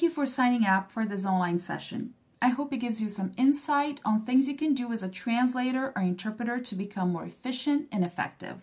Thank 0.00 0.12
you 0.12 0.14
for 0.14 0.26
signing 0.26 0.64
up 0.64 0.90
for 0.90 1.04
this 1.04 1.26
online 1.26 1.60
session. 1.60 2.14
I 2.40 2.48
hope 2.48 2.72
it 2.72 2.78
gives 2.78 3.02
you 3.02 3.10
some 3.10 3.32
insight 3.36 4.00
on 4.02 4.24
things 4.24 4.48
you 4.48 4.56
can 4.56 4.72
do 4.72 4.92
as 4.92 5.02
a 5.02 5.10
translator 5.10 5.92
or 5.94 6.00
interpreter 6.00 6.58
to 6.58 6.74
become 6.74 7.12
more 7.12 7.26
efficient 7.26 7.86
and 7.92 8.02
effective. 8.02 8.62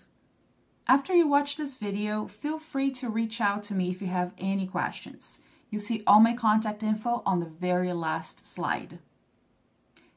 After 0.88 1.13
you 1.13 1.28
watch 1.28 1.55
this 1.55 1.78
video, 1.78 2.26
feel 2.26 2.58
free 2.58 2.89
to 2.94 3.08
reach 3.08 3.39
out 3.39 3.62
to 3.65 3.76
me 3.76 3.92
if 3.92 4.02
you 4.02 4.08
have 4.08 4.34
any 4.39 4.65
questions. 4.65 5.38
You 5.70 5.78
see 5.78 6.02
all 6.08 6.20
my 6.20 6.34
contact 6.34 6.81
info 6.81 7.22
on 7.23 7.40
the 7.40 7.46
very 7.46 7.94
last 7.94 8.47
slide. 8.51 8.97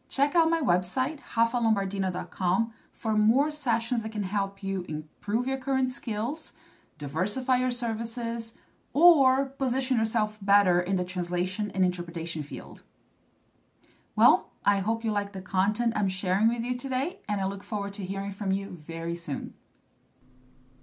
Check 0.09 0.35
out 0.35 0.49
my 0.49 0.63
website, 0.63 1.19
rafalombardino.com, 1.35 2.73
for 2.95 3.13
more 3.13 3.51
sessions 3.51 4.05
that 4.05 4.13
can 4.13 4.23
help 4.23 4.63
you 4.63 4.87
improve 4.89 5.47
your 5.47 5.59
current 5.59 5.93
skills, 5.93 6.55
diversify 6.97 7.59
your 7.59 7.73
services, 7.73 8.55
or 8.93 9.47
position 9.47 9.99
yourself 9.99 10.39
better 10.43 10.81
in 10.81 10.97
the 10.97 11.05
translation 11.05 11.71
and 11.75 11.85
interpretation 11.85 12.43
field. 12.43 12.83
Well, 14.17 14.51
I 14.65 14.79
hope 14.79 15.05
you 15.05 15.13
like 15.13 15.33
the 15.33 15.41
content 15.41 15.95
I'm 15.97 16.09
sharing 16.09 16.49
with 16.49 16.63
you 16.63 16.77
today, 16.77 17.21
and 17.29 17.41
I 17.41 17.47
look 17.47 17.63
forward 17.63 17.95
to 17.95 18.05
hearing 18.05 18.33
from 18.33 18.53
you 18.53 18.69
very 18.69 19.15
soon. 19.15 19.55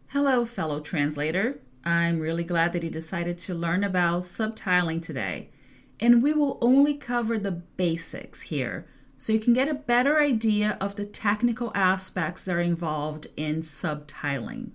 Hello, 0.07 0.45
fellow 0.45 0.79
translator. 0.79 1.59
I'm 1.83 2.19
really 2.19 2.43
glad 2.43 2.73
that 2.73 2.83
you 2.83 2.89
decided 2.89 3.37
to 3.39 3.53
learn 3.53 3.83
about 3.83 4.23
subtitling 4.23 5.01
today. 5.01 5.51
And 5.99 6.21
we 6.21 6.33
will 6.33 6.57
only 6.61 6.95
cover 6.95 7.37
the 7.37 7.51
basics 7.51 8.43
here 8.43 8.87
so 9.17 9.33
you 9.33 9.39
can 9.39 9.53
get 9.53 9.67
a 9.67 9.73
better 9.73 10.19
idea 10.19 10.77
of 10.79 10.95
the 10.95 11.05
technical 11.05 11.71
aspects 11.73 12.45
that 12.45 12.55
are 12.55 12.61
involved 12.61 13.27
in 13.35 13.61
subtitling. 13.61 14.71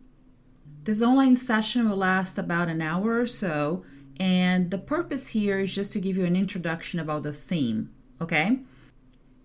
This 0.85 1.01
online 1.01 1.37
session 1.37 1.89
will 1.89 1.97
last 1.97 2.39
about 2.39 2.69
an 2.69 2.83
hour 2.83 3.21
or 3.21 3.27
so, 3.27 3.85
and 4.19 4.71
the 4.73 4.79
purpose 4.79 5.29
here 5.29 5.61
is 5.61 5.73
just 5.73 5.93
to 5.93 6.01
give 6.01 6.17
you 6.17 6.25
an 6.25 6.35
introduction 6.35 6.99
about 6.99 7.23
the 7.23 7.33
theme, 7.33 7.91
okay? 8.21 8.59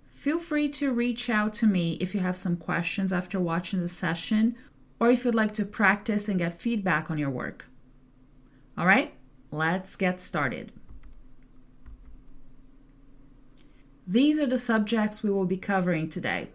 Feel 0.05 0.39
free 0.39 0.67
to 0.69 0.91
reach 0.91 1.29
out 1.29 1.53
to 1.53 1.67
me 1.67 1.93
if 2.01 2.15
you 2.15 2.21
have 2.21 2.35
some 2.35 2.57
questions 2.57 3.13
after 3.13 3.39
watching 3.39 3.81
the 3.81 3.87
session 3.87 4.55
or 4.99 5.11
if 5.11 5.25
you'd 5.25 5.35
like 5.35 5.53
to 5.53 5.63
practice 5.63 6.27
and 6.27 6.39
get 6.39 6.59
feedback 6.59 7.11
on 7.11 7.19
your 7.19 7.29
work. 7.29 7.67
All 8.75 8.87
right, 8.87 9.13
let's 9.51 9.95
get 9.95 10.19
started. 10.19 10.71
These 14.07 14.39
are 14.39 14.47
the 14.47 14.57
subjects 14.57 15.21
we 15.21 15.29
will 15.29 15.45
be 15.45 15.57
covering 15.57 16.09
today. 16.09 16.49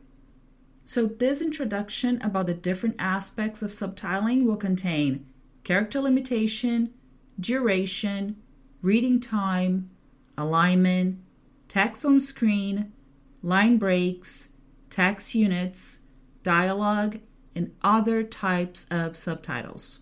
So, 0.92 1.06
this 1.06 1.40
introduction 1.40 2.20
about 2.20 2.44
the 2.44 2.52
different 2.52 2.96
aspects 2.98 3.62
of 3.62 3.70
subtitling 3.70 4.44
will 4.44 4.58
contain 4.58 5.24
character 5.64 6.02
limitation, 6.02 6.92
duration, 7.40 8.36
reading 8.82 9.18
time, 9.18 9.88
alignment, 10.36 11.20
text 11.66 12.04
on 12.04 12.20
screen, 12.20 12.92
line 13.40 13.78
breaks, 13.78 14.50
text 14.90 15.34
units, 15.34 16.00
dialogue, 16.42 17.20
and 17.56 17.74
other 17.80 18.22
types 18.22 18.84
of 18.90 19.16
subtitles. 19.16 20.00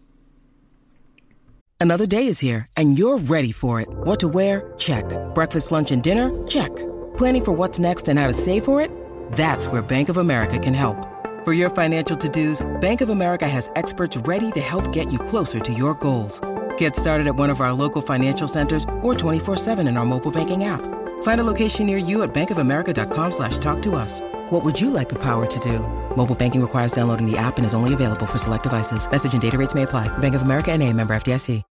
Another 1.79 2.07
day 2.07 2.27
is 2.27 2.41
here, 2.41 2.67
and 2.77 2.99
you're 2.99 3.19
ready 3.19 3.53
for 3.53 3.81
it. 3.81 3.89
What 3.89 4.19
to 4.19 4.27
wear? 4.27 4.75
Check. 4.77 5.05
Breakfast, 5.37 5.71
lunch, 5.71 5.93
and 5.93 6.03
dinner? 6.03 6.33
Check. 6.49 6.73
Planning 7.17 7.45
for 7.45 7.53
what's 7.53 7.79
next 7.79 8.09
and 8.09 8.19
how 8.19 8.27
to 8.27 8.35
save 8.35 8.65
for 8.65 8.81
it? 8.81 8.91
That's 9.33 9.67
where 9.69 9.81
Bank 9.81 10.09
of 10.11 10.19
America 10.19 10.59
can 10.59 10.75
help. 10.75 11.09
For 11.43 11.55
your 11.55 11.71
financial 11.71 12.17
to 12.19 12.29
dos, 12.29 12.61
Bank 12.81 13.01
of 13.01 13.09
America 13.09 13.49
has 13.49 13.71
experts 13.77 14.15
ready 14.19 14.51
to 14.53 14.61
help 14.61 14.93
get 14.93 15.11
you 15.11 15.19
closer 15.19 15.59
to 15.59 15.73
your 15.73 15.95
goals. 15.95 16.39
Get 16.77 16.95
started 16.95 17.27
at 17.27 17.35
one 17.35 17.49
of 17.49 17.63
our 17.63 17.73
local 17.73 18.03
financial 18.03 18.47
centers 18.47 18.85
or 19.01 19.15
24-7 19.15 19.89
in 19.89 19.97
our 19.97 20.05
mobile 20.05 20.31
banking 20.31 20.65
app. 20.65 20.83
Find 21.23 21.41
a 21.41 21.45
location 21.45 21.87
near 21.87 21.97
you 21.97 22.23
at 22.23 22.35
bankofamerica.com 22.35 23.31
slash 23.31 23.57
talk 23.57 23.81
to 23.83 23.95
us. 23.95 24.21
What 24.51 24.63
would 24.63 24.79
you 24.79 24.91
like 24.91 25.09
the 25.09 25.23
power 25.23 25.47
to 25.47 25.61
do? 25.61 25.79
Mobile 26.15 26.35
banking 26.35 26.61
requires 26.61 26.93
downloading 26.93 27.25
the 27.25 27.39
app 27.39 27.57
and 27.57 27.65
is 27.65 27.73
only 27.73 27.95
available 27.95 28.27
for 28.27 28.37
select 28.37 28.65
devices. 28.65 29.11
Message 29.11 29.33
and 29.33 29.41
data 29.41 29.57
rates 29.57 29.75
may 29.75 29.85
apply. 29.85 30.09
Bank 30.19 30.35
of 30.35 30.43
America 30.43 30.71
and 30.71 30.83
a 30.83 30.93
member 30.93 31.15
FDIC. 31.15 31.63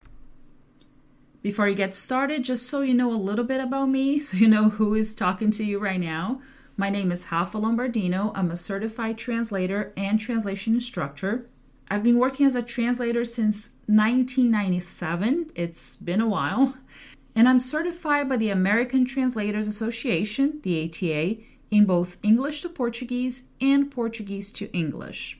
Before 1.41 1.69
you 1.69 1.75
get 1.75 1.93
started, 1.93 2.43
just 2.43 2.67
so 2.67 2.81
you 2.81 2.93
know 2.93 3.13
a 3.13 3.15
little 3.15 3.45
bit 3.45 3.61
about 3.61 3.85
me, 3.85 4.19
so 4.19 4.35
you 4.35 4.47
know 4.47 4.69
who 4.69 4.93
is 4.93 5.15
talking 5.15 5.51
to 5.51 5.63
you 5.63 5.79
right 5.79 5.99
now. 5.99 6.41
My 6.79 6.89
name 6.89 7.11
is 7.11 7.29
Rafa 7.29 7.57
Lombardino. 7.57 8.31
I'm 8.35 8.51
a 8.51 8.55
certified 8.55 9.17
translator 9.17 9.91
and 9.97 10.17
translation 10.17 10.75
instructor. 10.75 11.45
I've 11.91 12.03
been 12.03 12.17
working 12.17 12.45
as 12.45 12.55
a 12.55 12.61
translator 12.61 13.25
since 13.25 13.71
1997. 13.87 15.51
It's 15.55 15.97
been 15.97 16.21
a 16.21 16.29
while. 16.29 16.77
And 17.35 17.49
I'm 17.49 17.59
certified 17.59 18.29
by 18.29 18.37
the 18.37 18.49
American 18.49 19.03
Translators 19.03 19.67
Association, 19.67 20.61
the 20.63 20.85
ATA, 20.85 21.41
in 21.69 21.83
both 21.83 22.15
English 22.23 22.61
to 22.61 22.69
Portuguese 22.69 23.43
and 23.59 23.91
Portuguese 23.91 24.49
to 24.53 24.71
English. 24.71 25.37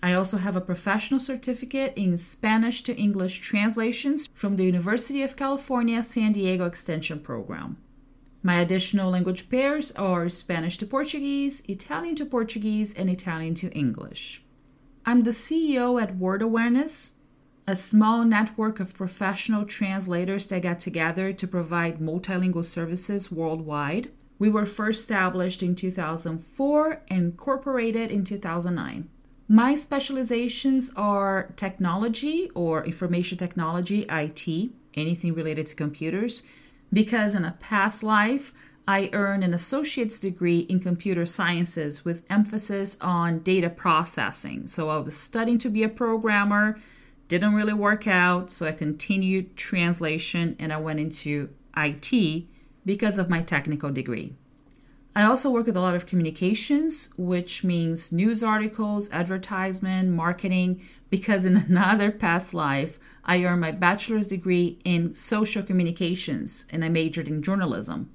I 0.00 0.12
also 0.12 0.36
have 0.36 0.54
a 0.54 0.60
professional 0.60 1.18
certificate 1.18 1.92
in 1.96 2.16
Spanish 2.16 2.82
to 2.82 2.96
English 2.96 3.40
translations 3.40 4.28
from 4.32 4.54
the 4.54 4.64
University 4.64 5.22
of 5.22 5.34
California 5.34 6.04
San 6.04 6.30
Diego 6.30 6.66
Extension 6.66 7.18
Program. 7.18 7.78
My 8.42 8.60
additional 8.60 9.10
language 9.10 9.50
pairs 9.50 9.90
are 9.92 10.28
Spanish 10.28 10.76
to 10.78 10.86
Portuguese, 10.86 11.62
Italian 11.68 12.14
to 12.16 12.24
Portuguese, 12.24 12.94
and 12.94 13.10
Italian 13.10 13.54
to 13.56 13.70
English. 13.72 14.42
I'm 15.04 15.24
the 15.24 15.32
CEO 15.32 16.00
at 16.00 16.16
Word 16.16 16.40
Awareness, 16.42 17.14
a 17.66 17.74
small 17.74 18.24
network 18.24 18.78
of 18.78 18.94
professional 18.94 19.64
translators 19.64 20.46
that 20.46 20.62
got 20.62 20.78
together 20.78 21.32
to 21.32 21.48
provide 21.48 21.98
multilingual 21.98 22.64
services 22.64 23.32
worldwide. 23.32 24.10
We 24.38 24.48
were 24.48 24.66
first 24.66 25.00
established 25.00 25.62
in 25.62 25.74
2004 25.74 27.02
and 27.08 27.22
incorporated 27.24 28.12
in 28.12 28.22
2009. 28.22 29.08
My 29.48 29.74
specializations 29.74 30.92
are 30.94 31.52
technology 31.56 32.50
or 32.54 32.84
information 32.84 33.36
technology, 33.36 34.06
IT, 34.08 34.70
anything 34.94 35.34
related 35.34 35.66
to 35.66 35.74
computers, 35.74 36.42
because 36.92 37.34
in 37.34 37.44
a 37.44 37.56
past 37.60 38.02
life, 38.02 38.52
I 38.86 39.10
earned 39.12 39.44
an 39.44 39.52
associate's 39.52 40.18
degree 40.18 40.60
in 40.60 40.80
computer 40.80 41.26
sciences 41.26 42.06
with 42.06 42.24
emphasis 42.30 42.96
on 43.02 43.40
data 43.40 43.68
processing. 43.68 44.66
So 44.66 44.88
I 44.88 44.96
was 44.96 45.14
studying 45.14 45.58
to 45.58 45.68
be 45.68 45.82
a 45.82 45.90
programmer, 45.90 46.78
didn't 47.28 47.54
really 47.54 47.74
work 47.74 48.06
out, 48.06 48.50
so 48.50 48.66
I 48.66 48.72
continued 48.72 49.56
translation 49.56 50.56
and 50.58 50.72
I 50.72 50.78
went 50.78 51.00
into 51.00 51.50
IT 51.76 52.46
because 52.86 53.18
of 53.18 53.28
my 53.28 53.42
technical 53.42 53.90
degree. 53.90 54.34
I 55.18 55.24
also 55.24 55.50
work 55.50 55.66
with 55.66 55.76
a 55.76 55.80
lot 55.80 55.96
of 55.96 56.06
communications, 56.06 57.12
which 57.16 57.64
means 57.64 58.12
news 58.12 58.44
articles, 58.44 59.10
advertisement, 59.10 60.10
marketing, 60.10 60.80
because 61.10 61.44
in 61.44 61.56
another 61.68 62.12
past 62.12 62.54
life, 62.54 63.00
I 63.24 63.42
earned 63.42 63.62
my 63.62 63.72
bachelor's 63.72 64.28
degree 64.28 64.78
in 64.84 65.14
social 65.14 65.64
communications 65.64 66.66
and 66.70 66.84
I 66.84 66.88
majored 66.88 67.26
in 67.26 67.42
journalism. 67.42 68.10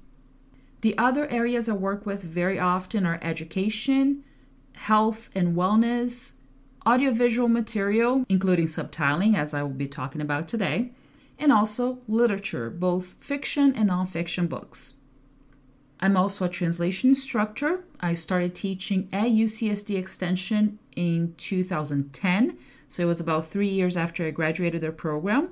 The 0.80 0.96
other 0.96 1.28
areas 1.28 1.68
I 1.68 1.74
work 1.74 2.06
with 2.06 2.22
very 2.22 2.58
often 2.58 3.04
are 3.04 3.20
education, 3.20 4.24
health 4.72 5.28
and 5.34 5.54
wellness, 5.54 6.36
audiovisual 6.86 7.48
material, 7.48 8.24
including 8.30 8.64
subtitling, 8.64 9.36
as 9.36 9.52
I 9.52 9.62
will 9.62 9.68
be 9.68 9.88
talking 9.88 10.22
about 10.22 10.48
today, 10.48 10.92
and 11.38 11.52
also 11.52 11.98
literature, 12.08 12.70
both 12.70 13.22
fiction 13.22 13.74
and 13.76 13.90
nonfiction 13.90 14.48
books. 14.48 14.94
I'm 16.04 16.18
also 16.18 16.44
a 16.44 16.50
translation 16.50 17.08
instructor. 17.08 17.82
I 17.98 18.12
started 18.12 18.54
teaching 18.54 19.08
at 19.10 19.28
UCSD 19.28 19.96
Extension 19.96 20.78
in 20.94 21.32
2010, 21.38 22.58
so 22.88 23.02
it 23.02 23.06
was 23.06 23.22
about 23.22 23.46
three 23.46 23.70
years 23.70 23.96
after 23.96 24.26
I 24.26 24.30
graduated 24.30 24.82
their 24.82 24.92
program. 24.92 25.48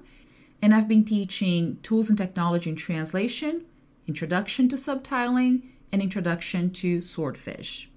And 0.61 0.75
I've 0.75 0.89
been 0.89 1.07
teaching 1.07 1.79
tools 1.83 2.11
and 2.11 2.19
technology 2.19 2.69
in 2.69 2.77
translation, 2.77 3.65
introduction 4.07 4.69
to 4.69 4.77
subtitling, 4.77 5.63
and 5.91 6.03
introduction 6.03 6.71
to 6.73 7.01
swordfish. 7.01 7.91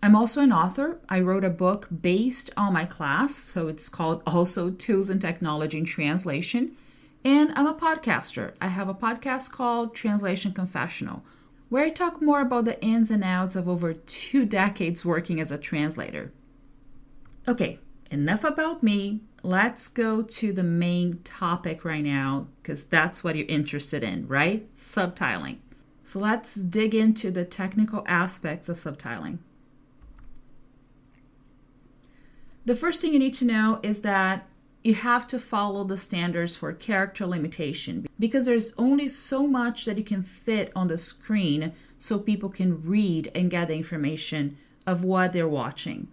I'm 0.00 0.14
also 0.14 0.42
an 0.42 0.52
author. 0.52 1.00
I 1.08 1.18
wrote 1.18 1.42
a 1.42 1.50
book 1.50 1.88
based 1.90 2.50
on 2.56 2.72
my 2.72 2.84
class, 2.84 3.34
so 3.34 3.66
it's 3.66 3.88
called 3.88 4.22
also 4.28 4.70
Tools 4.70 5.10
and 5.10 5.20
Technology 5.20 5.78
in 5.78 5.86
Translation. 5.86 6.76
And 7.24 7.50
I'm 7.56 7.66
a 7.66 7.74
podcaster. 7.74 8.52
I 8.60 8.68
have 8.68 8.88
a 8.88 8.94
podcast 8.94 9.50
called 9.50 9.92
Translation 9.92 10.52
Confessional, 10.52 11.24
where 11.70 11.84
I 11.84 11.88
talk 11.88 12.20
more 12.20 12.42
about 12.42 12.66
the 12.66 12.82
ins 12.82 13.10
and 13.10 13.24
outs 13.24 13.56
of 13.56 13.68
over 13.68 13.94
two 13.94 14.44
decades 14.44 15.06
working 15.06 15.40
as 15.40 15.50
a 15.50 15.56
translator. 15.56 16.32
Okay, 17.48 17.78
enough 18.10 18.44
about 18.44 18.82
me. 18.82 19.20
Let's 19.42 19.88
go 19.88 20.20
to 20.20 20.52
the 20.52 20.62
main 20.62 21.20
topic 21.24 21.82
right 21.84 22.04
now, 22.04 22.48
because 22.62 22.84
that's 22.84 23.24
what 23.24 23.36
you're 23.36 23.46
interested 23.46 24.02
in, 24.02 24.28
right? 24.28 24.70
Subtitling. 24.74 25.58
So 26.02 26.18
let's 26.18 26.56
dig 26.56 26.94
into 26.94 27.30
the 27.30 27.44
technical 27.44 28.04
aspects 28.06 28.68
of 28.68 28.76
subtitling. 28.76 29.38
The 32.66 32.74
first 32.74 33.00
thing 33.00 33.12
you 33.12 33.18
need 33.18 33.34
to 33.34 33.46
know 33.46 33.80
is 33.82 34.02
that 34.02 34.46
you 34.82 34.94
have 34.94 35.26
to 35.26 35.38
follow 35.38 35.84
the 35.84 35.96
standards 35.96 36.56
for 36.56 36.72
character 36.72 37.26
limitation 37.26 38.06
because 38.18 38.46
there's 38.46 38.72
only 38.78 39.08
so 39.08 39.46
much 39.46 39.84
that 39.84 39.98
you 39.98 40.04
can 40.04 40.22
fit 40.22 40.72
on 40.74 40.88
the 40.88 40.96
screen 40.96 41.72
so 41.98 42.18
people 42.18 42.48
can 42.48 42.82
read 42.82 43.30
and 43.34 43.50
get 43.50 43.68
the 43.68 43.74
information 43.74 44.56
of 44.86 45.04
what 45.04 45.32
they're 45.32 45.48
watching. 45.48 46.08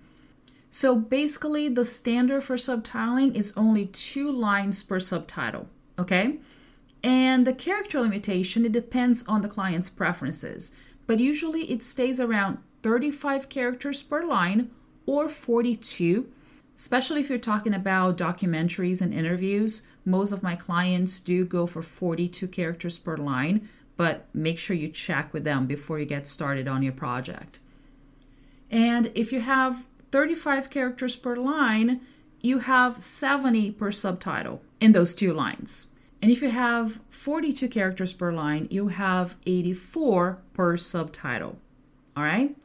So 0.69 0.95
basically, 0.95 1.69
the 1.69 1.85
standard 1.85 2.43
for 2.43 2.55
subtitling 2.55 3.35
is 3.35 3.53
only 3.55 3.85
two 3.85 4.29
lines 4.29 4.83
per 4.83 4.99
subtitle, 4.99 5.69
okay? 5.97 6.39
And 7.01 7.47
the 7.47 7.53
character 7.53 8.01
limitation, 8.01 8.65
it 8.65 8.73
depends 8.73 9.23
on 9.27 9.41
the 9.41 9.47
client's 9.47 9.89
preferences, 9.89 10.73
but 11.05 11.21
usually 11.21 11.71
it 11.71 11.83
stays 11.83 12.19
around 12.19 12.57
35 12.83 13.47
characters 13.47 14.03
per 14.03 14.23
line 14.23 14.69
or 15.05 15.29
42 15.29 16.27
especially 16.77 17.19
if 17.19 17.29
you're 17.29 17.39
talking 17.39 17.73
about 17.73 18.17
documentaries 18.17 19.01
and 19.01 19.13
interviews. 19.13 19.81
Most 20.05 20.31
of 20.31 20.43
my 20.43 20.55
clients 20.55 21.19
do 21.19 21.43
go 21.43 21.65
for 21.65 21.81
42 21.81 22.47
characters 22.47 22.99
per 22.99 23.17
line, 23.17 23.67
but 23.97 24.27
make 24.33 24.59
sure 24.59 24.75
you 24.75 24.87
check 24.87 25.33
with 25.33 25.43
them 25.43 25.65
before 25.65 25.99
you 25.99 26.05
get 26.05 26.27
started 26.27 26.67
on 26.67 26.83
your 26.83 26.93
project. 26.93 27.59
And 28.69 29.11
if 29.15 29.33
you 29.33 29.41
have 29.41 29.87
35 30.11 30.69
characters 30.69 31.15
per 31.15 31.35
line, 31.35 32.01
you 32.41 32.59
have 32.59 32.97
70 32.97 33.71
per 33.71 33.91
subtitle 33.91 34.61
in 34.79 34.91
those 34.91 35.15
two 35.15 35.33
lines. 35.33 35.87
And 36.21 36.31
if 36.31 36.41
you 36.41 36.49
have 36.49 36.99
42 37.09 37.67
characters 37.69 38.13
per 38.13 38.31
line, 38.31 38.67
you 38.69 38.89
have 38.89 39.35
84 39.45 40.39
per 40.53 40.77
subtitle. 40.77 41.57
All 42.15 42.23
right? 42.23 42.55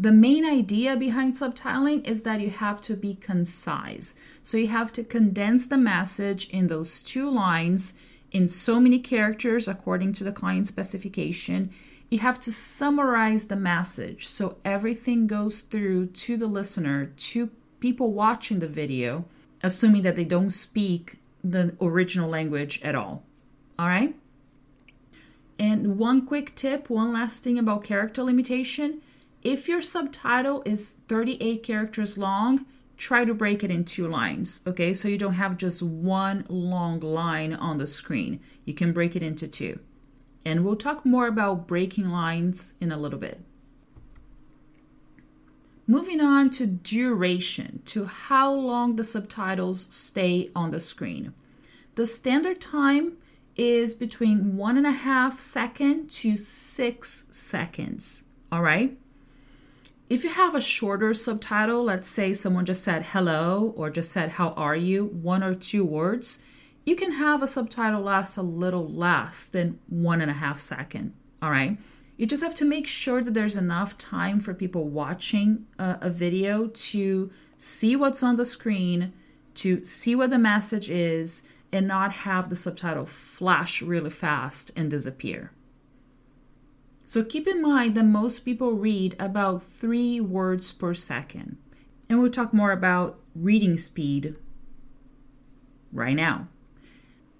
The 0.00 0.12
main 0.12 0.44
idea 0.44 0.96
behind 0.96 1.32
subtitling 1.32 2.06
is 2.06 2.22
that 2.22 2.40
you 2.40 2.50
have 2.50 2.80
to 2.82 2.94
be 2.94 3.14
concise. 3.14 4.14
So 4.44 4.56
you 4.56 4.68
have 4.68 4.92
to 4.92 5.02
condense 5.02 5.66
the 5.66 5.76
message 5.76 6.48
in 6.50 6.68
those 6.68 7.02
two 7.02 7.28
lines 7.28 7.94
in 8.30 8.48
so 8.48 8.78
many 8.78 9.00
characters 9.00 9.66
according 9.66 10.12
to 10.12 10.24
the 10.24 10.30
client 10.30 10.68
specification. 10.68 11.70
You 12.10 12.20
have 12.20 12.38
to 12.40 12.52
summarize 12.52 13.46
the 13.46 13.56
message 13.56 14.26
so 14.26 14.58
everything 14.64 15.26
goes 15.26 15.62
through 15.62 16.06
to 16.06 16.36
the 16.36 16.46
listener, 16.46 17.06
to 17.06 17.50
people 17.80 18.12
watching 18.12 18.60
the 18.60 18.68
video, 18.68 19.24
assuming 19.64 20.02
that 20.02 20.14
they 20.14 20.24
don't 20.24 20.50
speak 20.50 21.18
the 21.42 21.74
original 21.80 22.30
language 22.30 22.80
at 22.82 22.94
all. 22.94 23.24
All 23.76 23.88
right? 23.88 24.14
And 25.58 25.98
one 25.98 26.24
quick 26.24 26.54
tip, 26.54 26.88
one 26.88 27.12
last 27.12 27.42
thing 27.42 27.58
about 27.58 27.82
character 27.82 28.22
limitation 28.22 29.02
if 29.42 29.68
your 29.68 29.80
subtitle 29.80 30.62
is 30.66 30.96
38 31.08 31.62
characters 31.62 32.18
long, 32.18 32.66
try 32.96 33.24
to 33.24 33.32
break 33.32 33.62
it 33.62 33.70
in 33.70 33.84
two 33.84 34.08
lines, 34.08 34.60
okay? 34.66 34.92
So 34.92 35.08
you 35.08 35.18
don't 35.18 35.34
have 35.34 35.56
just 35.56 35.82
one 35.82 36.44
long 36.48 37.00
line 37.00 37.52
on 37.52 37.78
the 37.78 37.86
screen. 37.86 38.40
You 38.64 38.74
can 38.74 38.92
break 38.92 39.14
it 39.14 39.22
into 39.22 39.46
two. 39.46 39.78
And 40.44 40.64
we'll 40.64 40.76
talk 40.76 41.06
more 41.06 41.26
about 41.26 41.68
breaking 41.68 42.10
lines 42.10 42.74
in 42.80 42.90
a 42.90 42.98
little 42.98 43.18
bit. 43.18 43.40
Moving 45.86 46.20
on 46.20 46.50
to 46.50 46.66
duration, 46.66 47.82
to 47.86 48.04
how 48.04 48.52
long 48.52 48.96
the 48.96 49.04
subtitles 49.04 49.86
stay 49.94 50.50
on 50.54 50.70
the 50.70 50.80
screen. 50.80 51.32
The 51.94 52.06
standard 52.06 52.60
time 52.60 53.16
is 53.56 53.94
between 53.94 54.56
one 54.56 54.76
and 54.76 54.86
a 54.86 54.92
half 54.92 55.40
second 55.40 56.10
to 56.10 56.36
six 56.36 57.24
seconds. 57.30 58.24
All 58.52 58.62
right. 58.62 58.98
If 60.08 60.24
you 60.24 60.30
have 60.30 60.54
a 60.54 60.60
shorter 60.60 61.12
subtitle, 61.12 61.84
let's 61.84 62.08
say 62.08 62.32
someone 62.32 62.64
just 62.64 62.82
said 62.82 63.02
hello 63.02 63.74
or 63.76 63.90
just 63.90 64.10
said 64.10 64.30
how 64.30 64.50
are 64.50 64.74
you, 64.74 65.04
one 65.04 65.42
or 65.42 65.54
two 65.54 65.84
words, 65.84 66.40
you 66.86 66.96
can 66.96 67.12
have 67.12 67.42
a 67.42 67.46
subtitle 67.46 68.00
last 68.00 68.38
a 68.38 68.42
little 68.42 68.88
less 68.88 69.46
than 69.46 69.78
one 69.86 70.22
and 70.22 70.30
a 70.30 70.34
half 70.34 70.58
second. 70.60 71.12
All 71.42 71.50
right. 71.50 71.76
You 72.16 72.24
just 72.24 72.42
have 72.42 72.54
to 72.54 72.64
make 72.64 72.86
sure 72.86 73.22
that 73.22 73.34
there's 73.34 73.54
enough 73.54 73.98
time 73.98 74.40
for 74.40 74.54
people 74.54 74.88
watching 74.88 75.66
a, 75.78 75.98
a 76.00 76.10
video 76.10 76.68
to 76.68 77.30
see 77.58 77.94
what's 77.94 78.22
on 78.22 78.36
the 78.36 78.46
screen, 78.46 79.12
to 79.56 79.84
see 79.84 80.14
what 80.14 80.30
the 80.30 80.38
message 80.38 80.88
is, 80.88 81.42
and 81.70 81.86
not 81.86 82.12
have 82.12 82.48
the 82.48 82.56
subtitle 82.56 83.04
flash 83.04 83.82
really 83.82 84.10
fast 84.10 84.70
and 84.74 84.90
disappear. 84.90 85.52
So 87.08 87.24
keep 87.24 87.48
in 87.48 87.62
mind 87.62 87.94
that 87.94 88.04
most 88.04 88.40
people 88.40 88.72
read 88.72 89.16
about 89.18 89.62
three 89.62 90.20
words 90.20 90.72
per 90.72 90.92
second. 90.92 91.56
And 92.06 92.20
we'll 92.20 92.30
talk 92.30 92.52
more 92.52 92.70
about 92.70 93.18
reading 93.34 93.78
speed 93.78 94.36
right 95.90 96.14
now. 96.14 96.48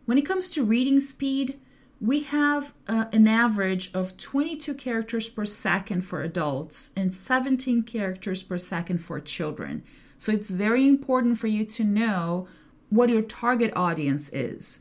When 0.06 0.16
it 0.16 0.24
comes 0.24 0.48
to 0.50 0.64
reading 0.64 1.00
speed, 1.00 1.60
we 2.00 2.20
have 2.20 2.72
uh, 2.86 3.06
an 3.12 3.28
average 3.28 3.92
of 3.92 4.16
22 4.16 4.72
characters 4.72 5.28
per 5.28 5.44
second 5.44 6.00
for 6.00 6.22
adults 6.22 6.90
and 6.96 7.12
17 7.12 7.82
characters 7.82 8.42
per 8.42 8.56
second 8.56 9.02
for 9.02 9.20
children. 9.20 9.82
So 10.16 10.32
it's 10.32 10.48
very 10.48 10.88
important 10.88 11.36
for 11.36 11.48
you 11.48 11.66
to 11.66 11.84
know 11.84 12.48
what 12.88 13.10
your 13.10 13.20
target 13.20 13.74
audience 13.76 14.30
is. 14.30 14.80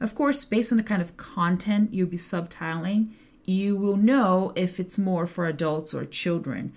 Of 0.00 0.14
course, 0.14 0.44
based 0.44 0.70
on 0.70 0.78
the 0.78 0.84
kind 0.84 1.02
of 1.02 1.16
content 1.16 1.92
you'll 1.92 2.06
be 2.06 2.16
subtitling, 2.16 3.10
you 3.48 3.74
will 3.74 3.96
know 3.96 4.52
if 4.54 4.78
it's 4.78 4.98
more 4.98 5.26
for 5.26 5.46
adults 5.46 5.94
or 5.94 6.04
children. 6.04 6.70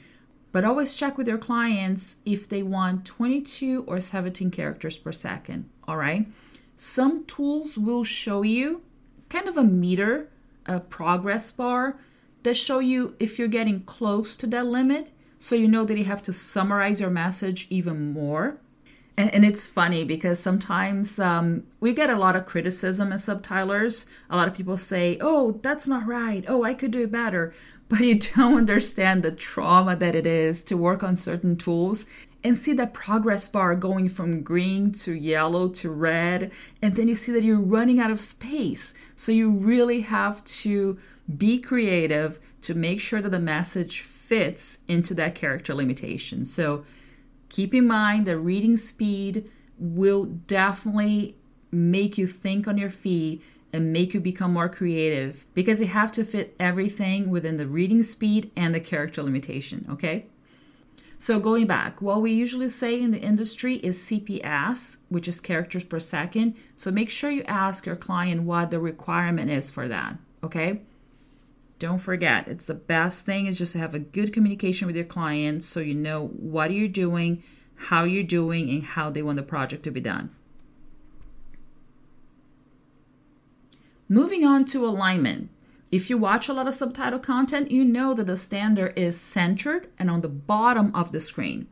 But 0.54 0.64
always 0.64 0.96
check 0.96 1.18
with 1.18 1.28
your 1.28 1.38
clients 1.38 2.18
if 2.26 2.48
they 2.48 2.64
want 2.64 3.06
22 3.06 3.84
or 3.88 4.00
17 4.00 4.52
characters 4.52 4.98
per 4.98 5.12
second. 5.12 5.70
All 5.86 5.98
right. 5.98 6.28
Some 6.78 7.26
tools 7.26 7.78
will 7.78 8.06
show 8.06 8.42
you 8.42 8.84
kind 9.28 9.50
of 9.50 9.58
a 9.58 9.66
meter, 9.66 10.30
a 10.66 10.80
progress 10.80 11.52
bar 11.52 11.98
that 12.44 12.56
show 12.56 12.80
you 12.80 13.16
if 13.20 13.38
you're 13.38 13.50
getting 13.50 13.82
close 13.82 14.38
to 14.38 14.48
that 14.48 14.66
limit. 14.66 15.12
So 15.40 15.56
you 15.56 15.68
know 15.68 15.84
that 15.84 15.98
you 15.98 16.06
have 16.06 16.22
to 16.24 16.34
summarize 16.34 17.02
your 17.02 17.10
message 17.10 17.68
even 17.70 18.14
more. 18.14 18.62
And, 19.22 19.32
and 19.36 19.46
it's 19.46 19.70
funny 19.70 20.04
because 20.04 20.40
sometimes 20.40 21.20
um, 21.20 21.62
we 21.80 21.94
get 21.94 22.10
a 22.10 22.18
lot 22.18 22.36
of 22.36 22.48
criticism 22.48 23.12
as 23.12 23.28
subtitlers. 23.28 24.08
A 24.32 24.36
lot 24.36 24.48
of 24.48 24.56
people 24.56 24.78
say, 24.78 25.20
oh, 25.22 25.60
that's 25.62 25.88
not 25.88 26.08
right. 26.08 26.44
Oh, 26.48 26.64
I 26.64 26.74
could 26.74 26.90
do 26.90 27.04
it 27.04 27.12
better. 27.12 27.54
But 27.92 28.00
you 28.00 28.18
don't 28.18 28.58
understand 28.58 29.22
the 29.22 29.34
trauma 29.34 29.98
that 29.98 30.16
it 30.16 30.26
is 30.26 30.64
to 30.64 30.78
work 30.78 31.04
on 31.04 31.18
certain 31.18 31.58
tools 31.58 32.06
and 32.42 32.58
see 32.58 32.72
that 32.72 32.94
progress 32.94 33.50
bar 33.50 33.76
going 33.76 34.08
from 34.08 34.44
green 34.44 34.94
to 34.94 35.12
yellow 35.12 35.68
to 35.68 35.92
red. 35.92 36.54
And 36.82 36.96
then 36.96 37.10
you 37.10 37.16
see 37.16 37.34
that 37.34 37.44
you're 37.44 37.60
running 37.60 38.00
out 38.00 38.10
of 38.10 38.22
space. 38.22 38.94
So 39.18 39.34
you 39.34 39.52
really 39.52 40.02
have 40.02 40.42
to 40.64 40.98
be 41.38 41.60
creative 41.60 42.40
to 42.62 42.74
make 42.74 43.02
sure 43.02 43.22
that 43.22 43.28
the 43.28 43.42
message 43.42 44.00
fits 44.00 44.80
into 44.88 45.14
that 45.16 45.36
character 45.36 45.74
limitation. 45.74 46.46
So 46.46 46.86
keep 47.52 47.76
in 47.76 47.86
mind 47.86 48.26
that 48.26 48.38
reading 48.38 48.78
speed 48.78 49.52
will 49.78 50.26
definitely 50.26 51.36
make 51.72 52.18
you 52.18 52.26
think 52.26 52.68
on 52.68 52.78
your 52.78 52.90
feet 52.90 53.44
and 53.74 53.94
make 53.94 54.14
you 54.14 54.20
become 54.20 54.54
more 54.54 54.70
creative 54.70 55.46
because 55.54 55.80
you 55.80 55.88
have 55.88 56.12
to 56.14 56.24
fit 56.24 56.56
everything 56.60 57.30
within 57.30 57.58
the 57.58 57.68
reading 57.68 58.04
speed 58.04 58.52
and 58.56 58.74
the 58.74 58.80
character 58.80 59.22
limitation, 59.22 59.86
okay? 59.90 60.26
So, 61.18 61.40
going 61.40 61.68
back, 61.68 62.02
what 62.02 62.22
we 62.22 62.32
usually 62.32 62.68
say 62.68 63.00
in 63.00 63.12
the 63.12 63.20
industry 63.20 63.76
is 63.76 64.00
CPS, 64.00 64.98
which 65.10 65.28
is 65.28 65.40
characters 65.40 65.84
per 65.84 66.00
second. 66.00 66.56
So, 66.76 66.90
make 66.90 67.12
sure 67.12 67.30
you 67.30 67.44
ask 67.44 67.86
your 67.86 67.96
client 67.96 68.44
what 68.44 68.72
the 68.72 68.80
requirement 68.80 69.52
is 69.52 69.70
for 69.70 69.88
that, 69.88 70.16
okay? 70.44 70.82
Don't 71.82 71.98
forget, 71.98 72.48
it's 72.48 72.66
the 72.66 72.76
best 72.76 73.26
thing 73.26 73.48
is 73.48 73.58
just 73.58 73.72
to 73.72 73.80
have 73.80 73.96
a 73.96 74.00
good 74.00 74.32
communication 74.32 74.86
with 74.86 74.96
your 74.96 75.04
clients 75.04 75.66
so 75.66 75.80
you 75.80 75.96
know 75.96 76.28
what 76.28 76.72
you're 76.72 76.88
doing, 76.88 77.42
how 77.74 78.04
you're 78.04 78.22
doing, 78.22 78.70
and 78.70 78.84
how 78.84 79.10
they 79.10 79.24
want 79.24 79.38
the 79.38 79.42
project 79.42 79.82
to 79.86 79.92
be 79.92 80.00
done. 80.00 80.30
Moving 84.08 84.46
on 84.46 84.64
to 84.66 84.86
alignment. 84.86 85.50
If 85.90 86.08
you 86.08 86.20
watch 86.20 86.48
a 86.48 86.54
lot 86.54 86.68
of 86.68 86.76
subtitle 86.76 87.18
content, 87.18 87.72
you 87.72 87.84
know 87.84 88.14
that 88.14 88.28
the 88.28 88.38
standard 88.38 88.94
is 88.96 89.20
centered 89.20 89.90
and 89.98 90.08
on 90.08 90.22
the 90.22 90.30
bottom 90.30 90.94
of 90.94 91.12
the 91.12 91.20
screen. 91.20 91.68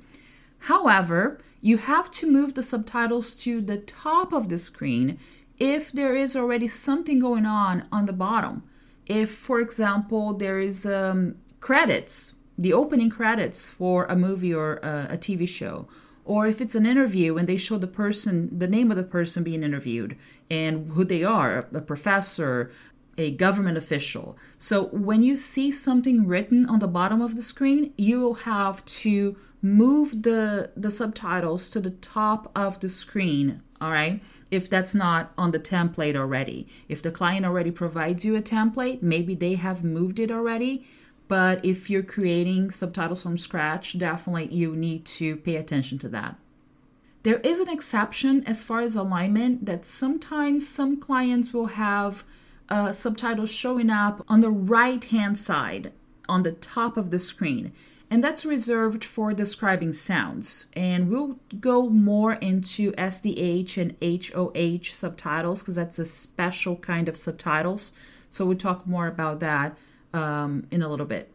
However, 0.62 1.38
you 1.62 1.78
have 1.78 2.10
to 2.14 2.32
move 2.32 2.56
the 2.56 2.64
subtitles 2.64 3.36
to 3.44 3.62
the 3.62 3.78
top 3.78 4.34
of 4.34 4.50
the 4.50 4.58
screen 4.58 5.20
if 5.60 5.92
there 5.92 6.16
is 6.16 6.36
already 6.36 6.66
something 6.66 7.20
going 7.20 7.46
on 7.46 7.88
on 7.92 8.08
the 8.08 8.14
bottom 8.14 8.64
if, 9.10 9.32
for 9.32 9.60
example, 9.60 10.34
there 10.34 10.60
is 10.60 10.86
um, 10.86 11.36
credits, 11.60 12.36
the 12.58 12.72
opening 12.72 13.10
credits 13.10 13.70
for 13.70 14.06
a 14.06 14.16
movie 14.16 14.54
or 14.54 14.76
a, 14.78 15.08
a 15.12 15.18
TV 15.18 15.48
show, 15.48 15.88
or 16.24 16.46
if 16.46 16.62
it's 16.62 16.76
an 16.76 16.86
interview 16.86 17.38
and 17.38 17.50
they 17.50 17.58
show 17.58 17.80
the 17.80 17.88
person, 17.88 18.58
the 18.58 18.68
name 18.68 18.92
of 18.92 18.98
the 18.98 19.04
person 19.04 19.44
being 19.44 19.64
interviewed 19.64 20.16
and 20.50 20.92
who 20.92 21.04
they 21.04 21.24
are, 21.24 21.68
a 21.74 21.82
professor, 21.82 22.72
a 23.18 23.32
government 23.32 23.78
official. 23.78 24.38
So 24.60 24.86
when 24.86 25.24
you 25.24 25.36
see 25.36 25.72
something 25.72 26.28
written 26.28 26.68
on 26.68 26.80
the 26.80 26.88
bottom 26.88 27.22
of 27.22 27.36
the 27.36 27.42
screen, 27.42 27.94
you 27.98 28.20
will 28.20 28.36
have 28.36 28.86
to 28.86 29.36
move 29.62 30.24
the 30.24 30.72
the 30.78 30.90
subtitles 30.90 31.70
to 31.72 31.82
the 31.82 31.90
top 31.90 32.50
of 32.56 32.80
the 32.80 32.90
screen, 32.90 33.62
all 33.82 33.92
right? 33.92 34.22
If 34.52 34.70
that's 34.70 34.96
not 34.96 35.32
on 35.38 35.52
the 35.52 35.60
template 35.60 36.16
already. 36.16 36.68
If 36.88 37.02
the 37.02 37.12
client 37.12 37.46
already 37.46 37.72
provides 37.72 38.26
you 38.26 38.36
a 38.36 38.42
template, 38.42 39.02
maybe 39.02 39.36
they 39.36 39.56
have 39.56 39.84
moved 39.84 40.20
it 40.20 40.32
already, 40.32 40.86
but 41.28 41.64
if 41.64 41.90
you're 41.90 42.04
creating 42.04 42.72
subtitles 42.72 43.22
from 43.22 43.38
scratch, 43.38 43.98
definitely 43.98 44.48
you 44.48 44.76
need 44.76 45.06
to 45.06 45.36
pay 45.38 45.56
attention 45.56 46.00
to 46.00 46.10
that. 46.10 46.36
There 47.24 47.40
is 47.40 47.60
an 47.60 47.70
exception 47.70 48.44
as 48.46 48.64
far 48.64 48.80
as 48.80 48.96
alignment 48.96 49.66
that 49.66 49.86
sometimes 49.86 50.68
some 50.68 51.00
clients 51.00 51.54
will 51.54 51.68
have 51.68 52.24
uh, 52.70 52.92
subtitles 52.92 53.52
showing 53.52 53.90
up 53.90 54.26
on 54.28 54.42
the 54.42 54.50
right 54.50 55.04
hand 55.04 55.38
side 55.38 55.92
on 56.28 56.44
the 56.44 56.54
top 56.54 56.98
of 56.98 57.12
the 57.12 57.20
screen. 57.20 57.74
And 58.12 58.24
that's 58.24 58.44
reserved 58.44 59.06
for 59.06 59.34
describing 59.34 59.94
sounds. 59.94 60.68
And 60.74 61.10
we'll 61.10 61.38
go 61.60 61.90
more 61.90 62.34
into 62.34 62.92
SDH 62.94 63.78
and 63.78 63.96
HOH 64.02 64.92
subtitles 64.92 65.62
because 65.62 65.76
that's 65.76 66.00
a 66.00 66.06
special 66.06 66.76
kind 66.78 67.08
of 67.08 67.16
subtitles. 67.16 67.94
So 68.32 68.46
we'll 68.46 68.58
talk 68.58 68.88
more 68.88 69.08
about 69.08 69.40
that 69.42 69.78
um, 70.14 70.66
in 70.72 70.82
a 70.82 70.90
little 70.90 71.06
bit. 71.06 71.32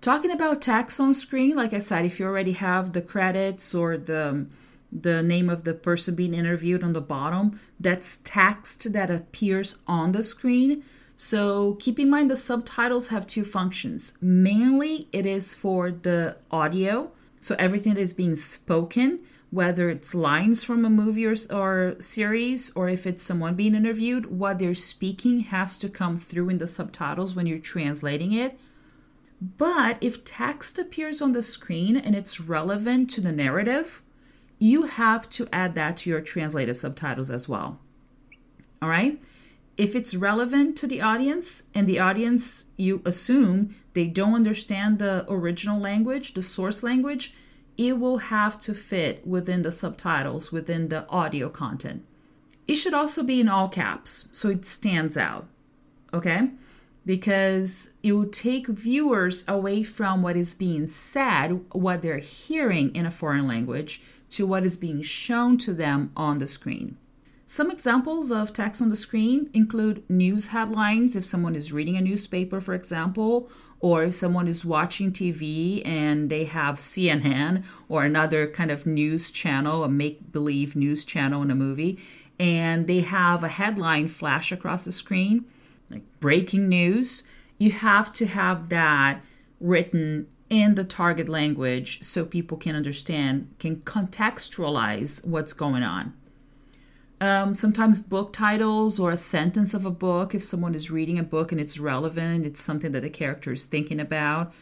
Talking 0.00 0.30
about 0.30 0.62
text 0.62 0.98
on 0.98 1.12
screen, 1.12 1.54
like 1.54 1.74
I 1.74 1.78
said, 1.78 2.06
if 2.06 2.18
you 2.18 2.26
already 2.26 2.52
have 2.52 2.92
the 2.92 3.02
credits 3.02 3.74
or 3.74 3.98
the 3.98 4.46
the 4.92 5.22
name 5.22 5.48
of 5.48 5.62
the 5.62 5.72
person 5.72 6.16
being 6.16 6.34
interviewed 6.34 6.82
on 6.82 6.94
the 6.94 7.00
bottom, 7.00 7.60
that's 7.78 8.18
text 8.24 8.92
that 8.92 9.08
appears 9.08 9.76
on 9.86 10.10
the 10.10 10.22
screen. 10.22 10.82
So 11.22 11.74
keep 11.74 12.00
in 12.00 12.08
mind 12.08 12.30
the 12.30 12.34
subtitles 12.34 13.08
have 13.08 13.26
two 13.26 13.44
functions. 13.44 14.14
Mainly, 14.22 15.06
it 15.12 15.26
is 15.26 15.54
for 15.54 15.90
the 15.90 16.38
audio, 16.50 17.12
so 17.40 17.54
everything 17.58 17.92
that 17.92 18.00
is 18.00 18.14
being 18.14 18.36
spoken, 18.36 19.20
whether 19.50 19.90
it's 19.90 20.14
lines 20.14 20.64
from 20.64 20.82
a 20.82 20.88
movie 20.88 21.26
or, 21.26 21.34
or 21.50 21.96
series, 22.00 22.72
or 22.74 22.88
if 22.88 23.06
it's 23.06 23.22
someone 23.22 23.54
being 23.54 23.74
interviewed, 23.74 24.38
what 24.38 24.58
they're 24.58 24.72
speaking 24.72 25.40
has 25.40 25.76
to 25.76 25.90
come 25.90 26.16
through 26.16 26.48
in 26.48 26.56
the 26.56 26.66
subtitles 26.66 27.34
when 27.34 27.44
you're 27.44 27.58
translating 27.58 28.32
it. 28.32 28.58
But 29.42 29.98
if 30.00 30.24
text 30.24 30.78
appears 30.78 31.20
on 31.20 31.32
the 31.32 31.42
screen 31.42 31.98
and 31.98 32.14
it's 32.14 32.40
relevant 32.40 33.10
to 33.10 33.20
the 33.20 33.30
narrative, 33.30 34.00
you 34.58 34.84
have 34.84 35.28
to 35.36 35.46
add 35.52 35.74
that 35.74 35.98
to 35.98 36.08
your 36.08 36.22
translated 36.22 36.76
subtitles 36.76 37.30
as 37.30 37.46
well. 37.46 37.78
All 38.80 38.88
right? 38.88 39.20
If 39.80 39.96
it's 39.96 40.14
relevant 40.14 40.76
to 40.76 40.86
the 40.86 41.00
audience 41.00 41.62
and 41.74 41.86
the 41.86 41.98
audience, 41.98 42.66
you 42.76 43.00
assume 43.06 43.74
they 43.94 44.06
don't 44.08 44.34
understand 44.34 44.98
the 44.98 45.24
original 45.26 45.80
language, 45.80 46.34
the 46.34 46.42
source 46.42 46.82
language, 46.82 47.32
it 47.78 47.98
will 47.98 48.18
have 48.18 48.58
to 48.58 48.74
fit 48.74 49.26
within 49.26 49.62
the 49.62 49.72
subtitles, 49.72 50.52
within 50.52 50.90
the 50.90 51.08
audio 51.08 51.48
content. 51.48 52.04
It 52.68 52.74
should 52.74 52.92
also 52.92 53.22
be 53.22 53.40
in 53.40 53.48
all 53.48 53.70
caps 53.70 54.28
so 54.32 54.50
it 54.50 54.66
stands 54.66 55.16
out. 55.16 55.46
Okay? 56.12 56.50
because 57.06 57.90
it 58.02 58.12
will 58.12 58.28
take 58.28 58.66
viewers 58.66 59.44
away 59.48 59.82
from 59.82 60.22
what 60.22 60.36
is 60.36 60.54
being 60.54 60.86
said, 60.86 61.48
what 61.72 62.02
they're 62.02 62.18
hearing 62.18 62.94
in 62.94 63.06
a 63.06 63.10
foreign 63.10 63.48
language, 63.48 64.02
to 64.28 64.46
what 64.46 64.64
is 64.64 64.76
being 64.76 65.00
shown 65.00 65.56
to 65.58 65.72
them 65.72 66.12
on 66.14 66.36
the 66.36 66.46
screen. 66.46 66.98
Some 67.52 67.72
examples 67.72 68.30
of 68.30 68.52
text 68.52 68.80
on 68.80 68.90
the 68.90 68.94
screen 68.94 69.50
include 69.52 70.08
news 70.08 70.46
headlines, 70.46 71.16
if 71.16 71.24
someone 71.24 71.56
is 71.56 71.72
reading 71.72 71.96
a 71.96 72.00
newspaper, 72.00 72.60
for 72.60 72.74
example, 72.74 73.50
or 73.80 74.04
if 74.04 74.14
someone 74.14 74.46
is 74.46 74.64
watching 74.64 75.10
TV 75.10 75.84
and 75.84 76.30
they 76.30 76.44
have 76.44 76.76
CNN 76.76 77.64
or 77.88 78.04
another 78.04 78.46
kind 78.46 78.70
of 78.70 78.86
news 78.86 79.32
channel, 79.32 79.82
a 79.82 79.88
make 79.88 80.30
believe 80.30 80.76
news 80.76 81.04
channel 81.04 81.42
in 81.42 81.50
a 81.50 81.56
movie, 81.56 81.98
and 82.38 82.86
they 82.86 83.00
have 83.00 83.42
a 83.42 83.48
headline 83.48 84.06
flash 84.06 84.52
across 84.52 84.84
the 84.84 84.92
screen 84.92 85.44
like 85.90 86.04
breaking 86.20 86.68
news, 86.68 87.24
you 87.58 87.72
have 87.72 88.12
to 88.12 88.26
have 88.26 88.68
that 88.68 89.24
written 89.58 90.28
in 90.48 90.76
the 90.76 90.84
target 90.84 91.28
language 91.28 92.00
so 92.00 92.24
people 92.24 92.56
can 92.56 92.76
understand, 92.76 93.52
can 93.58 93.78
contextualize 93.80 95.26
what's 95.26 95.52
going 95.52 95.82
on. 95.82 96.14
Um, 97.20 97.54
sometimes 97.54 98.00
book 98.00 98.32
titles 98.32 98.98
or 98.98 99.10
a 99.10 99.16
sentence 99.16 99.74
of 99.74 99.84
a 99.84 99.90
book, 99.90 100.34
if 100.34 100.42
someone 100.42 100.74
is 100.74 100.90
reading 100.90 101.18
a 101.18 101.22
book 101.22 101.52
and 101.52 101.60
it's 101.60 101.78
relevant, 101.78 102.46
it's 102.46 102.62
something 102.62 102.92
that 102.92 103.02
the 103.02 103.10
character 103.10 103.52
is 103.52 103.66
thinking 103.66 104.00
about, 104.00 104.54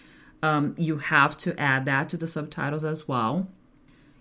um, 0.42 0.74
you 0.76 0.98
have 0.98 1.36
to 1.38 1.58
add 1.58 1.84
that 1.86 2.08
to 2.08 2.16
the 2.16 2.26
subtitles 2.26 2.84
as 2.84 3.06
well. 3.06 3.48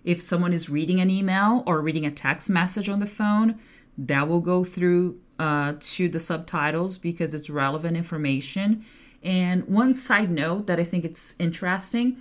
If 0.04 0.22
someone 0.22 0.52
is 0.52 0.70
reading 0.70 1.00
an 1.00 1.10
email 1.10 1.64
or 1.66 1.80
reading 1.80 2.06
a 2.06 2.12
text 2.12 2.48
message 2.48 2.88
on 2.88 3.00
the 3.00 3.06
phone, 3.06 3.58
that 3.98 4.28
will 4.28 4.40
go 4.40 4.62
through 4.62 5.20
uh, 5.40 5.74
to 5.80 6.08
the 6.08 6.20
subtitles 6.20 6.98
because 6.98 7.34
it's 7.34 7.50
relevant 7.50 7.96
information. 7.96 8.84
And 9.22 9.66
one 9.66 9.94
side 9.94 10.30
note 10.30 10.68
that 10.68 10.78
I 10.78 10.84
think 10.84 11.04
it's 11.04 11.34
interesting 11.40 12.18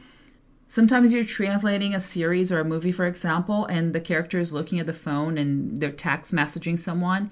sometimes 0.68 1.14
you're 1.14 1.24
translating 1.24 1.94
a 1.94 2.00
series 2.00 2.52
or 2.52 2.60
a 2.60 2.66
movie, 2.66 2.92
for 2.92 3.06
example, 3.06 3.66
and 3.66 3.94
the 3.94 4.02
character 4.02 4.40
is 4.40 4.54
looking 4.54 4.80
at 4.80 4.86
the 4.86 4.94
phone 4.94 5.38
and 5.38 5.78
they're 5.78 5.92
text 5.92 6.34
messaging 6.34 6.78
someone. 6.78 7.32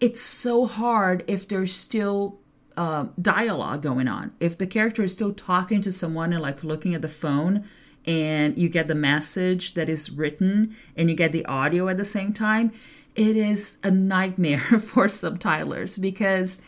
It's 0.00 0.20
so 0.20 0.66
hard 0.66 1.24
if 1.26 1.48
there's 1.48 1.74
still 1.74 2.38
uh, 2.76 3.06
dialogue 3.20 3.82
going 3.82 4.06
on. 4.06 4.32
If 4.38 4.58
the 4.58 4.66
character 4.66 5.02
is 5.02 5.12
still 5.12 5.32
talking 5.32 5.80
to 5.82 5.90
someone 5.90 6.32
and 6.32 6.40
like 6.40 6.62
looking 6.62 6.94
at 6.94 7.02
the 7.02 7.08
phone, 7.08 7.64
and 8.08 8.56
you 8.56 8.70
get 8.70 8.88
the 8.88 8.94
message 8.94 9.74
that 9.74 9.88
is 9.88 10.10
written 10.10 10.74
and 10.96 11.10
you 11.10 11.14
get 11.14 11.30
the 11.30 11.44
audio 11.44 11.88
at 11.88 11.98
the 11.98 12.04
same 12.06 12.32
time, 12.32 12.72
it 13.14 13.36
is 13.36 13.76
a 13.82 13.90
nightmare 13.90 14.58
for 14.80 15.06
subtitlers 15.06 16.00
because 16.00 16.62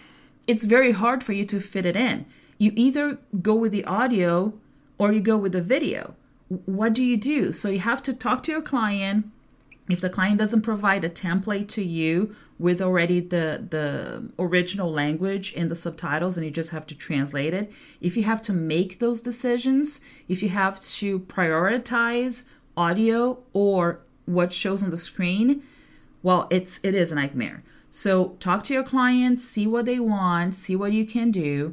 it's 0.46 0.64
very 0.64 0.92
hard 0.92 1.24
for 1.24 1.32
you 1.32 1.46
to 1.46 1.58
fit 1.58 1.86
it 1.86 1.96
in. 1.96 2.26
You 2.58 2.72
either 2.76 3.18
go 3.40 3.54
with 3.54 3.72
the 3.72 3.86
audio 3.86 4.52
or 5.00 5.12
you 5.12 5.20
go 5.20 5.38
with 5.38 5.52
the 5.52 5.62
video. 5.62 6.14
What 6.66 6.92
do 6.92 7.02
you 7.02 7.16
do? 7.16 7.52
So 7.52 7.70
you 7.70 7.78
have 7.78 8.02
to 8.02 8.12
talk 8.12 8.42
to 8.42 8.52
your 8.52 8.60
client. 8.60 9.24
If 9.88 10.02
the 10.02 10.10
client 10.10 10.38
doesn't 10.38 10.60
provide 10.60 11.02
a 11.04 11.08
template 11.08 11.68
to 11.68 11.82
you 11.82 12.34
with 12.58 12.82
already 12.82 13.20
the, 13.20 13.66
the 13.70 14.30
original 14.38 14.92
language 14.92 15.54
in 15.54 15.68
the 15.68 15.74
subtitles 15.74 16.36
and 16.36 16.44
you 16.44 16.52
just 16.52 16.70
have 16.70 16.86
to 16.88 16.94
translate 16.94 17.54
it, 17.54 17.72
if 18.02 18.14
you 18.14 18.24
have 18.24 18.42
to 18.42 18.52
make 18.52 18.98
those 18.98 19.22
decisions, 19.22 20.02
if 20.28 20.42
you 20.42 20.50
have 20.50 20.78
to 20.80 21.20
prioritize 21.20 22.44
audio 22.76 23.38
or 23.54 24.00
what 24.26 24.52
shows 24.52 24.82
on 24.82 24.90
the 24.90 24.98
screen, 24.98 25.62
well, 26.22 26.46
it's 26.50 26.78
it 26.82 26.94
is 26.94 27.10
a 27.10 27.14
nightmare. 27.14 27.62
So 27.88 28.36
talk 28.38 28.64
to 28.64 28.74
your 28.74 28.84
clients, 28.84 29.44
see 29.44 29.66
what 29.66 29.86
they 29.86 29.98
want, 29.98 30.54
see 30.54 30.76
what 30.76 30.92
you 30.92 31.06
can 31.06 31.30
do, 31.30 31.72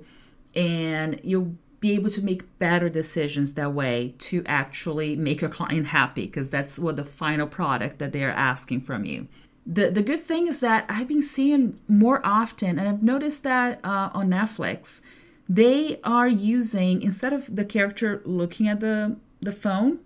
and 0.56 1.20
you'll 1.24 1.58
be 1.80 1.92
able 1.92 2.10
to 2.10 2.24
make 2.24 2.58
better 2.60 2.90
decisions 2.90 3.54
that 3.54 3.74
way 3.74 4.16
to 4.18 4.44
actually 4.46 5.16
make 5.16 5.42
your 5.42 5.50
client 5.50 5.88
happy 5.88 6.26
because 6.26 6.50
that's 6.50 6.80
what 6.80 6.96
the 6.96 7.04
final 7.04 7.48
product 7.48 8.00
that 8.00 8.12
they're 8.12 8.32
asking 8.32 8.80
from 8.80 9.06
you. 9.06 9.28
The, 9.66 9.92
the 9.92 10.02
good 10.02 10.22
thing 10.22 10.48
is 10.48 10.60
that 10.62 10.86
I've 10.90 11.08
been 11.08 11.22
seeing 11.22 11.80
more 11.88 12.26
often, 12.26 12.80
and 12.80 12.88
I've 12.88 13.04
noticed 13.04 13.44
that 13.44 13.80
uh, 13.84 14.10
on 14.14 14.30
Netflix, 14.30 15.02
they 15.50 16.00
are 16.04 16.28
using, 16.28 17.02
instead 17.02 17.34
of 17.34 17.54
the 17.54 17.66
character 17.66 18.22
looking 18.26 18.68
at 18.68 18.80
the, 18.80 19.18
the 19.42 19.52
phone, 19.52 20.00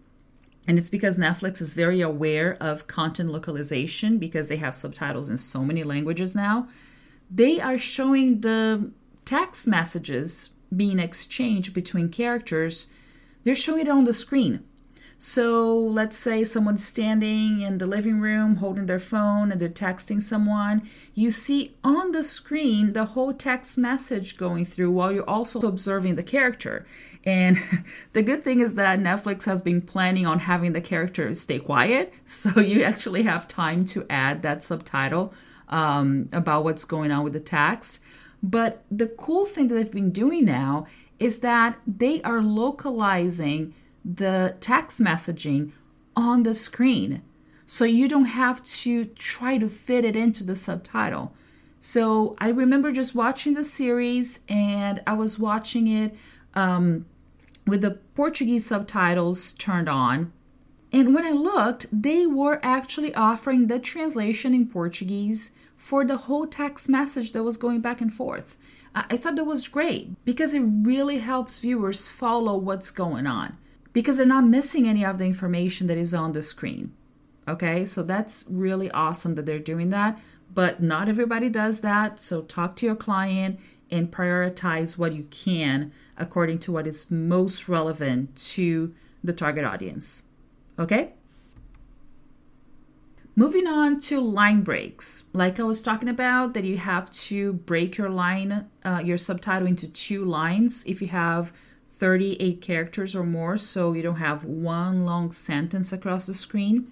and 0.68 0.78
it's 0.78 0.90
because 0.90 1.18
Netflix 1.18 1.62
is 1.62 1.74
very 1.74 2.02
aware 2.02 2.58
of 2.60 2.88
content 2.88 3.32
localization 3.32 4.18
because 4.18 4.50
they 4.50 4.58
have 4.58 4.76
subtitles 4.76 5.30
in 5.30 5.38
so 5.38 5.64
many 5.64 5.84
languages 5.84 6.36
now. 6.36 6.68
They 7.30 7.60
are 7.60 7.78
showing 7.78 8.42
the 8.42 8.92
text 9.26 9.68
messages 9.68 10.52
being 10.76 11.00
exchanged 11.00 11.74
between 11.74 12.10
characters, 12.10 12.88
they're 13.44 13.56
showing 13.56 13.82
it 13.82 13.90
on 13.90 14.06
the 14.06 14.14
screen. 14.14 14.64
So 15.24 15.78
let's 15.78 16.18
say 16.18 16.44
someone's 16.44 16.84
standing 16.84 17.62
in 17.62 17.78
the 17.78 17.86
living 17.86 18.20
room 18.20 18.56
holding 18.56 18.88
their 18.88 18.98
phone 18.98 19.52
and 19.52 19.62
they're 19.62 19.70
texting 19.70 20.20
someone. 20.20 20.90
You 21.14 21.30
see 21.30 21.76
on 21.84 22.12
the 22.12 22.24
screen 22.24 22.94
the 22.94 23.06
whole 23.06 23.32
text 23.32 23.78
message 23.78 24.36
going 24.36 24.66
through 24.66 24.90
while 24.90 25.12
you're 25.12 25.30
also 25.30 25.60
observing 25.60 26.16
the 26.16 26.24
character. 26.24 26.88
And 27.24 27.60
the 28.14 28.24
good 28.24 28.44
thing 28.44 28.62
is 28.62 28.74
that 28.74 29.00
Netflix 29.00 29.46
has 29.46 29.62
been 29.62 29.84
planning 29.84 30.26
on 30.26 30.40
having 30.40 30.74
the 30.74 30.82
characters 30.82 31.40
stay 31.40 31.60
quiet. 31.60 32.12
So 32.26 32.60
you 32.60 32.82
actually 32.82 33.22
have 33.22 33.48
time 33.48 33.86
to 33.86 34.08
add 34.10 34.42
that 34.42 34.64
subtitle 34.64 35.36
um, 35.70 36.30
about 36.34 36.64
what's 36.64 36.84
going 36.84 37.12
on 37.12 37.24
with 37.24 37.34
the 37.34 37.40
text. 37.40 38.00
But 38.44 38.84
the 38.90 39.08
cool 39.08 39.46
thing 39.46 39.68
that 39.68 39.76
they've 39.76 39.92
been 39.92 40.12
doing 40.12 40.46
now 40.46 40.88
is 41.20 41.40
that 41.40 41.78
they 41.86 42.22
are 42.24 42.42
localizing 42.42 43.74
the 44.04 44.56
text 44.60 45.00
messaging 45.00 45.72
on 46.16 46.44
the 46.44 46.54
screen. 46.54 47.22
so 47.66 47.86
you 47.86 48.06
don't 48.10 48.26
have 48.26 48.62
to 48.64 49.06
try 49.06 49.58
to 49.58 49.70
fit 49.70 50.04
it 50.04 50.14
into 50.14 50.44
the 50.44 50.58
subtitle. 50.58 51.34
So 51.80 52.36
I 52.38 52.50
remember 52.50 52.92
just 52.92 53.16
watching 53.16 53.54
the 53.54 53.64
series 53.64 54.42
and 54.50 55.02
I 55.08 55.14
was 55.14 55.40
watching 55.40 55.88
it 55.88 56.14
um, 56.54 57.06
with 57.66 57.82
the 57.82 57.92
Portuguese 58.14 58.66
subtitles 58.66 59.54
turned 59.54 59.88
on. 59.88 60.34
And 60.92 61.16
when 61.16 61.26
I 61.26 61.32
looked, 61.32 61.86
they 61.94 62.26
were 62.26 62.60
actually 62.62 63.16
offering 63.16 63.68
the 63.68 63.80
translation 63.80 64.54
in 64.54 64.68
Portuguese 64.68 65.52
for 65.82 66.06
the 66.06 66.16
whole 66.16 66.46
text 66.46 66.88
message 66.88 67.32
that 67.32 67.44
was 67.44 67.58
going 67.58 67.82
back 67.82 68.02
and 68.02 68.14
forth. 68.14 68.56
I 68.94 69.18
thought 69.18 69.36
that 69.36 69.46
was 69.46 69.68
great 69.68 70.14
because 70.24 70.54
it 70.54 70.60
really 70.60 71.18
helps 71.18 71.60
viewers 71.60 72.08
follow 72.08 72.56
what's 72.56 72.92
going 72.92 73.26
on 73.26 73.58
because 73.92 74.18
they're 74.18 74.28
not 74.28 74.46
missing 74.46 74.88
any 74.88 75.04
of 75.04 75.18
the 75.18 75.26
information 75.26 75.88
that 75.88 75.98
is 75.98 76.14
on 76.14 76.34
the 76.34 76.44
screen. 76.44 76.94
Okay, 77.48 77.84
so 77.84 78.04
that's 78.04 78.46
really 78.48 78.92
awesome 78.92 79.34
that 79.34 79.48
they're 79.48 79.58
doing 79.58 79.90
that, 79.90 80.20
but 80.54 80.84
not 80.84 81.10
everybody 81.10 81.50
does 81.50 81.82
that. 81.82 82.20
So 82.20 82.44
talk 82.44 82.76
to 82.76 82.86
your 82.86 82.96
client 82.96 83.60
and 83.90 84.12
prioritize 84.12 85.00
what 85.00 85.14
you 85.14 85.24
can 85.32 85.92
according 86.16 86.60
to 86.60 86.72
what 86.72 86.86
is 86.86 87.10
most 87.10 87.68
relevant 87.68 88.36
to 88.54 88.94
the 89.24 89.34
target 89.34 89.66
audience. 89.66 90.24
Okay? 90.78 91.14
Moving 93.36 93.66
on 93.66 94.00
to 94.02 94.20
line 94.20 94.62
breaks. 94.62 95.30
Like 95.32 95.60
I 95.60 95.64
was 95.64 95.82
talking 95.82 96.10
about, 96.10 96.54
that 96.54 96.66
you 96.66 96.78
have 96.78 97.10
to 97.12 97.54
break 97.54 97.98
your 97.98 98.10
line, 98.10 98.68
uh, 98.84 99.02
your 99.04 99.18
subtitle 99.18 99.68
into 99.68 99.90
two 99.90 100.26
lines 100.26 100.84
if 100.86 101.02
you 101.02 101.08
have 101.08 101.54
38 101.94 102.62
characters 102.62 103.16
or 103.16 103.24
more, 103.24 103.58
so 103.58 103.94
you 103.94 104.02
don't 104.02 104.16
have 104.16 104.44
one 104.44 105.06
long 105.06 105.32
sentence 105.32 105.94
across 105.94 106.28
the 106.28 106.34
screen. 106.34 106.92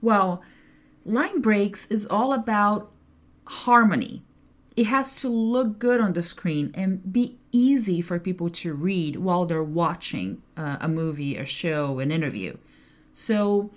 Well, 0.00 0.42
line 1.04 1.40
breaks 1.40 1.86
is 1.86 2.06
all 2.06 2.32
about 2.32 2.92
harmony. 3.46 4.22
It 4.76 4.86
has 4.86 5.16
to 5.22 5.28
look 5.28 5.78
good 5.78 6.00
on 6.00 6.12
the 6.12 6.22
screen 6.22 6.70
and 6.74 7.12
be 7.12 7.38
easy 7.50 8.00
for 8.00 8.18
people 8.18 8.50
to 8.50 8.72
read 8.72 9.16
while 9.16 9.46
they're 9.46 9.62
watching 9.62 10.42
uh, 10.56 10.76
a 10.80 10.88
movie, 10.88 11.36
a 11.36 11.44
show, 11.44 11.98
an 11.98 12.10
interview. 12.10 12.56
So 13.12 13.72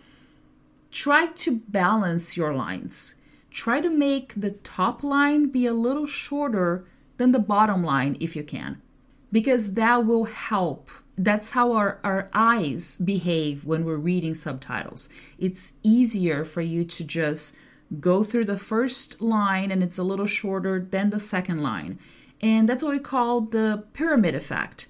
try 0.95 1.27
to 1.27 1.59
balance 1.67 2.37
your 2.37 2.53
lines. 2.53 3.15
Try 3.51 3.81
to 3.81 3.89
make 3.89 4.33
the 4.35 4.51
top 4.51 5.03
line 5.03 5.49
be 5.49 5.65
a 5.65 5.73
little 5.73 6.05
shorter 6.05 6.85
than 7.17 7.33
the 7.33 7.39
bottom 7.39 7.83
line 7.83 8.15
if 8.21 8.33
you 8.35 8.43
can, 8.43 8.81
because 9.29 9.73
that 9.73 10.05
will 10.05 10.23
help. 10.23 10.89
That's 11.17 11.51
how 11.51 11.73
our, 11.73 11.99
our 12.03 12.29
eyes 12.33 12.97
behave 12.97 13.65
when 13.65 13.83
we're 13.83 13.97
reading 13.97 14.33
subtitles. 14.33 15.09
It's 15.37 15.73
easier 15.83 16.45
for 16.45 16.61
you 16.61 16.85
to 16.85 17.03
just 17.03 17.57
go 17.99 18.23
through 18.23 18.45
the 18.45 18.57
first 18.57 19.21
line 19.21 19.71
and 19.71 19.83
it's 19.83 19.97
a 19.97 20.03
little 20.03 20.25
shorter 20.25 20.79
than 20.79 21.09
the 21.09 21.19
second 21.19 21.61
line. 21.61 21.99
And 22.39 22.69
that's 22.69 22.83
what 22.83 22.93
we 22.93 22.99
call 22.99 23.41
the 23.41 23.83
pyramid 23.91 24.33
effect. 24.33 24.87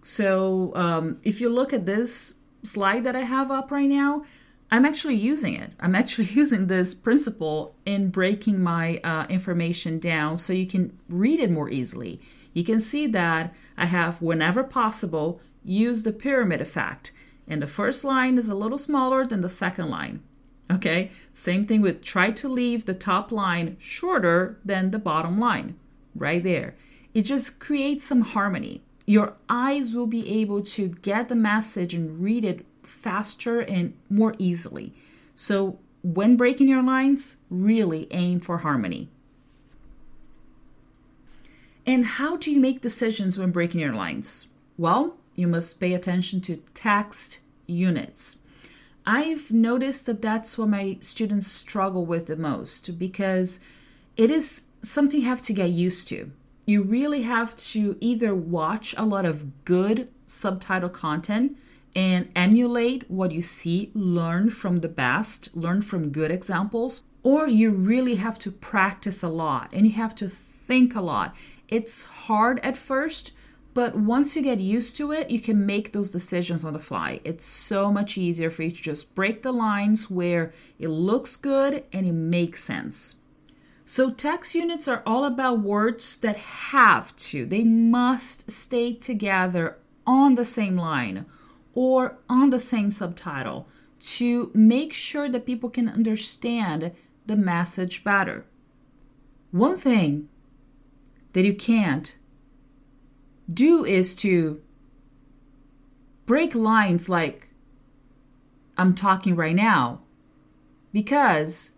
So 0.00 0.72
um, 0.74 1.18
if 1.24 1.42
you 1.42 1.50
look 1.50 1.74
at 1.74 1.84
this 1.84 2.38
slide 2.62 3.04
that 3.04 3.16
I 3.16 3.22
have 3.22 3.50
up 3.50 3.70
right 3.70 3.88
now, 3.88 4.24
I'm 4.72 4.86
actually 4.86 5.16
using 5.16 5.54
it. 5.54 5.70
I'm 5.78 5.94
actually 5.94 6.24
using 6.32 6.66
this 6.66 6.94
principle 6.94 7.76
in 7.84 8.08
breaking 8.08 8.62
my 8.62 8.98
uh, 9.04 9.26
information 9.28 9.98
down 9.98 10.38
so 10.38 10.54
you 10.54 10.66
can 10.66 10.98
read 11.10 11.40
it 11.40 11.50
more 11.50 11.68
easily. 11.68 12.20
You 12.54 12.64
can 12.64 12.80
see 12.80 13.06
that 13.08 13.54
I 13.76 13.84
have, 13.84 14.22
whenever 14.22 14.64
possible, 14.64 15.40
used 15.62 16.04
the 16.04 16.12
pyramid 16.12 16.62
effect. 16.62 17.12
And 17.46 17.60
the 17.60 17.66
first 17.66 18.02
line 18.02 18.38
is 18.38 18.48
a 18.48 18.54
little 18.54 18.78
smaller 18.78 19.26
than 19.26 19.42
the 19.42 19.48
second 19.50 19.90
line. 19.90 20.22
Okay, 20.70 21.10
same 21.34 21.66
thing 21.66 21.82
with 21.82 22.02
try 22.02 22.30
to 22.30 22.48
leave 22.48 22.86
the 22.86 22.94
top 22.94 23.30
line 23.30 23.76
shorter 23.78 24.58
than 24.64 24.90
the 24.90 24.98
bottom 24.98 25.38
line, 25.38 25.76
right 26.14 26.42
there. 26.42 26.76
It 27.12 27.22
just 27.22 27.60
creates 27.60 28.06
some 28.06 28.22
harmony. 28.22 28.80
Your 29.06 29.34
eyes 29.48 29.94
will 29.94 30.06
be 30.06 30.28
able 30.40 30.62
to 30.62 30.88
get 30.88 31.28
the 31.28 31.34
message 31.34 31.94
and 31.94 32.22
read 32.22 32.44
it 32.44 32.64
faster 32.82 33.60
and 33.60 33.94
more 34.08 34.34
easily. 34.38 34.92
So, 35.34 35.78
when 36.02 36.36
breaking 36.36 36.68
your 36.68 36.82
lines, 36.82 37.36
really 37.48 38.08
aim 38.10 38.40
for 38.40 38.58
harmony. 38.58 39.08
And 41.86 42.04
how 42.04 42.36
do 42.36 42.50
you 42.50 42.60
make 42.60 42.80
decisions 42.80 43.38
when 43.38 43.50
breaking 43.50 43.80
your 43.80 43.94
lines? 43.94 44.48
Well, 44.76 45.16
you 45.34 45.46
must 45.46 45.80
pay 45.80 45.94
attention 45.94 46.40
to 46.42 46.56
text 46.74 47.40
units. 47.66 48.38
I've 49.04 49.50
noticed 49.50 50.06
that 50.06 50.22
that's 50.22 50.56
what 50.56 50.68
my 50.68 50.98
students 51.00 51.48
struggle 51.48 52.06
with 52.06 52.26
the 52.26 52.36
most 52.36 52.98
because 52.98 53.58
it 54.16 54.30
is 54.30 54.62
something 54.82 55.20
you 55.20 55.26
have 55.26 55.42
to 55.42 55.52
get 55.52 55.70
used 55.70 56.06
to. 56.08 56.30
You 56.64 56.82
really 56.82 57.22
have 57.22 57.56
to 57.56 57.96
either 58.00 58.34
watch 58.34 58.94
a 58.96 59.04
lot 59.04 59.24
of 59.24 59.64
good 59.64 60.08
subtitle 60.26 60.88
content 60.88 61.56
and 61.94 62.30
emulate 62.36 63.10
what 63.10 63.32
you 63.32 63.42
see, 63.42 63.90
learn 63.94 64.48
from 64.48 64.78
the 64.78 64.88
best, 64.88 65.54
learn 65.56 65.82
from 65.82 66.10
good 66.10 66.30
examples, 66.30 67.02
or 67.22 67.48
you 67.48 67.70
really 67.70 68.14
have 68.16 68.38
to 68.40 68.50
practice 68.50 69.22
a 69.22 69.28
lot 69.28 69.70
and 69.72 69.86
you 69.86 69.92
have 69.92 70.14
to 70.14 70.28
think 70.28 70.94
a 70.94 71.00
lot. 71.00 71.34
It's 71.68 72.04
hard 72.04 72.60
at 72.60 72.76
first, 72.76 73.32
but 73.74 73.96
once 73.96 74.36
you 74.36 74.42
get 74.42 74.60
used 74.60 74.96
to 74.96 75.12
it, 75.12 75.30
you 75.30 75.40
can 75.40 75.66
make 75.66 75.92
those 75.92 76.10
decisions 76.10 76.64
on 76.64 76.74
the 76.74 76.78
fly. 76.78 77.20
It's 77.24 77.44
so 77.44 77.90
much 77.90 78.16
easier 78.16 78.50
for 78.50 78.62
you 78.62 78.70
to 78.70 78.82
just 78.82 79.14
break 79.14 79.42
the 79.42 79.52
lines 79.52 80.10
where 80.10 80.52
it 80.78 80.88
looks 80.88 81.36
good 81.36 81.84
and 81.92 82.06
it 82.06 82.12
makes 82.12 82.62
sense. 82.62 83.16
So, 83.84 84.10
text 84.10 84.54
units 84.54 84.86
are 84.86 85.02
all 85.04 85.24
about 85.24 85.60
words 85.60 86.16
that 86.18 86.36
have 86.36 87.14
to, 87.16 87.44
they 87.44 87.64
must 87.64 88.50
stay 88.50 88.94
together 88.94 89.78
on 90.06 90.36
the 90.36 90.44
same 90.44 90.76
line 90.76 91.26
or 91.74 92.18
on 92.28 92.50
the 92.50 92.58
same 92.58 92.90
subtitle 92.90 93.66
to 93.98 94.50
make 94.54 94.92
sure 94.92 95.28
that 95.28 95.46
people 95.46 95.70
can 95.70 95.88
understand 95.88 96.92
the 97.26 97.36
message 97.36 98.04
better. 98.04 98.44
One 99.50 99.76
thing 99.76 100.28
that 101.32 101.44
you 101.44 101.54
can't 101.54 102.16
do 103.52 103.84
is 103.84 104.14
to 104.16 104.60
break 106.26 106.54
lines 106.54 107.08
like 107.08 107.48
I'm 108.76 108.94
talking 108.94 109.36
right 109.36 109.54
now 109.54 110.00
because 110.92 111.72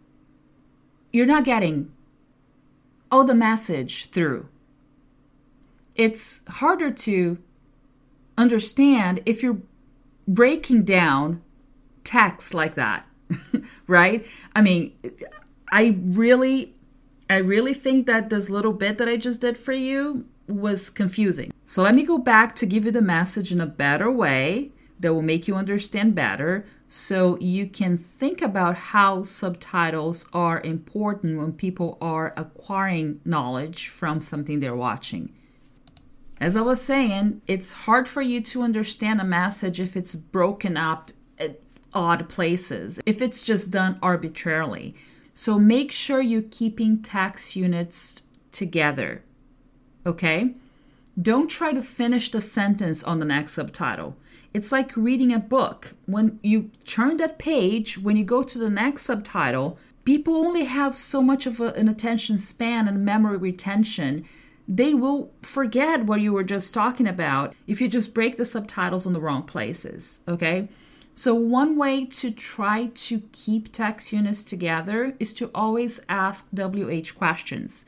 you're 1.12 1.27
not 1.27 1.45
getting 1.45 1.93
all 3.14 3.22
the 3.22 3.33
message 3.33 4.11
through. 4.11 4.48
It's 5.94 6.42
harder 6.48 6.90
to 6.90 7.38
understand 8.37 9.22
if 9.24 9.40
you're 9.40 9.61
breaking 10.27 10.83
down 10.83 11.40
text 12.03 12.55
like 12.55 12.74
that, 12.74 13.07
right? 13.87 14.27
I 14.57 14.62
mean, 14.62 14.94
I 15.70 15.96
really 16.03 16.74
I 17.31 17.37
really 17.37 17.72
think 17.72 18.09
that 18.09 18.31
this 18.31 18.50
little 18.50 18.72
bit 18.72 18.98
that 18.98 19.09
I 19.09 19.16
just 19.16 19.40
did 19.40 19.57
for 19.57 19.72
you 19.72 20.27
was 20.48 20.90
confusing. 20.90 21.53
So 21.64 21.85
let 21.85 21.94
me 21.94 22.03
go 22.03 22.18
back 22.18 22.57
to 22.57 22.66
give 22.66 22.85
you 22.85 22.90
the 22.90 23.00
message 23.00 23.53
in 23.53 23.61
a 23.61 23.66
better 23.66 24.11
way 24.11 24.72
that 25.01 25.13
will 25.13 25.23
make 25.23 25.49
you 25.49 25.55
understand 25.55 26.15
better 26.15 26.65
so 26.87 27.39
you 27.39 27.67
can 27.67 27.99
think 27.99 28.41
about 28.41 28.77
how 28.77 29.23
subtitles 29.23 30.27
are 30.33 30.61
important 30.61 31.39
when 31.39 31.53
people 31.53 31.99
are 32.01 32.33
acquiring 32.37 33.21
knowledge 33.25 33.89
from 33.89 34.21
something 34.21 34.61
they're 34.61 34.77
watching. 34.77 35.33
As 36.41 36.57
I 36.57 36.63
was 36.63 36.81
saying, 36.81 37.43
it's 37.47 37.73
hard 37.73 38.09
for 38.09 38.23
you 38.23 38.41
to 38.43 38.63
understand 38.63 39.21
a 39.21 39.25
message 39.25 39.81
if 39.81 39.97
it's 39.97 40.17
broken 40.17 40.77
up 40.77 41.11
at 41.39 41.61
odd 41.93 42.29
places, 42.29 43.01
if 43.07 43.21
it's 43.21 43.43
just 43.43 43.71
done 43.71 43.99
arbitrarily. 44.03 44.95
So 45.33 45.59
make 45.59 45.91
sure 45.91 46.21
you're 46.21 46.43
keeping 46.43 47.03
text 47.03 47.57
units 47.57 48.23
together 48.53 49.23
okay? 50.07 50.55
Don't 51.21 51.49
try 51.49 51.73
to 51.73 51.83
finish 51.83 52.31
the 52.31 52.41
sentence 52.41 53.03
on 53.05 53.19
the 53.19 53.25
next 53.25 53.53
subtitle. 53.53 54.17
It's 54.55 54.71
like 54.71 54.97
reading 54.97 55.33
a 55.33 55.40
book. 55.40 55.95
When 56.07 56.38
you 56.40 56.71
turn 56.85 57.17
that 57.17 57.40
page, 57.40 57.99
when 57.99 58.17
you 58.17 58.25
go 58.25 58.45
to 58.45 58.59
the 58.59 58.71
next 58.71 59.03
subtitle, 59.03 59.77
people 60.05 60.37
only 60.37 60.64
have 60.64 60.95
so 60.95 61.21
much 61.21 61.45
of 61.47 61.61
a, 61.61 61.73
an 61.73 61.88
attention 61.88 62.38
span 62.38 62.87
and 62.87 63.05
memory 63.05 63.37
retention. 63.37 64.25
They 64.69 64.95
will 64.95 65.33
forget 65.43 66.07
what 66.07 66.21
you 66.21 66.33
were 66.33 66.45
just 66.45 66.73
talking 66.73 67.09
about 67.09 67.55
if 67.67 67.81
you 67.81 67.88
just 67.88 68.14
break 68.14 68.37
the 68.37 68.45
subtitles 68.45 69.09
on 69.09 69.12
the 69.12 69.21
wrong 69.21 69.43
places, 69.43 70.21
okay? 70.29 70.69
So, 71.14 71.35
one 71.35 71.77
way 71.77 72.07
to 72.07 72.31
try 72.31 72.87
to 72.95 73.23
keep 73.33 73.73
text 73.73 74.12
units 74.12 74.45
together 74.45 75.14
is 75.19 75.33
to 75.35 75.51
always 75.55 76.01
ask 76.09 76.49
WH 76.53 77.17
questions 77.17 77.85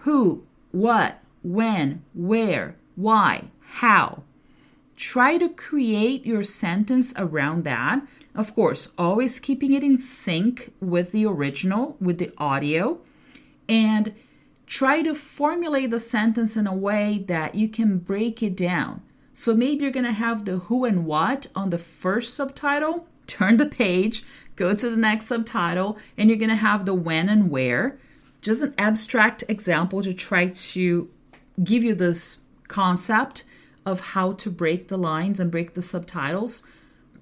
Who, 0.00 0.46
what, 0.72 1.22
when, 1.42 2.02
where, 2.14 2.76
why, 2.94 3.50
how. 3.60 4.22
Try 4.96 5.36
to 5.36 5.50
create 5.50 6.24
your 6.24 6.42
sentence 6.42 7.12
around 7.16 7.64
that. 7.64 8.00
Of 8.34 8.54
course, 8.54 8.92
always 8.96 9.40
keeping 9.40 9.72
it 9.72 9.82
in 9.82 9.98
sync 9.98 10.72
with 10.80 11.12
the 11.12 11.26
original, 11.26 11.96
with 12.00 12.16
the 12.18 12.32
audio, 12.38 13.00
and 13.68 14.14
try 14.66 15.02
to 15.02 15.14
formulate 15.14 15.90
the 15.90 16.00
sentence 16.00 16.56
in 16.56 16.66
a 16.66 16.74
way 16.74 17.22
that 17.26 17.54
you 17.54 17.68
can 17.68 17.98
break 17.98 18.42
it 18.42 18.56
down. 18.56 19.02
So 19.34 19.54
maybe 19.54 19.82
you're 19.82 19.92
going 19.92 20.06
to 20.06 20.12
have 20.12 20.46
the 20.46 20.58
who 20.58 20.86
and 20.86 21.04
what 21.04 21.48
on 21.54 21.68
the 21.68 21.78
first 21.78 22.34
subtitle. 22.34 23.06
Turn 23.26 23.56
the 23.56 23.66
page, 23.66 24.22
go 24.54 24.72
to 24.72 24.88
the 24.88 24.96
next 24.96 25.26
subtitle, 25.26 25.98
and 26.16 26.30
you're 26.30 26.38
going 26.38 26.48
to 26.48 26.56
have 26.56 26.86
the 26.86 26.94
when 26.94 27.28
and 27.28 27.50
where. 27.50 27.98
Just 28.40 28.62
an 28.62 28.72
abstract 28.78 29.42
example 29.48 30.00
to 30.02 30.14
try 30.14 30.46
to 30.46 31.10
give 31.62 31.82
you 31.82 31.94
this 31.94 32.38
concept 32.68 33.44
of 33.86 34.00
how 34.00 34.32
to 34.32 34.50
break 34.50 34.88
the 34.88 34.98
lines 34.98 35.38
and 35.38 35.50
break 35.50 35.74
the 35.74 35.80
subtitles, 35.80 36.64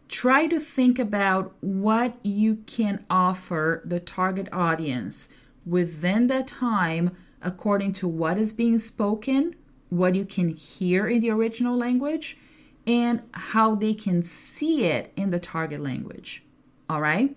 try 0.08 0.46
to 0.46 0.58
think 0.58 0.98
about 0.98 1.54
what 1.60 2.16
you 2.24 2.56
can 2.66 3.04
offer 3.10 3.82
the 3.84 4.00
target 4.00 4.48
audience 4.50 5.28
within 5.66 6.26
that 6.26 6.48
time 6.48 7.10
according 7.42 7.92
to 7.92 8.08
what 8.08 8.38
is 8.38 8.54
being 8.54 8.78
spoken, 8.78 9.54
what 9.90 10.14
you 10.14 10.24
can 10.24 10.48
hear 10.48 11.06
in 11.06 11.20
the 11.20 11.30
original 11.30 11.76
language, 11.76 12.38
and 12.86 13.22
how 13.32 13.74
they 13.74 13.92
can 13.92 14.22
see 14.22 14.84
it 14.86 15.12
in 15.16 15.30
the 15.30 15.38
target 15.38 15.80
language. 15.80 16.42
All 16.88 17.00
right? 17.00 17.36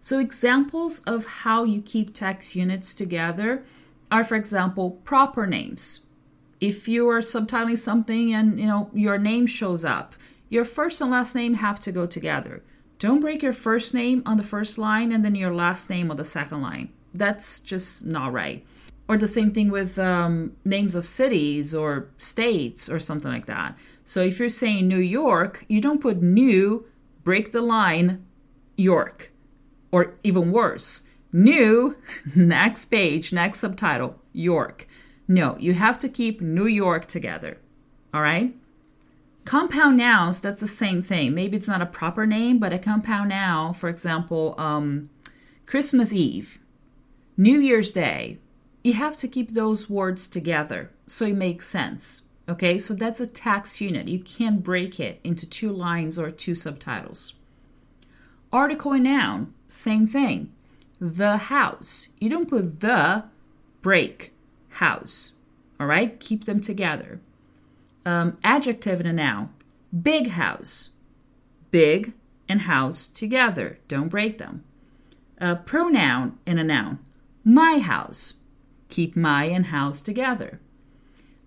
So, 0.00 0.20
examples 0.20 1.00
of 1.00 1.24
how 1.26 1.64
you 1.64 1.82
keep 1.82 2.14
text 2.14 2.54
units 2.54 2.94
together 2.94 3.64
are, 4.10 4.22
for 4.22 4.36
example, 4.36 4.92
proper 5.02 5.46
names 5.46 6.05
if 6.60 6.88
you 6.88 7.08
are 7.08 7.20
subtitling 7.20 7.78
something 7.78 8.32
and 8.32 8.58
you 8.58 8.66
know 8.66 8.90
your 8.92 9.18
name 9.18 9.46
shows 9.46 9.84
up 9.84 10.14
your 10.48 10.64
first 10.64 11.00
and 11.00 11.10
last 11.10 11.34
name 11.34 11.54
have 11.54 11.80
to 11.80 11.92
go 11.92 12.06
together. 12.06 12.62
Don't 12.98 13.20
break 13.20 13.42
your 13.42 13.52
first 13.52 13.92
name 13.92 14.22
on 14.24 14.36
the 14.36 14.42
first 14.42 14.78
line 14.78 15.12
and 15.12 15.24
then 15.24 15.34
your 15.34 15.54
last 15.54 15.90
name 15.90 16.10
on 16.10 16.16
the 16.16 16.24
second 16.24 16.62
line. 16.62 16.90
That's 17.12 17.60
just 17.60 18.06
not 18.06 18.32
right. 18.32 18.64
Or 19.08 19.16
the 19.16 19.28
same 19.28 19.52
thing 19.52 19.70
with 19.70 19.98
um, 19.98 20.56
names 20.64 20.94
of 20.94 21.04
cities 21.04 21.74
or 21.74 22.08
states 22.18 22.88
or 22.88 22.98
something 22.98 23.30
like 23.30 23.46
that. 23.46 23.76
So 24.04 24.20
if 24.22 24.38
you're 24.38 24.48
saying 24.48 24.88
new 24.88 24.98
york 24.98 25.64
you 25.68 25.80
don't 25.80 26.00
put 26.00 26.22
new 26.22 26.86
break 27.24 27.52
the 27.52 27.60
line 27.60 28.24
york. 28.76 29.32
Or 29.90 30.14
even 30.22 30.52
worse 30.52 31.02
new 31.32 31.96
next 32.36 32.86
page 32.86 33.32
next 33.32 33.60
subtitle 33.60 34.20
york 34.32 34.86
no, 35.28 35.56
you 35.58 35.74
have 35.74 35.98
to 35.98 36.08
keep 36.08 36.40
New 36.40 36.66
York 36.66 37.06
together. 37.06 37.58
All 38.14 38.22
right? 38.22 38.54
Compound 39.44 39.96
nouns, 39.96 40.40
that's 40.40 40.60
the 40.60 40.68
same 40.68 41.02
thing. 41.02 41.34
Maybe 41.34 41.56
it's 41.56 41.68
not 41.68 41.82
a 41.82 41.86
proper 41.86 42.26
name, 42.26 42.58
but 42.58 42.72
a 42.72 42.78
compound 42.78 43.28
noun, 43.28 43.74
for 43.74 43.88
example, 43.88 44.54
um, 44.58 45.08
Christmas 45.66 46.12
Eve, 46.12 46.58
New 47.36 47.60
Year's 47.60 47.92
Day, 47.92 48.38
you 48.82 48.94
have 48.94 49.16
to 49.18 49.28
keep 49.28 49.52
those 49.52 49.90
words 49.90 50.28
together 50.28 50.90
so 51.06 51.26
it 51.26 51.34
makes 51.34 51.66
sense. 51.66 52.22
Okay, 52.48 52.78
so 52.78 52.94
that's 52.94 53.20
a 53.20 53.26
text 53.26 53.80
unit. 53.80 54.06
You 54.06 54.20
can't 54.20 54.62
break 54.62 55.00
it 55.00 55.20
into 55.24 55.48
two 55.48 55.72
lines 55.72 56.18
or 56.18 56.30
two 56.30 56.54
subtitles. 56.54 57.34
Article 58.52 58.92
and 58.92 59.04
noun, 59.04 59.54
same 59.66 60.06
thing. 60.06 60.52
The 61.00 61.36
house. 61.36 62.08
You 62.20 62.28
don't 62.28 62.48
put 62.48 62.80
the 62.80 63.24
break 63.82 64.32
house. 64.76 65.32
All 65.78 65.86
right, 65.86 66.18
keep 66.18 66.44
them 66.44 66.60
together. 66.60 67.20
Um, 68.04 68.38
adjective 68.42 69.00
and 69.00 69.08
a 69.08 69.12
noun. 69.12 69.50
Big 70.02 70.28
house. 70.28 70.90
Big 71.70 72.14
and 72.48 72.62
house 72.62 73.06
together. 73.08 73.78
Don't 73.88 74.08
break 74.08 74.38
them. 74.38 74.64
A 75.38 75.56
pronoun 75.56 76.38
and 76.46 76.58
a 76.58 76.64
noun. 76.64 76.98
My 77.44 77.78
house. 77.78 78.34
Keep 78.88 79.16
my 79.16 79.44
and 79.44 79.66
house 79.66 80.00
together. 80.00 80.60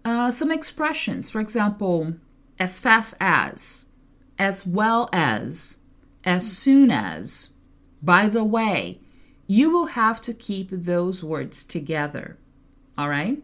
Uh, 0.03 0.31
some 0.31 0.51
expressions, 0.51 1.29
for 1.29 1.39
example, 1.39 2.13
as 2.59 2.79
fast 2.79 3.15
as, 3.19 3.85
as 4.37 4.65
well 4.65 5.09
as, 5.13 5.77
as 6.23 6.51
soon 6.51 6.91
as, 6.91 7.53
by 8.01 8.27
the 8.27 8.43
way. 8.43 8.99
You 9.47 9.71
will 9.71 9.87
have 9.87 10.21
to 10.21 10.33
keep 10.33 10.69
those 10.69 11.23
words 11.23 11.65
together. 11.65 12.37
All 12.99 13.07
right? 13.07 13.41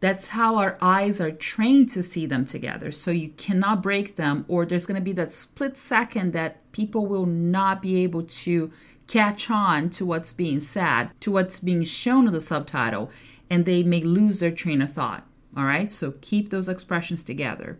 That's 0.00 0.26
how 0.26 0.56
our 0.56 0.76
eyes 0.82 1.20
are 1.20 1.30
trained 1.30 1.88
to 1.90 2.02
see 2.02 2.26
them 2.26 2.44
together. 2.44 2.90
So 2.90 3.12
you 3.12 3.28
cannot 3.28 3.80
break 3.80 4.16
them, 4.16 4.44
or 4.48 4.66
there's 4.66 4.86
going 4.86 4.98
to 4.98 5.04
be 5.04 5.12
that 5.12 5.32
split 5.32 5.76
second 5.76 6.32
that 6.32 6.72
people 6.72 7.06
will 7.06 7.24
not 7.24 7.80
be 7.80 8.02
able 8.02 8.24
to 8.24 8.72
catch 9.06 9.48
on 9.48 9.88
to 9.90 10.04
what's 10.04 10.32
being 10.32 10.58
said, 10.58 11.12
to 11.20 11.30
what's 11.30 11.60
being 11.60 11.84
shown 11.84 12.26
in 12.26 12.32
the 12.32 12.40
subtitle, 12.40 13.08
and 13.48 13.64
they 13.64 13.84
may 13.84 14.00
lose 14.00 14.40
their 14.40 14.50
train 14.50 14.82
of 14.82 14.92
thought. 14.92 15.28
All 15.56 15.62
right? 15.62 15.92
So 15.92 16.14
keep 16.20 16.50
those 16.50 16.68
expressions 16.68 17.22
together. 17.22 17.78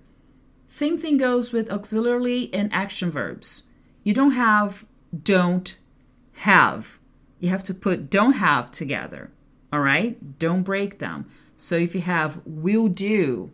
Same 0.69 0.97
thing 0.97 1.17
goes 1.17 1.53
with 1.53 1.69
auxiliary 1.69 2.49
and 2.53 2.73
action 2.73 3.11
verbs. 3.11 3.65
You 4.05 4.15
don't 4.15 4.33
have 4.33 4.87
don't 5.21 5.77
have. 6.35 7.01
You 7.41 7.49
have 7.49 7.65
to 7.65 7.75
put 7.75 8.09
don't 8.09 8.35
have 8.35 8.71
together. 8.71 9.33
All 9.73 9.81
right? 9.81 10.39
Don't 10.39 10.63
break 10.63 10.99
them. 10.99 11.27
So 11.57 11.77
if 11.77 11.95
you 11.95 12.03
have 12.03 12.43
will 12.45 12.89
do, 12.89 13.51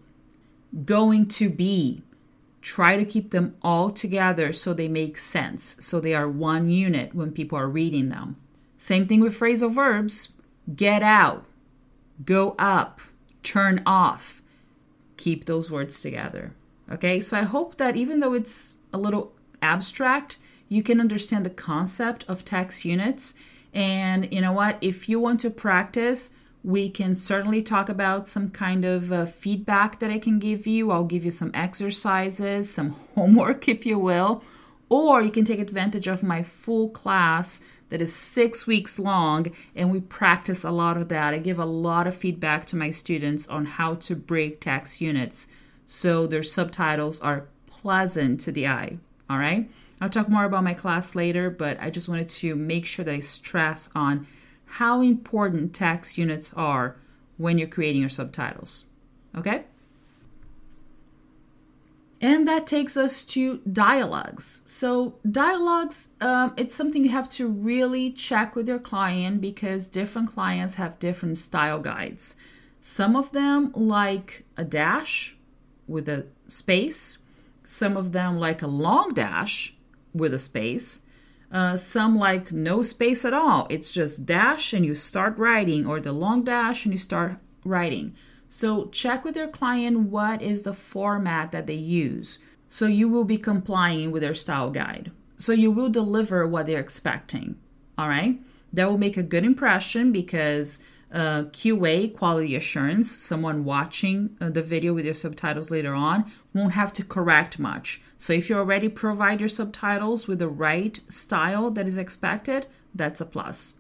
going 0.84 1.26
to 1.28 1.48
be, 1.48 2.02
try 2.60 2.96
to 2.96 3.04
keep 3.04 3.30
them 3.30 3.54
all 3.62 3.90
together 3.90 4.52
so 4.52 4.74
they 4.74 4.88
make 4.88 5.16
sense, 5.16 5.76
so 5.78 6.00
they 6.00 6.14
are 6.14 6.28
one 6.28 6.68
unit 6.68 7.14
when 7.14 7.32
people 7.32 7.58
are 7.58 7.68
reading 7.68 8.08
them. 8.08 8.36
Same 8.76 9.06
thing 9.06 9.20
with 9.20 9.38
phrasal 9.38 9.72
verbs 9.72 10.32
get 10.74 11.02
out, 11.02 11.46
go 12.24 12.54
up, 12.58 13.00
turn 13.42 13.82
off. 13.86 14.42
Keep 15.16 15.46
those 15.46 15.70
words 15.70 16.00
together. 16.00 16.52
Okay, 16.90 17.20
so 17.20 17.38
I 17.38 17.42
hope 17.42 17.76
that 17.76 17.96
even 17.96 18.20
though 18.20 18.34
it's 18.34 18.76
a 18.92 18.98
little 18.98 19.32
abstract, 19.60 20.38
you 20.68 20.82
can 20.82 21.00
understand 21.00 21.44
the 21.44 21.50
concept 21.50 22.24
of 22.28 22.44
text 22.44 22.84
units 22.84 23.34
and 23.74 24.32
you 24.32 24.40
know 24.40 24.52
what? 24.52 24.78
If 24.80 25.08
you 25.08 25.20
want 25.20 25.40
to 25.40 25.50
practice, 25.50 26.30
we 26.64 26.90
can 26.90 27.14
certainly 27.14 27.62
talk 27.62 27.88
about 27.88 28.28
some 28.28 28.50
kind 28.50 28.84
of 28.84 29.12
uh, 29.12 29.26
feedback 29.26 30.00
that 30.00 30.10
I 30.10 30.18
can 30.18 30.38
give 30.38 30.66
you. 30.66 30.90
I'll 30.90 31.04
give 31.04 31.24
you 31.24 31.30
some 31.30 31.50
exercises, 31.54 32.70
some 32.72 32.90
homework, 33.14 33.68
if 33.68 33.86
you 33.86 33.98
will. 33.98 34.42
Or 34.90 35.20
you 35.20 35.30
can 35.30 35.44
take 35.44 35.60
advantage 35.60 36.08
of 36.08 36.22
my 36.22 36.42
full 36.42 36.88
class 36.88 37.60
that 37.90 38.00
is 38.02 38.14
six 38.14 38.66
weeks 38.66 38.98
long, 38.98 39.46
and 39.74 39.90
we 39.90 40.00
practice 40.00 40.64
a 40.64 40.70
lot 40.70 40.96
of 40.96 41.08
that. 41.08 41.34
I 41.34 41.38
give 41.38 41.58
a 41.58 41.64
lot 41.64 42.06
of 42.06 42.16
feedback 42.16 42.64
to 42.66 42.76
my 42.76 42.90
students 42.90 43.46
on 43.48 43.66
how 43.66 43.94
to 43.94 44.16
break 44.16 44.60
text 44.60 45.00
units 45.00 45.48
so 45.86 46.26
their 46.26 46.42
subtitles 46.42 47.20
are 47.20 47.48
pleasant 47.66 48.40
to 48.40 48.52
the 48.52 48.66
eye. 48.66 48.98
All 49.30 49.38
right? 49.38 49.70
I'll 50.00 50.08
talk 50.08 50.28
more 50.28 50.44
about 50.44 50.64
my 50.64 50.74
class 50.74 51.14
later, 51.14 51.50
but 51.50 51.78
I 51.80 51.90
just 51.90 52.08
wanted 52.08 52.28
to 52.28 52.54
make 52.54 52.86
sure 52.86 53.04
that 53.04 53.14
I 53.14 53.18
stress 53.20 53.90
on 53.94 54.26
how 54.64 55.00
important 55.00 55.74
text 55.74 56.18
units 56.18 56.52
are 56.54 56.96
when 57.36 57.58
you're 57.58 57.68
creating 57.68 58.00
your 58.00 58.10
subtitles. 58.10 58.86
Okay? 59.36 59.64
And 62.20 62.48
that 62.48 62.66
takes 62.66 62.96
us 62.96 63.24
to 63.26 63.58
dialogues. 63.58 64.62
So, 64.66 65.14
dialogues, 65.30 66.08
um, 66.20 66.52
it's 66.56 66.74
something 66.74 67.04
you 67.04 67.10
have 67.10 67.28
to 67.30 67.48
really 67.48 68.10
check 68.10 68.56
with 68.56 68.68
your 68.68 68.80
client 68.80 69.40
because 69.40 69.88
different 69.88 70.28
clients 70.28 70.74
have 70.74 70.98
different 70.98 71.38
style 71.38 71.78
guides. 71.78 72.34
Some 72.80 73.14
of 73.14 73.30
them 73.30 73.70
like 73.74 74.44
a 74.56 74.64
dash 74.64 75.36
with 75.86 76.08
a 76.08 76.26
space, 76.48 77.18
some 77.62 77.96
of 77.96 78.10
them 78.10 78.38
like 78.40 78.62
a 78.62 78.66
long 78.66 79.14
dash 79.14 79.74
with 80.14 80.34
a 80.34 80.38
space. 80.38 81.02
Uh, 81.50 81.76
some 81.76 82.16
like 82.16 82.52
no 82.52 82.82
space 82.82 83.24
at 83.24 83.32
all. 83.32 83.66
It's 83.70 83.92
just 83.92 84.26
dash 84.26 84.72
and 84.72 84.84
you 84.84 84.94
start 84.94 85.38
writing, 85.38 85.86
or 85.86 86.00
the 86.00 86.12
long 86.12 86.44
dash 86.44 86.84
and 86.84 86.92
you 86.92 86.98
start 86.98 87.38
writing. 87.64 88.14
So 88.48 88.86
check 88.86 89.24
with 89.24 89.36
your 89.36 89.48
client 89.48 90.10
what 90.10 90.42
is 90.42 90.62
the 90.62 90.72
format 90.72 91.52
that 91.52 91.66
they 91.66 91.74
use. 91.74 92.38
So 92.68 92.86
you 92.86 93.08
will 93.08 93.24
be 93.24 93.38
complying 93.38 94.10
with 94.10 94.22
their 94.22 94.34
style 94.34 94.70
guide. 94.70 95.10
So 95.36 95.52
you 95.52 95.70
will 95.70 95.88
deliver 95.88 96.46
what 96.46 96.66
they're 96.66 96.80
expecting. 96.80 97.56
All 97.96 98.08
right. 98.08 98.38
That 98.72 98.88
will 98.88 98.98
make 98.98 99.16
a 99.16 99.22
good 99.22 99.44
impression 99.44 100.12
because 100.12 100.80
uh, 101.12 101.44
QA, 101.44 102.14
quality 102.14 102.54
assurance, 102.54 103.10
someone 103.10 103.64
watching 103.64 104.36
uh, 104.40 104.50
the 104.50 104.62
video 104.62 104.92
with 104.92 105.06
your 105.06 105.14
subtitles 105.14 105.70
later 105.70 105.94
on 105.94 106.30
won't 106.52 106.74
have 106.74 106.92
to 106.94 107.04
correct 107.04 107.58
much. 107.58 108.02
So 108.18 108.32
if 108.32 108.50
you 108.50 108.56
already 108.56 108.88
provide 108.88 109.40
your 109.40 109.48
subtitles 109.48 110.26
with 110.26 110.40
the 110.40 110.48
right 110.48 111.00
style 111.08 111.70
that 111.70 111.86
is 111.86 111.96
expected, 111.96 112.66
that's 112.94 113.20
a 113.20 113.26
plus. 113.26 113.74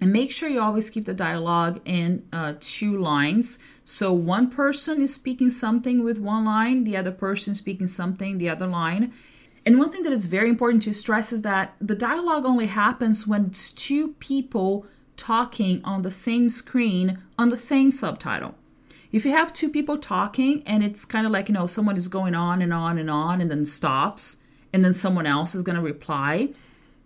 And 0.00 0.12
make 0.12 0.32
sure 0.32 0.48
you 0.48 0.60
always 0.60 0.90
keep 0.90 1.04
the 1.04 1.14
dialogue 1.14 1.80
in 1.84 2.26
uh, 2.32 2.54
two 2.60 2.98
lines. 2.98 3.58
So 3.84 4.12
one 4.12 4.50
person 4.50 5.00
is 5.00 5.14
speaking 5.14 5.50
something 5.50 6.02
with 6.02 6.18
one 6.18 6.44
line, 6.44 6.84
the 6.84 6.96
other 6.96 7.12
person 7.12 7.54
speaking 7.54 7.86
something, 7.86 8.38
the 8.38 8.48
other 8.48 8.66
line. 8.66 9.12
And 9.64 9.78
one 9.78 9.90
thing 9.90 10.02
that 10.02 10.12
is 10.12 10.26
very 10.26 10.48
important 10.48 10.82
to 10.84 10.92
stress 10.92 11.32
is 11.32 11.42
that 11.42 11.74
the 11.80 11.94
dialogue 11.94 12.44
only 12.44 12.66
happens 12.66 13.26
when 13.26 13.46
it's 13.46 13.72
two 13.72 14.14
people 14.14 14.86
talking 15.16 15.80
on 15.84 16.02
the 16.02 16.10
same 16.10 16.48
screen 16.48 17.18
on 17.38 17.48
the 17.48 17.56
same 17.56 17.90
subtitle. 17.90 18.54
If 19.14 19.24
you 19.24 19.30
have 19.30 19.52
two 19.52 19.70
people 19.70 19.96
talking 19.96 20.64
and 20.66 20.82
it's 20.82 21.04
kind 21.04 21.24
of 21.24 21.30
like, 21.30 21.48
you 21.48 21.54
know, 21.54 21.66
someone 21.66 21.96
is 21.96 22.08
going 22.08 22.34
on 22.34 22.60
and 22.60 22.72
on 22.72 22.98
and 22.98 23.08
on 23.08 23.40
and 23.40 23.48
then 23.48 23.64
stops 23.64 24.38
and 24.72 24.84
then 24.84 24.92
someone 24.92 25.24
else 25.24 25.54
is 25.54 25.62
going 25.62 25.76
to 25.76 25.82
reply, 25.82 26.48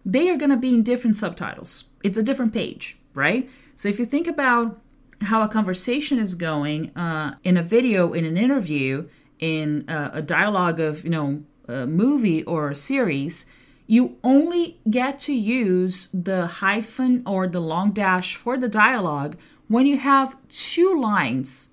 they 0.07 0.31
are 0.31 0.39
going 0.39 0.51
to 0.51 0.57
be 0.57 0.71
in 0.71 0.83
different 0.83 1.17
subtitles. 1.17 1.85
It's 2.03 2.17
a 2.17 2.23
different 2.23 2.55
page, 2.55 2.97
right? 3.13 3.47
So 3.77 3.91
if 3.91 3.99
you 3.99 4.07
think 4.07 4.27
about 4.27 4.81
how 5.21 5.43
a 5.43 5.49
conversation 5.49 6.19
is 6.19 6.35
going 6.35 6.97
uh, 6.97 7.35
in 7.45 7.59
a 7.59 7.63
video, 7.63 8.15
in 8.15 8.25
an 8.25 8.39
interview, 8.39 9.07
in 9.39 9.85
a, 9.87 10.11
a 10.15 10.23
dialogue 10.23 10.81
of, 10.81 11.05
you 11.05 11.11
know, 11.11 11.43
a 11.67 11.87
movie 11.87 12.43
or 12.45 12.71
a 12.71 12.75
series, 12.75 13.45
you 13.87 14.17
only 14.25 14.81
get 14.89 15.19
to 15.19 15.35
use 15.35 16.09
the 16.15 16.47
hyphen 16.47 17.23
or 17.27 17.47
the 17.47 17.61
long 17.61 17.93
dash 17.93 18.35
for 18.35 18.57
the 18.57 18.69
dialogue 18.69 19.37
when 19.67 19.85
you 19.85 19.99
have 19.99 20.39
two 20.49 20.99
lines 20.99 21.69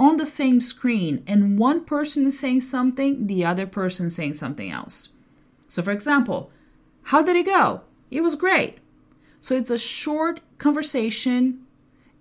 on 0.00 0.16
the 0.16 0.24
same 0.24 0.60
screen 0.60 1.22
and 1.26 1.58
one 1.58 1.84
person 1.84 2.26
is 2.26 2.38
saying 2.38 2.62
something, 2.62 3.26
the 3.26 3.44
other 3.44 3.66
person 3.66 4.08
saying 4.08 4.32
something 4.32 4.70
else. 4.70 5.10
So, 5.68 5.82
for 5.82 5.90
example, 5.90 6.50
how 7.04 7.22
did 7.22 7.36
it 7.36 7.44
go? 7.44 7.82
It 8.10 8.22
was 8.22 8.34
great. 8.34 8.78
So, 9.42 9.54
it's 9.54 9.70
a 9.70 9.78
short 9.78 10.40
conversation, 10.56 11.66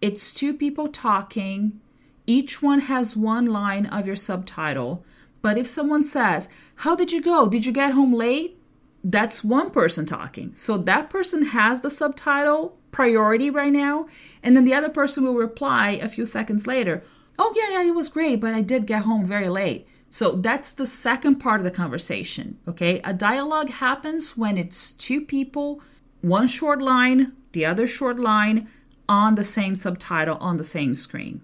it's 0.02 0.34
two 0.34 0.54
people 0.54 0.89
talking, 0.89 1.80
each 2.28 2.62
one 2.62 2.82
has 2.82 3.18
one 3.18 3.46
line 3.46 3.86
of 3.86 4.06
your 4.06 4.15
subtitle. 4.15 5.04
But 5.42 5.58
if 5.58 5.65
someone 5.65 6.04
says, 6.04 6.50
How 6.76 6.96
did 6.96 7.12
you 7.12 7.22
go? 7.22 7.48
Did 7.48 7.65
you 7.65 7.72
get 7.72 7.94
home 7.94 8.13
late? 8.13 8.62
That's 9.04 9.44
one 9.44 9.72
person 9.72 10.06
talking. 10.06 10.54
So 10.54 10.78
that 10.78 11.10
person 11.10 11.46
has 11.48 11.82
the 11.82 11.89
subtitle 11.89 12.78
priority 12.92 13.50
right 13.50 13.72
now. 13.72 14.06
And 14.44 14.56
then 14.56 14.65
the 14.65 14.74
other 14.74 14.89
person 14.89 15.24
will 15.24 15.34
reply 15.34 15.92
a 15.92 16.10
few 16.10 16.26
seconds 16.26 16.68
later, 16.68 17.04
Oh, 17.41 17.54
yeah, 17.56 17.80
yeah, 17.80 17.88
it 17.88 17.95
was 17.95 18.10
great, 18.10 18.41
but 18.41 18.54
I 18.54 18.62
did 18.62 18.86
get 18.86 19.04
home 19.04 19.23
very 19.23 19.47
late. 19.47 19.88
So 20.10 20.34
that's 20.34 20.71
the 20.71 20.86
second 20.86 21.38
part 21.38 21.62
of 21.62 21.63
the 21.63 21.71
conversation. 21.71 22.60
Okay. 22.67 22.99
A 23.04 23.13
dialogue 23.13 23.69
happens 23.69 24.36
when 24.36 24.58
it's 24.58 24.91
two 24.91 25.21
people, 25.21 25.82
one 26.21 26.47
short 26.47 26.82
line, 26.82 27.34
the 27.54 27.65
other 27.65 27.88
short 27.88 28.19
line 28.19 28.67
on 29.08 29.36
the 29.36 29.43
same 29.43 29.75
subtitle 29.75 30.38
on 30.41 30.58
the 30.58 30.63
same 30.63 30.95
screen. 30.95 31.41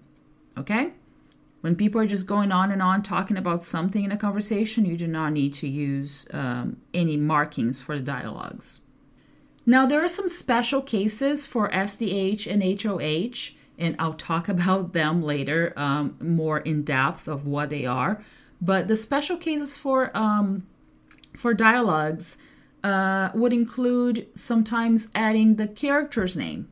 Okay. 0.58 0.92
When 1.60 1.76
people 1.76 2.00
are 2.00 2.06
just 2.06 2.26
going 2.26 2.52
on 2.52 2.70
and 2.70 2.82
on 2.82 3.02
talking 3.02 3.36
about 3.36 3.64
something 3.64 4.04
in 4.04 4.12
a 4.12 4.16
conversation, 4.16 4.84
you 4.84 4.96
do 4.96 5.08
not 5.08 5.32
need 5.32 5.54
to 5.54 5.68
use 5.68 6.26
um, 6.32 6.76
any 6.92 7.16
markings 7.16 7.80
for 7.80 7.96
the 7.96 8.04
dialogues. 8.04 8.82
Now, 9.64 9.84
there 9.84 10.04
are 10.04 10.08
some 10.08 10.28
special 10.28 10.80
cases 10.80 11.44
for 11.44 11.68
SDH 11.70 12.46
and 12.46 12.62
HOH, 12.62 13.56
and 13.78 13.96
I'll 13.98 14.14
talk 14.14 14.48
about 14.56 14.92
them 14.92 15.22
later 15.22 15.72
um, 15.76 16.16
more 16.20 16.58
in 16.58 16.82
depth 16.82 17.28
of 17.28 17.46
what 17.46 17.70
they 17.70 17.86
are. 17.86 18.22
But 18.60 18.88
the 18.88 18.96
special 18.96 19.36
cases 19.36 19.76
for 19.76 20.16
um, 20.16 20.66
for 21.36 21.52
dialogues 21.52 22.38
uh, 22.82 23.30
would 23.34 23.52
include 23.52 24.26
sometimes 24.34 25.08
adding 25.14 25.56
the 25.56 25.68
character's 25.68 26.36
name. 26.36 26.68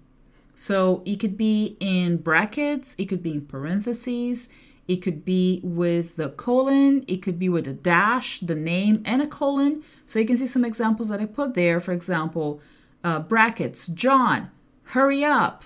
So 0.55 1.03
it 1.05 1.17
could 1.17 1.37
be 1.37 1.77
in 1.81 2.19
brackets, 2.19 2.95
it 2.97 3.07
could 3.07 3.23
be 3.23 3.33
in 3.33 3.47
parentheses, 3.47 4.49
it 4.87 4.97
could 4.97 5.25
be 5.25 5.61
with 5.65 6.17
the 6.17 6.29
colon, 6.31 7.05
it 7.09 7.23
could 7.23 7.39
be 7.39 7.49
with 7.49 7.67
a 7.67 7.73
dash, 7.73 8.39
the 8.39 8.55
name, 8.55 9.03
and 9.05 9.21
a 9.21 9.27
colon. 9.27 9.83
So 10.07 10.19
you 10.19 10.27
can 10.27 10.37
see 10.37 10.47
some 10.47 10.65
examples 10.65 11.09
that 11.09 11.21
I 11.21 11.27
put 11.27 11.55
there. 11.55 11.81
For 11.81 11.93
example, 11.93 12.61
uh, 13.03 13.21
brackets, 13.21 13.89
John, 13.89 14.51
hurry 14.85 15.25
up. 15.25 15.65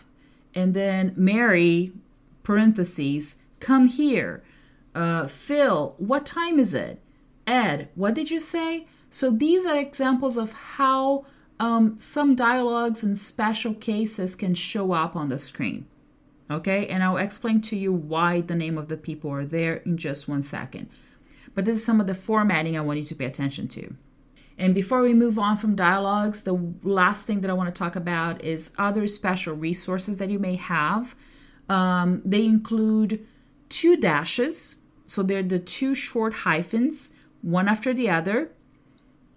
And 0.59 0.75
then 0.75 1.13
Mary, 1.17 1.93
parentheses, 2.43 3.37
come 3.61 3.87
here. 3.87 4.43
Uh, 4.93 5.29
Phil, 5.29 5.95
what 5.99 6.27
time 6.27 6.59
is 6.59 6.75
it? 6.75 7.01
Ed, 7.47 7.91
what 7.95 8.17
did 8.17 8.29
you 8.33 8.41
say? 8.41 8.89
So 9.09 9.31
these 9.31 9.67
are 9.67 9.79
examples 9.79 10.37
of 10.37 10.51
how 10.53 11.27
um, 11.61 11.97
some 11.97 12.35
dialogues 12.35 13.05
and 13.05 13.17
special 13.17 13.73
cases 13.73 14.35
can 14.35 14.55
show 14.55 14.91
up 14.91 15.15
on 15.15 15.29
the 15.29 15.39
screen. 15.39 15.87
Okay, 16.51 16.89
and 16.89 17.05
I'll 17.05 17.19
explain 17.19 17.61
to 17.61 17.77
you 17.79 17.93
why 17.93 18.41
the 18.41 18.57
name 18.57 18.77
of 18.77 18.89
the 18.89 18.97
people 18.97 19.31
are 19.31 19.45
there 19.45 19.77
in 19.77 19.97
just 19.97 20.27
one 20.29 20.43
second. 20.43 20.91
But 21.55 21.67
this 21.67 21.77
is 21.77 21.85
some 21.85 22.01
of 22.01 22.09
the 22.09 22.17
formatting 22.17 22.77
I 22.77 22.81
want 22.81 22.99
you 22.99 23.05
to 23.05 23.15
pay 23.15 23.27
attention 23.27 23.69
to. 23.69 23.95
And 24.59 24.75
before 24.75 25.01
we 25.03 25.15
move 25.15 25.39
on 25.39 25.57
from 25.57 25.77
dialogues, 25.77 26.43
the 26.43 26.59
last 26.83 27.27
thing 27.27 27.41
that 27.43 27.51
I 27.51 27.55
want 27.55 27.73
to 27.73 27.79
talk 27.79 27.95
about 27.97 28.43
is 28.45 28.73
other 28.77 29.07
special 29.07 29.55
resources 29.55 30.19
that 30.19 30.31
you 30.31 30.39
may 30.39 30.57
have. 30.57 31.15
Um, 31.69 32.21
they 32.25 32.45
include 32.45 33.25
two 33.69 33.97
dashes, 33.97 34.77
so 35.07 35.23
they're 35.23 35.43
the 35.43 35.61
two 35.61 35.95
short 35.95 36.33
hyphens, 36.33 37.13
one 37.41 37.69
after 37.69 37.95
the 37.95 38.11
other, 38.11 38.51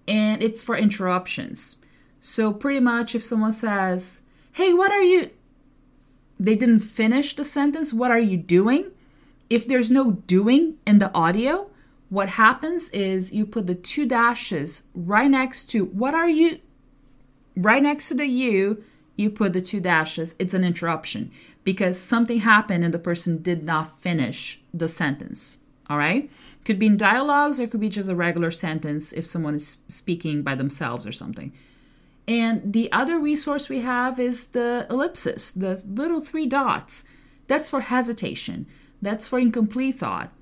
and 0.08 0.42
it's 0.42 0.64
for 0.64 0.76
interruptions. 0.76 1.78
So, 2.20 2.52
pretty 2.52 2.80
much, 2.80 3.16
if 3.16 3.24
someone 3.24 3.52
says, 3.52 4.22
Hey, 4.54 4.74
what 4.74 4.92
are 4.92 5.04
you? 5.04 5.32
they 6.42 6.56
didn't 6.56 6.80
finish 6.80 7.36
the 7.36 7.44
sentence, 7.44 7.94
what 7.94 8.10
are 8.10 8.20
you 8.20 8.36
doing? 8.36 8.92
If 9.50 9.68
there's 9.68 9.92
no 9.92 10.12
doing 10.26 10.78
in 10.88 10.98
the 10.98 11.14
audio, 11.14 11.70
what 12.12 12.28
happens 12.28 12.90
is 12.90 13.34
you 13.34 13.46
put 13.46 13.68
the 13.68 13.74
two 13.74 14.06
dashes 14.06 14.84
right 14.94 15.32
next 15.32 15.70
to 15.70 15.86
what 15.86 16.14
are 16.14 16.30
you 16.30 16.60
right 17.56 17.82
next 17.82 18.10
to 18.10 18.14
the 18.14 18.26
you, 18.26 18.84
you 19.16 19.30
put 19.30 19.54
the 19.54 19.62
two 19.62 19.80
dashes. 19.80 20.36
It's 20.38 20.54
an 20.54 20.66
interruption 20.66 21.32
because 21.64 21.98
something 21.98 22.40
happened 22.40 22.84
and 22.84 22.94
the 22.94 23.00
person 23.00 23.42
did 23.42 23.64
not 23.64 23.98
finish 24.02 24.62
the 24.74 24.90
sentence. 24.90 25.60
All 25.90 25.98
right? 25.98 26.30
Could 26.66 26.80
be 26.80 26.88
in 26.88 26.98
dialogues 26.98 27.62
or 27.62 27.64
it 27.64 27.72
could 27.72 27.80
be 27.80 27.88
just 27.88 28.10
a 28.10 28.16
regular 28.16 28.52
sentence 28.52 29.14
if 29.14 29.26
someone 29.26 29.56
is 29.56 29.78
speaking 29.88 30.42
by 30.42 30.56
themselves 30.56 31.08
or 31.08 31.14
something. 31.14 31.54
And 32.28 32.74
the 32.74 32.92
other 32.92 33.20
resource 33.20 33.70
we 33.70 33.80
have 33.80 34.20
is 34.20 34.48
the 34.48 34.86
ellipsis, 34.90 35.54
the 35.54 35.82
little 35.88 36.20
three 36.20 36.46
dots. 36.46 37.06
That's 37.48 37.70
for 37.70 37.80
hesitation, 37.80 38.66
that's 39.02 39.30
for 39.30 39.40
incomplete 39.40 39.96
thought. 39.96 40.34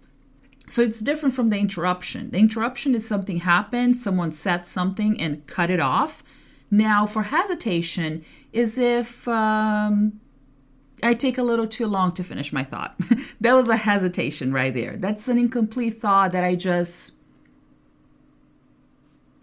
So 0.69 0.83
it's 0.83 0.99
different 0.99 1.33
from 1.33 1.49
the 1.49 1.57
interruption. 1.57 2.29
The 2.29 2.37
interruption 2.37 2.93
is 2.93 3.07
something 3.07 3.37
happened, 3.37 3.97
someone 3.97 4.31
said 4.31 4.67
something 4.67 5.19
and 5.19 5.45
cut 5.47 5.71
it 5.71 5.79
off. 5.79 6.23
Now, 6.69 7.07
for 7.07 7.23
hesitation, 7.23 8.23
is 8.53 8.77
if 8.77 9.27
um, 9.27 10.19
I 11.01 11.15
take 11.15 11.39
a 11.39 11.43
little 11.43 11.65
too 11.65 11.87
long 11.87 12.11
to 12.11 12.23
finish 12.23 12.53
my 12.53 12.63
thought. 12.63 12.95
that 13.41 13.53
was 13.53 13.67
a 13.67 13.77
hesitation 13.77 14.53
right 14.53 14.71
there. 14.71 14.95
That's 14.95 15.27
an 15.27 15.39
incomplete 15.39 15.95
thought 15.95 16.31
that 16.33 16.43
I 16.43 16.53
just 16.53 17.15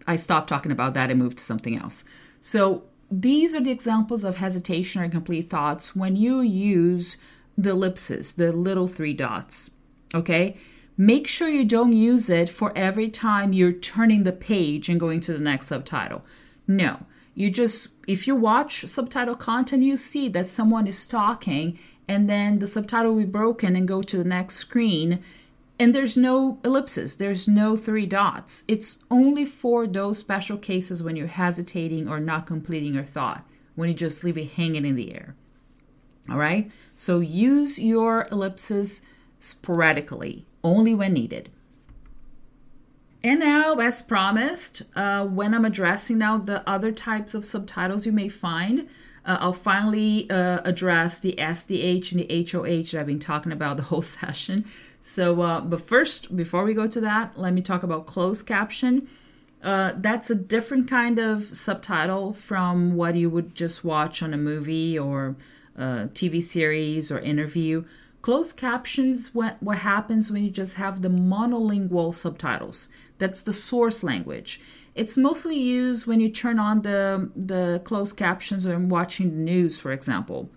I 0.07 0.15
stopped 0.15 0.47
talking 0.47 0.71
about 0.71 0.93
that 0.93 1.11
and 1.11 1.19
moved 1.19 1.39
to 1.39 1.43
something 1.43 1.77
else. 1.77 2.05
So 2.39 2.83
these 3.11 3.53
are 3.53 3.59
the 3.59 3.71
examples 3.71 4.23
of 4.23 4.37
hesitation 4.37 5.01
or 5.01 5.05
incomplete 5.05 5.49
thoughts 5.49 5.93
when 5.93 6.15
you 6.15 6.39
use 6.39 7.17
the 7.57 7.71
ellipses, 7.71 8.35
the 8.35 8.53
little 8.53 8.87
three 8.87 9.13
dots. 9.13 9.71
Okay? 10.15 10.55
Make 10.97 11.27
sure 11.27 11.47
you 11.47 11.63
don't 11.63 11.93
use 11.93 12.29
it 12.29 12.49
for 12.49 12.75
every 12.75 13.09
time 13.09 13.53
you're 13.53 13.71
turning 13.71 14.23
the 14.23 14.31
page 14.31 14.89
and 14.89 14.99
going 14.99 15.19
to 15.21 15.33
the 15.33 15.39
next 15.39 15.67
subtitle. 15.67 16.25
No. 16.67 17.05
You 17.35 17.51
just, 17.51 17.89
if 18.07 18.25
you 18.25 18.35
watch 18.35 18.85
subtitle 18.85 19.35
content, 19.35 19.83
you 19.83 19.95
see 19.95 20.27
that 20.29 20.49
someone 20.49 20.87
is 20.87 21.05
talking 21.05 21.77
and 22.07 22.27
then 22.27 22.59
the 22.59 22.65
subtitle 22.65 23.13
will 23.13 23.19
be 23.19 23.25
broken 23.25 23.75
and 23.75 23.87
go 23.87 24.01
to 24.01 24.17
the 24.17 24.23
next 24.23 24.55
screen 24.55 25.21
and 25.79 25.93
there's 25.93 26.17
no 26.17 26.59
ellipses, 26.63 27.17
there's 27.17 27.47
no 27.47 27.77
three 27.77 28.07
dots. 28.07 28.63
It's 28.67 28.97
only 29.11 29.45
for 29.45 29.85
those 29.85 30.17
special 30.17 30.57
cases 30.57 31.03
when 31.03 31.15
you're 31.15 31.27
hesitating 31.27 32.07
or 32.07 32.19
not 32.19 32.47
completing 32.47 32.95
your 32.95 33.03
thought, 33.03 33.45
when 33.75 33.87
you 33.89 33.95
just 33.95 34.23
leave 34.23 34.37
it 34.37 34.53
hanging 34.53 34.85
in 34.85 34.95
the 34.95 35.13
air. 35.13 35.35
All 36.29 36.37
right? 36.37 36.71
So 36.95 37.19
use 37.19 37.77
your 37.77 38.27
ellipses 38.31 39.03
sporadically, 39.37 40.47
only 40.67 40.93
when 40.93 41.13
needed. 41.13 41.49
And 43.23 43.39
now, 43.39 43.75
as 43.75 44.01
promised, 44.01 44.83
uh, 44.95 45.25
when 45.25 45.53
I'm 45.53 45.65
addressing 45.65 46.19
now 46.19 46.37
the 46.37 46.67
other 46.69 46.91
types 46.91 47.33
of 47.33 47.43
subtitles 47.43 48.05
you 48.05 48.11
may 48.11 48.29
find, 48.29 48.87
uh, 49.25 49.37
I'll 49.41 49.53
finally 49.53 50.29
uh, 50.29 50.61
address 50.63 51.19
the 51.19 51.35
SDH 51.37 52.11
and 52.11 52.21
the 52.21 52.49
HOH 52.49 52.91
that 52.91 53.01
I've 53.01 53.07
been 53.07 53.19
talking 53.19 53.51
about 53.51 53.77
the 53.77 53.83
whole 53.83 54.01
session. 54.19 54.65
So, 54.99 55.41
uh, 55.41 55.61
but 55.61 55.81
first, 55.81 56.35
before 56.35 56.63
we 56.63 56.73
go 56.73 56.87
to 56.87 57.01
that, 57.01 57.37
let 57.37 57.53
me 57.53 57.61
talk 57.61 57.83
about 57.83 58.05
closed 58.05 58.45
caption. 58.45 59.07
Uh, 59.63 59.93
that's 59.97 60.29
a 60.29 60.35
different 60.35 60.87
kind 60.87 61.17
of 61.17 61.43
subtitle 61.43 62.31
from 62.31 62.95
what 62.95 63.15
you 63.15 63.29
would 63.29 63.55
just 63.55 63.83
watch 63.83 64.21
on 64.21 64.33
a 64.33 64.37
movie 64.37 64.97
or 64.97 65.35
a 65.75 66.09
TV 66.13 66.41
series 66.41 67.11
or 67.11 67.19
interview. 67.19 67.83
Closed 68.27 68.57
captions, 68.57 69.33
what, 69.33 69.55
what 69.63 69.77
happens 69.77 70.29
when 70.29 70.43
you 70.43 70.49
just 70.49 70.73
have 70.73 71.01
the 71.01 71.07
monolingual 71.07 72.13
subtitles? 72.13 72.89
That's 73.19 73.41
the 73.41 73.53
source 73.53 74.03
language. 74.03 74.59
It's 74.95 75.17
mostly 75.17 75.57
used 75.57 76.07
when 76.07 76.19
you 76.19 76.27
turn 76.27 76.59
on 76.59 76.81
the, 76.81 77.31
the 77.37 77.81
closed 77.85 78.17
captions 78.17 78.67
or 78.67 78.77
watching 78.79 79.29
the 79.29 79.37
news, 79.37 79.77
for 79.77 79.93
example. 79.93 80.49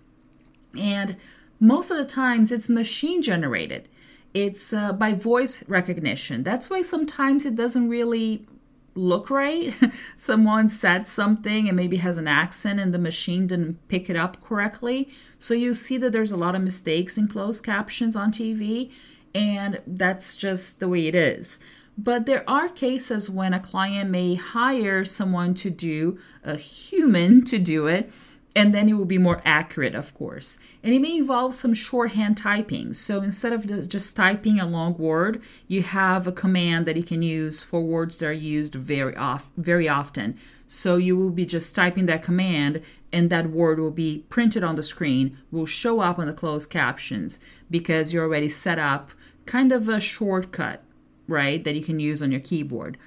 And 0.77 1.15
most 1.61 1.91
of 1.91 1.97
the 1.97 2.03
times 2.03 2.51
it's 2.51 2.67
machine 2.67 3.21
generated. 3.21 3.87
It's 4.33 4.73
uh, 4.73 4.91
by 4.91 5.13
voice 5.13 5.63
recognition. 5.69 6.43
That's 6.43 6.69
why 6.69 6.81
sometimes 6.81 7.45
it 7.45 7.55
doesn't 7.55 7.87
really 7.87 8.45
look 8.95 9.29
right. 9.29 9.73
Someone 10.15 10.69
said 10.69 11.07
something 11.07 11.67
and 11.67 11.75
maybe 11.75 11.97
has 11.97 12.17
an 12.17 12.27
accent 12.27 12.79
and 12.79 12.93
the 12.93 12.99
machine 12.99 13.47
didn't 13.47 13.87
pick 13.87 14.09
it 14.09 14.15
up 14.15 14.41
correctly. 14.41 15.09
So 15.39 15.53
you 15.53 15.73
see 15.73 15.97
that 15.97 16.11
there's 16.11 16.31
a 16.31 16.37
lot 16.37 16.55
of 16.55 16.61
mistakes 16.61 17.17
in 17.17 17.27
closed 17.27 17.63
captions 17.63 18.15
on 18.15 18.31
TV, 18.31 18.91
and 19.33 19.81
that's 19.87 20.35
just 20.35 20.79
the 20.79 20.89
way 20.89 21.07
it 21.07 21.15
is. 21.15 21.59
But 21.97 22.25
there 22.25 22.49
are 22.49 22.69
cases 22.69 23.29
when 23.29 23.53
a 23.53 23.59
client 23.59 24.09
may 24.09 24.35
hire 24.35 25.03
someone 25.03 25.53
to 25.55 25.69
do, 25.69 26.17
a 26.43 26.55
human 26.55 27.43
to 27.45 27.59
do 27.59 27.87
it, 27.87 28.11
and 28.53 28.73
then 28.73 28.89
it 28.89 28.93
will 28.93 29.05
be 29.05 29.17
more 29.17 29.41
accurate, 29.45 29.95
of 29.95 30.13
course. 30.13 30.59
And 30.83 30.93
it 30.93 30.99
may 30.99 31.17
involve 31.17 31.53
some 31.53 31.73
shorthand 31.73 32.35
typing. 32.35 32.93
So 32.93 33.21
instead 33.21 33.53
of 33.53 33.87
just 33.87 34.15
typing 34.15 34.59
a 34.59 34.65
long 34.65 34.97
word, 34.97 35.41
you 35.67 35.83
have 35.83 36.27
a 36.27 36.33
command 36.33 36.85
that 36.85 36.97
you 36.97 37.03
can 37.03 37.21
use 37.21 37.61
for 37.61 37.81
words 37.81 38.17
that 38.17 38.25
are 38.25 38.33
used 38.33 38.75
very 38.75 39.15
off, 39.15 39.51
very 39.55 39.87
often. 39.87 40.37
So 40.67 40.97
you 40.97 41.17
will 41.17 41.29
be 41.29 41.45
just 41.45 41.73
typing 41.73 42.07
that 42.07 42.23
command, 42.23 42.81
and 43.13 43.29
that 43.29 43.51
word 43.51 43.79
will 43.79 43.91
be 43.91 44.25
printed 44.29 44.63
on 44.63 44.75
the 44.75 44.83
screen, 44.83 45.37
will 45.49 45.65
show 45.65 46.01
up 46.01 46.19
on 46.19 46.27
the 46.27 46.33
closed 46.33 46.69
captions 46.69 47.39
because 47.69 48.13
you're 48.13 48.25
already 48.25 48.49
set 48.49 48.79
up 48.79 49.11
kind 49.45 49.71
of 49.71 49.87
a 49.87 49.99
shortcut, 49.99 50.83
right, 51.27 51.63
that 51.63 51.75
you 51.75 51.83
can 51.83 51.99
use 51.99 52.21
on 52.21 52.31
your 52.31 52.41
keyboard. 52.41 52.97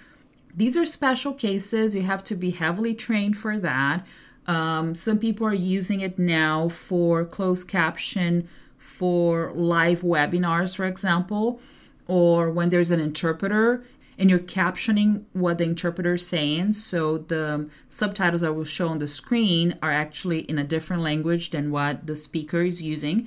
These 0.56 0.76
are 0.76 0.86
special 0.86 1.34
cases. 1.34 1.96
You 1.96 2.02
have 2.02 2.22
to 2.24 2.34
be 2.34 2.50
heavily 2.50 2.94
trained 2.94 3.36
for 3.36 3.58
that. 3.58 4.06
Um, 4.46 4.94
some 4.94 5.18
people 5.18 5.46
are 5.46 5.54
using 5.54 6.00
it 6.00 6.18
now 6.18 6.68
for 6.68 7.24
closed 7.24 7.68
caption 7.68 8.48
for 8.78 9.52
live 9.54 10.02
webinars, 10.02 10.76
for 10.76 10.84
example, 10.84 11.60
or 12.06 12.50
when 12.50 12.68
there's 12.68 12.90
an 12.90 13.00
interpreter 13.00 13.84
and 14.18 14.30
you're 14.30 14.38
captioning 14.38 15.24
what 15.32 15.58
the 15.58 15.64
interpreter 15.64 16.14
is 16.14 16.26
saying. 16.26 16.74
So 16.74 17.18
the 17.18 17.68
subtitles 17.88 18.42
that 18.42 18.52
will 18.52 18.64
show 18.64 18.88
on 18.88 18.98
the 18.98 19.06
screen 19.06 19.76
are 19.82 19.90
actually 19.90 20.40
in 20.40 20.58
a 20.58 20.64
different 20.64 21.02
language 21.02 21.50
than 21.50 21.70
what 21.70 22.06
the 22.06 22.14
speaker 22.14 22.62
is 22.62 22.82
using. 22.82 23.26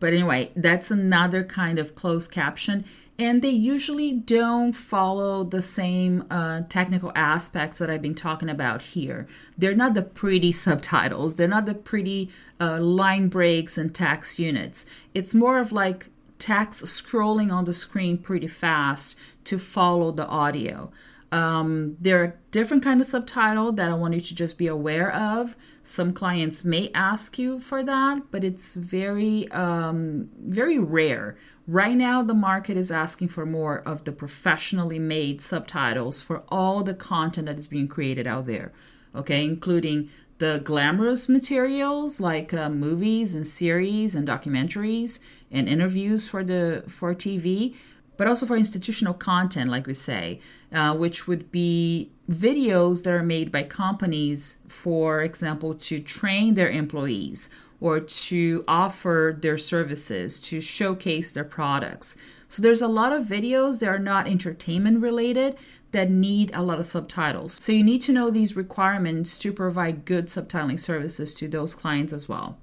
But 0.00 0.12
anyway, 0.12 0.52
that's 0.54 0.90
another 0.90 1.42
kind 1.42 1.78
of 1.78 1.94
closed 1.94 2.30
caption 2.30 2.84
and 3.18 3.42
they 3.42 3.50
usually 3.50 4.12
don't 4.12 4.72
follow 4.72 5.42
the 5.42 5.60
same 5.60 6.24
uh, 6.30 6.62
technical 6.68 7.10
aspects 7.16 7.78
that 7.80 7.90
I've 7.90 8.02
been 8.02 8.14
talking 8.14 8.48
about 8.48 8.80
here. 8.80 9.26
They're 9.56 9.74
not 9.74 9.94
the 9.94 10.02
pretty 10.02 10.52
subtitles, 10.52 11.34
they're 11.34 11.48
not 11.48 11.66
the 11.66 11.74
pretty 11.74 12.30
uh, 12.60 12.80
line 12.80 13.28
breaks 13.28 13.76
and 13.76 13.92
text 13.92 14.38
units. 14.38 14.86
It's 15.14 15.34
more 15.34 15.58
of 15.58 15.72
like 15.72 16.10
text 16.38 16.84
scrolling 16.84 17.52
on 17.52 17.64
the 17.64 17.72
screen 17.72 18.18
pretty 18.18 18.46
fast 18.46 19.18
to 19.44 19.58
follow 19.58 20.12
the 20.12 20.28
audio. 20.28 20.92
Um, 21.30 21.96
there 22.00 22.22
are 22.22 22.40
different 22.50 22.82
kind 22.82 23.00
of 23.00 23.06
subtitle 23.06 23.72
that 23.72 23.90
I 23.90 23.94
want 23.94 24.14
you 24.14 24.20
to 24.20 24.34
just 24.34 24.56
be 24.56 24.66
aware 24.66 25.12
of. 25.14 25.56
Some 25.82 26.12
clients 26.12 26.64
may 26.64 26.90
ask 26.94 27.38
you 27.38 27.60
for 27.60 27.82
that, 27.82 28.30
but 28.30 28.44
it's 28.44 28.76
very, 28.76 29.50
um, 29.50 30.30
very 30.38 30.78
rare 30.78 31.36
Right 31.68 31.98
now, 31.98 32.22
the 32.22 32.32
market 32.32 32.78
is 32.78 32.90
asking 32.90 33.28
for 33.28 33.44
more 33.44 33.80
of 33.80 34.04
the 34.04 34.12
professionally 34.12 34.98
made 34.98 35.42
subtitles 35.42 36.22
for 36.22 36.42
all 36.48 36.82
the 36.82 36.94
content 36.94 37.46
that 37.46 37.58
is 37.58 37.68
being 37.68 37.88
created 37.88 38.26
out 38.26 38.46
there, 38.46 38.72
okay, 39.14 39.44
including 39.44 40.08
the 40.38 40.62
glamorous 40.64 41.28
materials 41.28 42.22
like 42.22 42.54
uh, 42.54 42.70
movies 42.70 43.34
and 43.34 43.46
series 43.46 44.14
and 44.14 44.26
documentaries 44.26 45.20
and 45.50 45.68
interviews 45.68 46.26
for 46.26 46.42
the 46.42 46.84
for 46.88 47.14
TV, 47.14 47.74
but 48.18 48.26
also 48.26 48.44
for 48.44 48.56
institutional 48.56 49.14
content, 49.14 49.70
like 49.70 49.86
we 49.86 49.94
say, 49.94 50.40
uh, 50.72 50.94
which 50.94 51.26
would 51.26 51.50
be 51.50 52.10
videos 52.30 53.04
that 53.04 53.14
are 53.14 53.22
made 53.22 53.50
by 53.50 53.62
companies, 53.62 54.58
for 54.68 55.22
example, 55.22 55.72
to 55.74 55.98
train 55.98 56.52
their 56.52 56.68
employees 56.68 57.48
or 57.80 58.00
to 58.00 58.64
offer 58.68 59.38
their 59.40 59.56
services, 59.56 60.40
to 60.40 60.60
showcase 60.60 61.30
their 61.30 61.44
products. 61.44 62.16
So 62.48 62.60
there's 62.60 62.82
a 62.82 62.88
lot 62.88 63.12
of 63.12 63.24
videos 63.24 63.78
that 63.80 63.88
are 63.88 64.00
not 64.00 64.26
entertainment 64.26 65.00
related 65.00 65.56
that 65.92 66.10
need 66.10 66.50
a 66.52 66.62
lot 66.62 66.80
of 66.80 66.86
subtitles. 66.86 67.54
So 67.54 67.72
you 67.72 67.84
need 67.84 68.02
to 68.02 68.12
know 68.12 68.30
these 68.30 68.56
requirements 68.56 69.38
to 69.38 69.52
provide 69.52 70.04
good 70.04 70.26
subtitling 70.26 70.78
services 70.78 71.34
to 71.36 71.48
those 71.48 71.74
clients 71.74 72.12
as 72.12 72.28
well. 72.28 72.58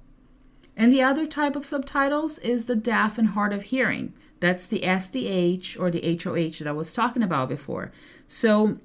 And 0.76 0.92
the 0.92 1.02
other 1.02 1.26
type 1.26 1.56
of 1.56 1.64
subtitles 1.64 2.38
is 2.40 2.66
the 2.66 2.76
deaf 2.76 3.16
and 3.16 3.28
hard 3.28 3.54
of 3.54 3.64
hearing. 3.64 4.12
That's 4.40 4.68
the 4.68 4.80
SDH 4.80 5.78
or 5.80 5.90
the 5.90 6.18
HOH 6.22 6.58
that 6.58 6.66
I 6.66 6.72
was 6.72 6.94
talking 6.94 7.22
about 7.22 7.48
before. 7.48 7.92
So 8.26 8.78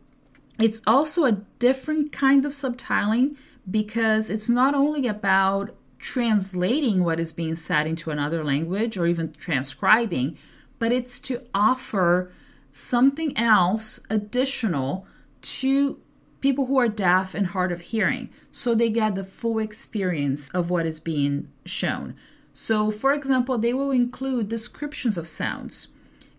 it's 0.60 0.82
also 0.86 1.26
a 1.26 1.44
different 1.60 2.12
kind 2.12 2.46
of 2.46 2.52
subtitling 2.52 3.36
because 3.70 4.30
it's 4.30 4.50
not 4.50 4.74
only 4.74 5.08
about 5.08 5.76
translating 6.00 7.04
what 7.04 7.20
is 7.20 7.32
being 7.32 7.56
said 7.56 7.86
into 7.88 8.12
another 8.12 8.44
language 8.44 8.98
or 8.98 9.06
even 9.06 9.34
transcribing, 9.34 10.38
but 10.80 10.92
it's 10.92 11.20
to 11.20 11.44
offer 11.54 12.32
something 12.72 13.38
else 13.38 14.00
additional 14.10 15.06
to 15.42 16.00
people 16.40 16.66
who 16.66 16.80
are 16.80 16.88
deaf 16.88 17.36
and 17.36 17.48
hard 17.48 17.72
of 17.72 17.82
hearing 17.82 18.30
so 18.50 18.74
they 18.74 18.90
get 18.90 19.14
the 19.14 19.24
full 19.24 19.60
experience 19.60 20.50
of 20.50 20.70
what 20.70 20.86
is 20.86 21.00
being 21.00 21.48
shown. 21.66 22.16
So, 22.54 22.92
for 22.92 23.14
example, 23.14 23.58
they 23.58 23.74
will 23.74 23.92
include 23.92 24.50
descriptions 24.50 25.18
of 25.18 25.28
sounds 25.28 25.88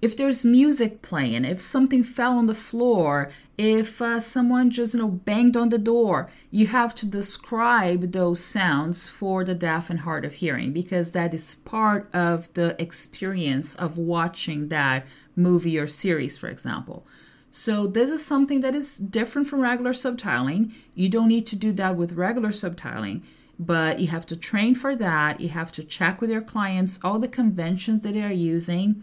if 0.02 0.16
there's 0.16 0.44
music 0.44 1.00
playing, 1.00 1.44
if 1.44 1.60
something 1.60 2.02
fell 2.02 2.36
on 2.36 2.46
the 2.46 2.56
floor, 2.56 3.30
if 3.56 4.02
uh, 4.02 4.18
someone 4.18 4.68
just 4.68 4.94
you 4.94 5.00
know 5.00 5.08
banged 5.08 5.56
on 5.56 5.68
the 5.68 5.78
door, 5.78 6.28
you 6.50 6.66
have 6.66 6.92
to 6.96 7.06
describe 7.06 8.10
those 8.10 8.42
sounds 8.42 9.08
for 9.08 9.44
the 9.44 9.54
deaf 9.54 9.88
and 9.88 10.00
hard 10.00 10.24
of 10.24 10.34
hearing 10.34 10.72
because 10.72 11.12
that 11.12 11.32
is 11.32 11.54
part 11.54 12.12
of 12.12 12.52
the 12.54 12.74
experience 12.82 13.76
of 13.76 13.96
watching 13.96 14.68
that 14.68 15.06
movie 15.36 15.78
or 15.78 15.86
series, 15.86 16.36
for 16.36 16.48
example. 16.48 17.06
So 17.52 17.86
this 17.86 18.10
is 18.10 18.26
something 18.26 18.58
that 18.60 18.74
is 18.74 18.96
different 18.96 19.46
from 19.46 19.60
regular 19.60 19.92
subtitling. 19.92 20.72
You 20.96 21.08
don't 21.10 21.28
need 21.28 21.46
to 21.46 21.56
do 21.56 21.70
that 21.74 21.96
with 21.96 22.14
regular 22.14 22.48
subtitling 22.48 23.22
but 23.66 24.00
you 24.00 24.08
have 24.08 24.26
to 24.26 24.36
train 24.36 24.74
for 24.74 24.94
that. 24.96 25.40
You 25.40 25.48
have 25.50 25.72
to 25.72 25.84
check 25.84 26.20
with 26.20 26.30
your 26.30 26.42
clients 26.42 27.00
all 27.02 27.18
the 27.18 27.28
conventions 27.28 28.02
that 28.02 28.14
they 28.14 28.22
are 28.22 28.32
using 28.32 29.02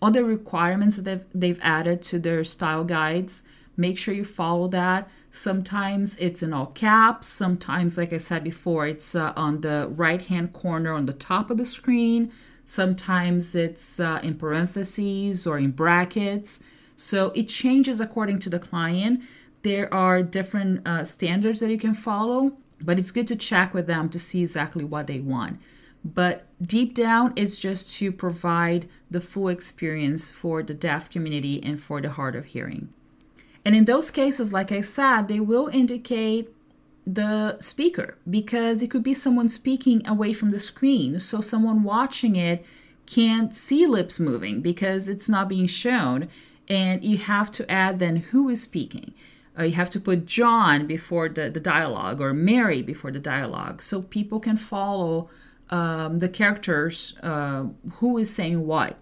all 0.00 0.10
the 0.10 0.24
requirements 0.24 0.98
that 0.98 1.26
they've 1.34 1.60
added 1.62 2.02
to 2.02 2.18
their 2.18 2.42
style 2.44 2.84
guides. 2.84 3.42
Make 3.76 3.98
sure 3.98 4.14
you 4.14 4.24
follow 4.24 4.68
that. 4.68 5.08
Sometimes 5.30 6.16
it's 6.16 6.42
in 6.42 6.52
all 6.52 6.66
caps. 6.66 7.26
Sometimes, 7.26 7.96
like 7.96 8.12
I 8.12 8.18
said 8.18 8.44
before, 8.44 8.86
it's 8.86 9.14
uh, 9.14 9.32
on 9.36 9.60
the 9.60 9.88
right 9.94 10.20
hand 10.20 10.52
corner 10.52 10.92
on 10.92 11.06
the 11.06 11.12
top 11.12 11.50
of 11.50 11.56
the 11.56 11.64
screen. 11.64 12.32
Sometimes 12.64 13.54
it's 13.54 14.00
uh, 14.00 14.20
in 14.22 14.34
parentheses 14.36 15.46
or 15.46 15.58
in 15.58 15.70
brackets. 15.70 16.60
So 16.96 17.32
it 17.34 17.44
changes 17.44 18.00
according 18.00 18.38
to 18.40 18.50
the 18.50 18.58
client. 18.58 19.22
There 19.62 19.92
are 19.92 20.22
different 20.22 20.86
uh, 20.86 21.04
standards 21.04 21.60
that 21.60 21.70
you 21.70 21.78
can 21.78 21.94
follow, 21.94 22.56
but 22.82 22.98
it's 22.98 23.10
good 23.10 23.26
to 23.28 23.36
check 23.36 23.74
with 23.74 23.86
them 23.86 24.08
to 24.10 24.18
see 24.18 24.42
exactly 24.42 24.84
what 24.84 25.06
they 25.06 25.20
want. 25.20 25.60
But 26.04 26.46
deep 26.62 26.94
down, 26.94 27.32
it's 27.36 27.58
just 27.58 27.94
to 27.96 28.10
provide 28.10 28.88
the 29.10 29.20
full 29.20 29.48
experience 29.48 30.30
for 30.30 30.62
the 30.62 30.74
deaf 30.74 31.10
community 31.10 31.62
and 31.62 31.80
for 31.80 32.00
the 32.00 32.10
hard 32.10 32.34
of 32.36 32.46
hearing. 32.46 32.88
And 33.64 33.76
in 33.76 33.84
those 33.84 34.10
cases, 34.10 34.52
like 34.52 34.72
I 34.72 34.80
said, 34.80 35.28
they 35.28 35.40
will 35.40 35.68
indicate 35.68 36.54
the 37.06 37.58
speaker 37.58 38.16
because 38.28 38.82
it 38.82 38.90
could 38.90 39.02
be 39.02 39.14
someone 39.14 39.48
speaking 39.48 40.06
away 40.06 40.32
from 40.32 40.50
the 40.50 40.58
screen. 40.58 41.18
So 41.18 41.40
someone 41.40 41.82
watching 41.82 42.36
it 42.36 42.64
can't 43.06 43.54
see 43.54 43.86
lips 43.86 44.20
moving 44.20 44.62
because 44.62 45.08
it's 45.08 45.28
not 45.28 45.48
being 45.48 45.66
shown. 45.66 46.28
And 46.68 47.04
you 47.04 47.18
have 47.18 47.50
to 47.52 47.70
add 47.70 47.98
then 47.98 48.16
who 48.16 48.48
is 48.48 48.62
speaking. 48.62 49.12
Uh, 49.58 49.64
you 49.64 49.72
have 49.72 49.90
to 49.90 50.00
put 50.00 50.26
John 50.26 50.86
before 50.86 51.28
the, 51.28 51.50
the 51.50 51.60
dialogue 51.60 52.20
or 52.20 52.32
Mary 52.32 52.82
before 52.82 53.10
the 53.10 53.18
dialogue 53.18 53.82
so 53.82 54.02
people 54.02 54.40
can 54.40 54.56
follow 54.56 55.28
um, 55.70 56.18
the 56.18 56.28
characters 56.28 57.18
uh, 57.22 57.66
who 57.94 58.18
is 58.18 58.32
saying 58.32 58.66
what. 58.66 58.96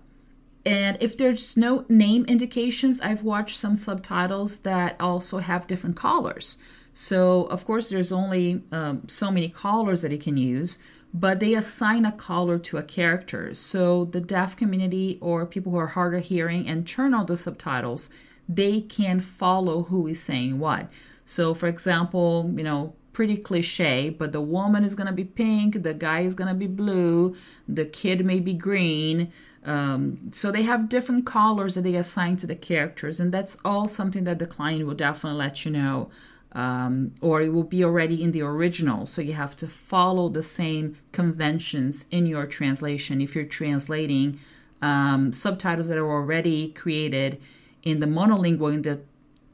And 0.65 0.99
if 1.01 1.17
there's 1.17 1.57
no 1.57 1.85
name 1.89 2.25
indications, 2.27 3.01
I've 3.01 3.23
watched 3.23 3.57
some 3.57 3.77
subtitles 3.77 4.59
that 4.61 4.97
also 5.01 5.39
have 5.39 5.67
different 5.67 5.97
colors. 5.97 6.59
So, 6.93 7.45
of 7.45 7.65
course, 7.65 7.91
there's 7.91 8.13
only 8.13 8.63
um, 8.73 9.07
so 9.07 9.31
many 9.31 9.49
colors 9.49 10.03
that 10.03 10.13
you 10.13 10.19
can 10.19 10.37
use, 10.37 10.79
but 11.15 11.41
they 11.41 11.55
assign 11.55 12.05
a 12.05 12.13
color 12.13 12.59
to 12.59 12.77
a 12.77 12.83
character. 12.83 13.55
So, 13.55 14.05
the 14.05 14.21
deaf 14.21 14.57
community 14.57 15.17
or 15.21 15.47
people 15.47 15.73
who 15.73 15.79
are 15.79 15.87
hard 15.87 16.15
of 16.15 16.25
hearing 16.25 16.69
and 16.69 16.87
turn 16.87 17.15
on 17.15 17.27
the 17.27 17.37
subtitles, 17.37 18.11
they 18.49 18.81
can 18.81 19.21
follow 19.21 19.85
who 19.85 20.07
is 20.07 20.23
saying 20.23 20.59
what. 20.59 20.91
So, 21.25 21.53
for 21.53 21.67
example, 21.67 22.53
you 22.57 22.65
know, 22.65 22.95
pretty 23.13 23.37
cliche, 23.37 24.11
but 24.11 24.33
the 24.33 24.41
woman 24.41 24.85
is 24.85 24.95
going 24.95 25.09
to 25.09 25.13
be 25.13 25.25
pink, 25.25 25.83
the 25.83 25.93
guy 25.93 26.21
is 26.21 26.35
going 26.35 26.49
to 26.49 26.55
be 26.55 26.69
blue, 26.69 27.35
the 27.67 27.85
kid 27.85 28.25
may 28.25 28.41
be 28.41 28.55
green. 28.55 29.33
Um, 29.65 30.31
so 30.31 30.53
they 30.53 30.63
have 30.63 30.89
different 30.89 31.27
colors 31.27 31.75
that 31.75 31.83
they 31.83 31.97
assign 31.97 32.37
to 32.37 32.47
the 32.47 32.55
characters, 32.55 33.19
and 33.21 33.35
that's 33.35 33.57
all 33.65 33.89
something 33.89 34.25
that 34.25 34.39
the 34.39 34.47
client 34.47 34.87
will 34.87 34.95
definitely 34.95 35.39
let 35.39 35.65
you 35.65 35.73
know. 35.73 36.11
Um, 36.53 37.13
or 37.21 37.43
it 37.43 37.53
will 37.53 37.65
be 37.65 37.85
already 37.85 38.23
in 38.23 38.33
the 38.33 38.41
original. 38.41 39.05
So 39.05 39.21
you 39.21 39.35
have 39.35 39.55
to 39.57 39.69
follow 39.69 40.31
the 40.31 40.43
same 40.43 40.97
conventions 41.13 42.07
in 42.11 42.25
your 42.25 42.47
translation 42.47 43.21
if 43.21 43.35
you're 43.35 43.45
translating 43.45 44.41
um, 44.81 45.33
subtitles 45.33 45.89
that 45.89 45.99
are 45.99 46.11
already 46.11 46.71
created 46.71 47.41
in 47.89 47.99
the 47.99 48.07
monolingual, 48.07 48.73
in 48.73 48.83
the 48.83 49.01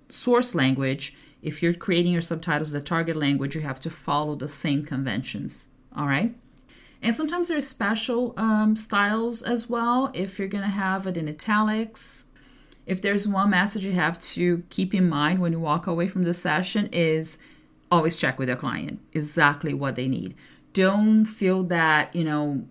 source 0.08 0.54
language 0.54 1.14
if 1.44 1.62
you're 1.62 1.74
creating 1.74 2.10
your 2.10 2.22
subtitles 2.22 2.72
the 2.72 2.80
target 2.80 3.16
language, 3.16 3.54
you 3.54 3.60
have 3.60 3.78
to 3.80 3.90
follow 3.90 4.34
the 4.34 4.48
same 4.48 4.82
conventions. 4.82 5.68
All 5.94 6.06
right. 6.06 6.34
And 7.02 7.14
sometimes 7.14 7.48
there's 7.48 7.68
special 7.68 8.32
um, 8.38 8.74
styles 8.74 9.42
as 9.42 9.68
well. 9.68 10.10
If 10.14 10.38
you're 10.38 10.48
going 10.48 10.64
to 10.64 10.70
have 10.70 11.06
it 11.06 11.18
in 11.18 11.28
italics, 11.28 12.28
if 12.86 13.02
there's 13.02 13.28
one 13.28 13.50
message 13.50 13.84
you 13.84 13.92
have 13.92 14.18
to 14.20 14.62
keep 14.70 14.94
in 14.94 15.06
mind 15.06 15.38
when 15.38 15.52
you 15.52 15.60
walk 15.60 15.86
away 15.86 16.06
from 16.06 16.24
the 16.24 16.32
session 16.32 16.88
is 16.92 17.36
always 17.92 18.16
check 18.16 18.38
with 18.38 18.48
your 18.48 18.56
client 18.56 19.00
exactly 19.12 19.74
what 19.74 19.96
they 19.96 20.08
need. 20.08 20.34
Don't 20.72 21.26
feel 21.26 21.62
that, 21.64 22.16
you 22.16 22.24
know, 22.24 22.66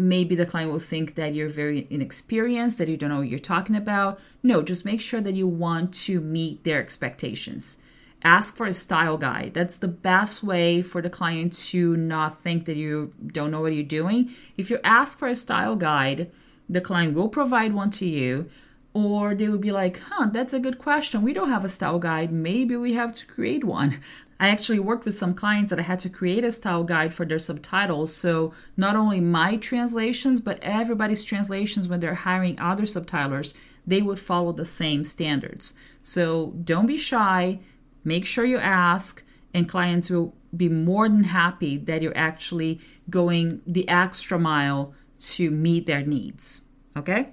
maybe 0.00 0.34
the 0.34 0.46
client 0.46 0.72
will 0.72 0.78
think 0.78 1.14
that 1.14 1.34
you're 1.34 1.48
very 1.48 1.86
inexperienced, 1.90 2.78
that 2.78 2.88
you 2.88 2.96
don't 2.96 3.10
know 3.10 3.18
what 3.18 3.28
you're 3.28 3.38
talking 3.38 3.76
about. 3.76 4.18
No, 4.42 4.62
just 4.62 4.84
make 4.84 5.00
sure 5.00 5.20
that 5.20 5.34
you 5.34 5.46
want 5.46 5.92
to 6.06 6.20
meet 6.20 6.64
their 6.64 6.80
expectations 6.80 7.78
ask 8.22 8.56
for 8.56 8.66
a 8.66 8.72
style 8.72 9.16
guide. 9.16 9.54
That's 9.54 9.78
the 9.78 9.88
best 9.88 10.42
way 10.42 10.82
for 10.82 11.00
the 11.00 11.10
client 11.10 11.54
to 11.68 11.96
not 11.96 12.40
think 12.40 12.66
that 12.66 12.76
you 12.76 13.12
don't 13.26 13.50
know 13.50 13.60
what 13.60 13.74
you're 13.74 13.82
doing. 13.82 14.30
If 14.56 14.70
you 14.70 14.78
ask 14.84 15.18
for 15.18 15.28
a 15.28 15.34
style 15.34 15.76
guide, 15.76 16.30
the 16.68 16.80
client 16.80 17.14
will 17.14 17.28
provide 17.28 17.72
one 17.72 17.90
to 17.92 18.06
you, 18.06 18.48
or 18.92 19.34
they 19.34 19.48
will 19.48 19.58
be 19.58 19.72
like, 19.72 20.00
huh, 20.00 20.30
that's 20.32 20.52
a 20.52 20.60
good 20.60 20.78
question. 20.78 21.22
We 21.22 21.32
don't 21.32 21.48
have 21.48 21.64
a 21.64 21.68
style 21.68 21.98
guide. 21.98 22.32
Maybe 22.32 22.76
we 22.76 22.94
have 22.94 23.12
to 23.14 23.26
create 23.26 23.64
one. 23.64 24.00
I 24.40 24.48
actually 24.48 24.78
worked 24.78 25.04
with 25.04 25.14
some 25.14 25.34
clients 25.34 25.70
that 25.70 25.78
I 25.78 25.82
had 25.82 25.98
to 26.00 26.08
create 26.08 26.44
a 26.44 26.50
style 26.50 26.82
guide 26.82 27.12
for 27.12 27.26
their 27.26 27.38
subtitles. 27.38 28.14
So 28.14 28.52
not 28.76 28.96
only 28.96 29.20
my 29.20 29.56
translations, 29.56 30.40
but 30.40 30.58
everybody's 30.62 31.24
translations 31.24 31.88
when 31.88 32.00
they're 32.00 32.14
hiring 32.14 32.58
other 32.58 32.84
subtitlers, 32.84 33.54
they 33.86 34.00
would 34.00 34.18
follow 34.18 34.52
the 34.52 34.64
same 34.64 35.04
standards. 35.04 35.74
So 36.02 36.54
don't 36.64 36.86
be 36.86 36.96
shy 36.96 37.60
Make 38.04 38.24
sure 38.24 38.44
you 38.44 38.58
ask, 38.58 39.22
and 39.52 39.68
clients 39.68 40.10
will 40.10 40.34
be 40.56 40.68
more 40.68 41.08
than 41.08 41.24
happy 41.24 41.76
that 41.76 42.02
you're 42.02 42.16
actually 42.16 42.80
going 43.08 43.62
the 43.66 43.88
extra 43.88 44.38
mile 44.38 44.94
to 45.18 45.50
meet 45.50 45.86
their 45.86 46.02
needs. 46.02 46.62
Okay? 46.96 47.30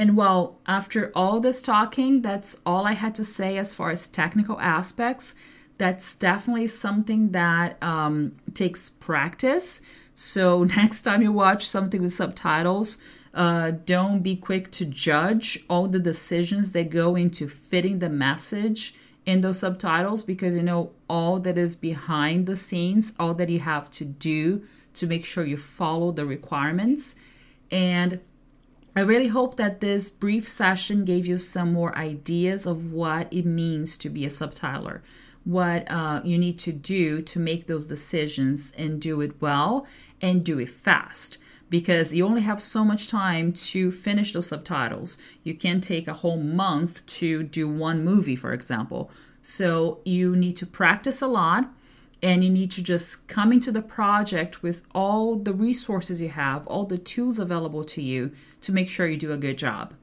And 0.00 0.16
well, 0.16 0.58
after 0.66 1.12
all 1.14 1.40
this 1.40 1.60
talking, 1.60 2.22
that's 2.22 2.58
all 2.64 2.86
I 2.86 2.92
had 2.92 3.14
to 3.16 3.22
say 3.22 3.58
as 3.58 3.74
far 3.74 3.90
as 3.90 4.08
technical 4.08 4.58
aspects. 4.58 5.34
That's 5.76 6.14
definitely 6.14 6.68
something 6.68 7.32
that 7.32 7.76
um, 7.82 8.32
takes 8.54 8.88
practice. 8.88 9.82
So, 10.14 10.64
next 10.76 11.02
time 11.02 11.20
you 11.20 11.32
watch 11.32 11.68
something 11.68 12.00
with 12.00 12.14
subtitles, 12.14 12.98
uh, 13.34 13.72
don't 13.84 14.22
be 14.22 14.36
quick 14.36 14.70
to 14.70 14.86
judge 14.86 15.62
all 15.68 15.86
the 15.86 15.98
decisions 15.98 16.72
that 16.72 16.88
go 16.88 17.14
into 17.14 17.46
fitting 17.46 17.98
the 17.98 18.08
message 18.08 18.94
in 19.26 19.42
those 19.42 19.58
subtitles 19.58 20.24
because 20.24 20.56
you 20.56 20.62
know 20.62 20.92
all 21.10 21.38
that 21.40 21.58
is 21.58 21.76
behind 21.76 22.46
the 22.46 22.56
scenes, 22.56 23.12
all 23.20 23.34
that 23.34 23.50
you 23.50 23.58
have 23.58 23.90
to 23.90 24.06
do 24.06 24.62
to 24.94 25.06
make 25.06 25.26
sure 25.26 25.44
you 25.44 25.58
follow 25.58 26.10
the 26.10 26.24
requirements. 26.24 27.16
And 27.70 28.20
I 29.00 29.02
really 29.02 29.28
hope 29.28 29.56
that 29.56 29.80
this 29.80 30.10
brief 30.10 30.46
session 30.46 31.06
gave 31.06 31.26
you 31.26 31.38
some 31.38 31.72
more 31.72 31.96
ideas 31.96 32.66
of 32.66 32.92
what 32.92 33.32
it 33.32 33.46
means 33.46 33.96
to 33.96 34.10
be 34.10 34.26
a 34.26 34.28
subtitler, 34.28 35.00
what 35.42 35.90
uh, 35.90 36.20
you 36.22 36.36
need 36.36 36.58
to 36.58 36.72
do 36.72 37.22
to 37.22 37.40
make 37.40 37.66
those 37.66 37.86
decisions 37.86 38.74
and 38.76 39.00
do 39.00 39.22
it 39.22 39.40
well 39.40 39.86
and 40.20 40.44
do 40.44 40.58
it 40.58 40.68
fast 40.68 41.38
because 41.70 42.12
you 42.12 42.26
only 42.26 42.42
have 42.42 42.60
so 42.60 42.84
much 42.84 43.08
time 43.08 43.54
to 43.54 43.90
finish 43.90 44.34
those 44.34 44.48
subtitles. 44.48 45.16
You 45.44 45.54
can't 45.54 45.82
take 45.82 46.06
a 46.06 46.12
whole 46.20 46.36
month 46.36 47.06
to 47.20 47.42
do 47.42 47.66
one 47.66 48.04
movie, 48.04 48.36
for 48.36 48.52
example. 48.52 49.10
So 49.40 50.00
you 50.04 50.36
need 50.36 50.58
to 50.58 50.66
practice 50.66 51.22
a 51.22 51.26
lot 51.26 51.72
and 52.22 52.44
you 52.44 52.50
need 52.50 52.70
to 52.72 52.82
just 52.82 53.28
come 53.28 53.52
into 53.52 53.72
the 53.72 53.82
project 53.82 54.62
with 54.62 54.82
all 54.94 55.36
the 55.36 55.52
resources 55.52 56.20
you 56.20 56.28
have, 56.28 56.66
all 56.66 56.84
the 56.84 56.98
tools 56.98 57.38
available 57.38 57.84
to 57.84 58.02
you 58.02 58.32
to 58.60 58.72
make 58.72 58.88
sure 58.88 59.06
you 59.06 59.16
do 59.16 59.32
a 59.32 59.38
good 59.38 59.58
job. 59.58 59.94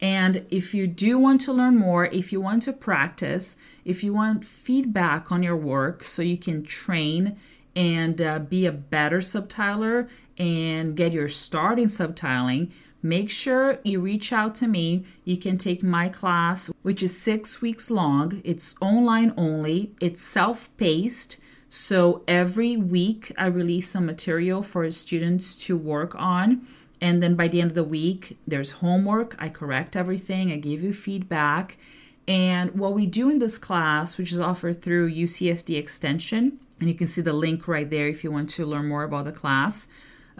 And 0.00 0.46
if 0.50 0.72
you 0.72 0.86
do 0.86 1.18
want 1.18 1.42
to 1.42 1.52
learn 1.52 1.76
more, 1.76 2.06
if 2.06 2.32
you 2.32 2.40
want 2.40 2.62
to 2.62 2.72
practice, 2.72 3.56
if 3.84 4.02
you 4.02 4.14
want 4.14 4.44
feedback 4.44 5.30
on 5.30 5.42
your 5.42 5.56
work 5.56 6.02
so 6.02 6.22
you 6.22 6.38
can 6.38 6.62
train 6.64 7.36
and 7.76 8.20
uh, 8.20 8.38
be 8.38 8.64
a 8.64 8.72
better 8.72 9.18
subtitler 9.18 10.08
and 10.38 10.96
get 10.96 11.12
your 11.12 11.28
start 11.28 11.78
in 11.78 11.84
subtitling, 11.84 12.70
make 13.02 13.30
sure 13.30 13.78
you 13.84 14.00
reach 14.00 14.32
out 14.32 14.54
to 14.56 14.68
me. 14.68 15.04
You 15.24 15.36
can 15.36 15.58
take 15.58 15.82
my 15.82 16.08
class, 16.08 16.70
which 16.82 17.02
is 17.02 17.18
six 17.18 17.60
weeks 17.60 17.90
long. 17.90 18.40
It's 18.44 18.74
online 18.80 19.32
only, 19.36 19.92
it's 20.00 20.22
self 20.22 20.74
paced. 20.76 21.38
So 21.68 22.24
every 22.26 22.76
week, 22.76 23.32
I 23.38 23.46
release 23.46 23.90
some 23.90 24.04
material 24.04 24.62
for 24.62 24.90
students 24.90 25.54
to 25.66 25.76
work 25.76 26.14
on. 26.16 26.66
And 27.00 27.22
then 27.22 27.36
by 27.36 27.48
the 27.48 27.60
end 27.60 27.70
of 27.70 27.74
the 27.76 27.84
week, 27.84 28.36
there's 28.46 28.72
homework. 28.72 29.36
I 29.38 29.48
correct 29.48 29.96
everything, 29.96 30.52
I 30.52 30.56
give 30.56 30.82
you 30.82 30.92
feedback. 30.92 31.78
And 32.28 32.78
what 32.78 32.94
we 32.94 33.06
do 33.06 33.30
in 33.30 33.38
this 33.38 33.58
class, 33.58 34.18
which 34.18 34.32
is 34.32 34.38
offered 34.38 34.82
through 34.82 35.12
UCSD 35.12 35.76
Extension, 35.76 36.60
and 36.78 36.88
you 36.88 36.94
can 36.94 37.06
see 37.06 37.22
the 37.22 37.32
link 37.32 37.66
right 37.66 37.88
there 37.88 38.08
if 38.08 38.22
you 38.22 38.30
want 38.30 38.50
to 38.50 38.66
learn 38.66 38.88
more 38.88 39.04
about 39.04 39.24
the 39.24 39.32
class. 39.32 39.88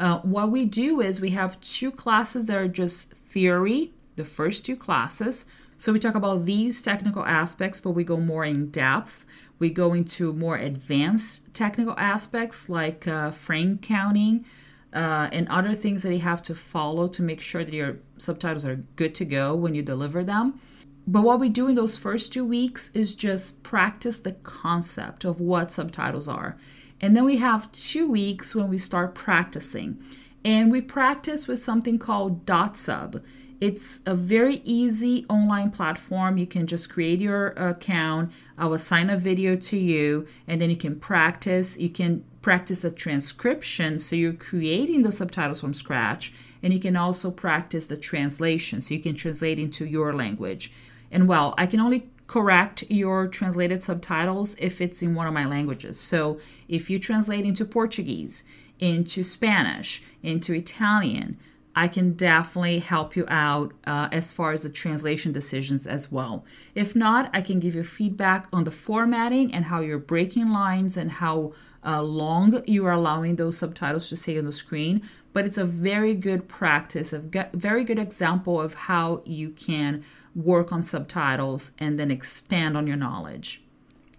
Uh, 0.00 0.18
what 0.20 0.50
we 0.50 0.64
do 0.64 1.02
is 1.02 1.20
we 1.20 1.30
have 1.30 1.60
two 1.60 1.92
classes 1.92 2.46
that 2.46 2.56
are 2.56 2.66
just 2.66 3.12
theory, 3.12 3.92
the 4.16 4.24
first 4.24 4.64
two 4.64 4.74
classes. 4.74 5.44
So 5.76 5.92
we 5.92 5.98
talk 5.98 6.14
about 6.14 6.46
these 6.46 6.80
technical 6.80 7.22
aspects, 7.24 7.82
but 7.82 7.90
we 7.90 8.02
go 8.02 8.16
more 8.16 8.46
in 8.46 8.70
depth. 8.70 9.26
We 9.58 9.68
go 9.68 9.92
into 9.92 10.32
more 10.32 10.56
advanced 10.56 11.52
technical 11.52 11.94
aspects 11.98 12.70
like 12.70 13.06
uh, 13.06 13.30
frame 13.30 13.76
counting 13.76 14.46
uh, 14.94 15.28
and 15.32 15.46
other 15.48 15.74
things 15.74 16.02
that 16.02 16.14
you 16.14 16.20
have 16.20 16.40
to 16.42 16.54
follow 16.54 17.06
to 17.08 17.22
make 17.22 17.42
sure 17.42 17.62
that 17.62 17.74
your 17.74 17.98
subtitles 18.16 18.64
are 18.64 18.76
good 18.96 19.14
to 19.16 19.26
go 19.26 19.54
when 19.54 19.74
you 19.74 19.82
deliver 19.82 20.24
them. 20.24 20.58
But 21.06 21.24
what 21.24 21.40
we 21.40 21.50
do 21.50 21.68
in 21.68 21.74
those 21.74 21.98
first 21.98 22.32
two 22.32 22.44
weeks 22.46 22.90
is 22.94 23.14
just 23.14 23.62
practice 23.64 24.20
the 24.20 24.32
concept 24.32 25.26
of 25.26 25.40
what 25.40 25.72
subtitles 25.72 26.26
are. 26.26 26.56
And 27.00 27.16
then 27.16 27.24
we 27.24 27.38
have 27.38 27.72
two 27.72 28.08
weeks 28.08 28.54
when 28.54 28.68
we 28.68 28.78
start 28.78 29.14
practicing. 29.14 30.02
And 30.44 30.70
we 30.72 30.80
practice 30.80 31.46
with 31.46 31.58
something 31.58 31.98
called 31.98 32.46
DotSub. 32.46 33.22
It's 33.60 34.00
a 34.06 34.14
very 34.14 34.62
easy 34.64 35.26
online 35.28 35.70
platform. 35.70 36.38
You 36.38 36.46
can 36.46 36.66
just 36.66 36.88
create 36.88 37.20
your 37.20 37.48
account. 37.48 38.32
I 38.56 38.64
will 38.64 38.74
assign 38.74 39.10
a 39.10 39.18
video 39.18 39.54
to 39.54 39.76
you, 39.76 40.26
and 40.46 40.58
then 40.58 40.70
you 40.70 40.76
can 40.76 40.98
practice. 40.98 41.76
You 41.78 41.90
can 41.90 42.24
practice 42.40 42.84
a 42.84 42.90
transcription, 42.90 43.98
so 43.98 44.16
you're 44.16 44.32
creating 44.32 45.02
the 45.02 45.12
subtitles 45.12 45.60
from 45.60 45.74
scratch, 45.74 46.32
and 46.62 46.72
you 46.72 46.80
can 46.80 46.96
also 46.96 47.30
practice 47.30 47.86
the 47.86 47.98
translation, 47.98 48.80
so 48.80 48.94
you 48.94 49.00
can 49.00 49.14
translate 49.14 49.58
into 49.58 49.84
your 49.84 50.14
language. 50.14 50.72
And 51.10 51.28
well, 51.28 51.54
I 51.58 51.66
can 51.66 51.80
only 51.80 52.08
correct 52.30 52.84
your 52.88 53.26
translated 53.26 53.82
subtitles 53.82 54.54
if 54.60 54.80
it's 54.80 55.02
in 55.02 55.16
one 55.16 55.26
of 55.26 55.34
my 55.34 55.44
languages. 55.44 55.98
So 55.98 56.38
if 56.68 56.88
you 56.88 57.00
translate 57.00 57.44
into 57.44 57.64
Portuguese, 57.64 58.44
into 58.78 59.24
Spanish, 59.24 60.00
into 60.22 60.54
Italian, 60.54 61.36
I 61.74 61.86
can 61.86 62.14
definitely 62.14 62.80
help 62.80 63.14
you 63.14 63.24
out 63.28 63.72
uh, 63.84 64.08
as 64.10 64.32
far 64.32 64.52
as 64.52 64.64
the 64.64 64.70
translation 64.70 65.32
decisions 65.32 65.86
as 65.86 66.10
well. 66.10 66.44
If 66.74 66.96
not, 66.96 67.30
I 67.32 67.42
can 67.42 67.60
give 67.60 67.74
you 67.74 67.84
feedback 67.84 68.48
on 68.52 68.64
the 68.64 68.70
formatting 68.70 69.54
and 69.54 69.66
how 69.66 69.80
you're 69.80 69.98
breaking 69.98 70.50
lines 70.50 70.96
and 70.96 71.10
how 71.12 71.52
uh, 71.84 72.02
long 72.02 72.62
you 72.66 72.86
are 72.86 72.92
allowing 72.92 73.36
those 73.36 73.56
subtitles 73.56 74.08
to 74.08 74.16
stay 74.16 74.36
on 74.36 74.44
the 74.44 74.52
screen. 74.52 75.02
But 75.32 75.46
it's 75.46 75.58
a 75.58 75.64
very 75.64 76.14
good 76.14 76.48
practice, 76.48 77.12
a 77.12 77.20
very 77.54 77.84
good 77.84 77.98
example 77.98 78.60
of 78.60 78.74
how 78.74 79.22
you 79.24 79.50
can 79.50 80.02
work 80.34 80.72
on 80.72 80.82
subtitles 80.82 81.72
and 81.78 81.98
then 81.98 82.10
expand 82.10 82.76
on 82.76 82.86
your 82.86 82.96
knowledge. 82.96 83.62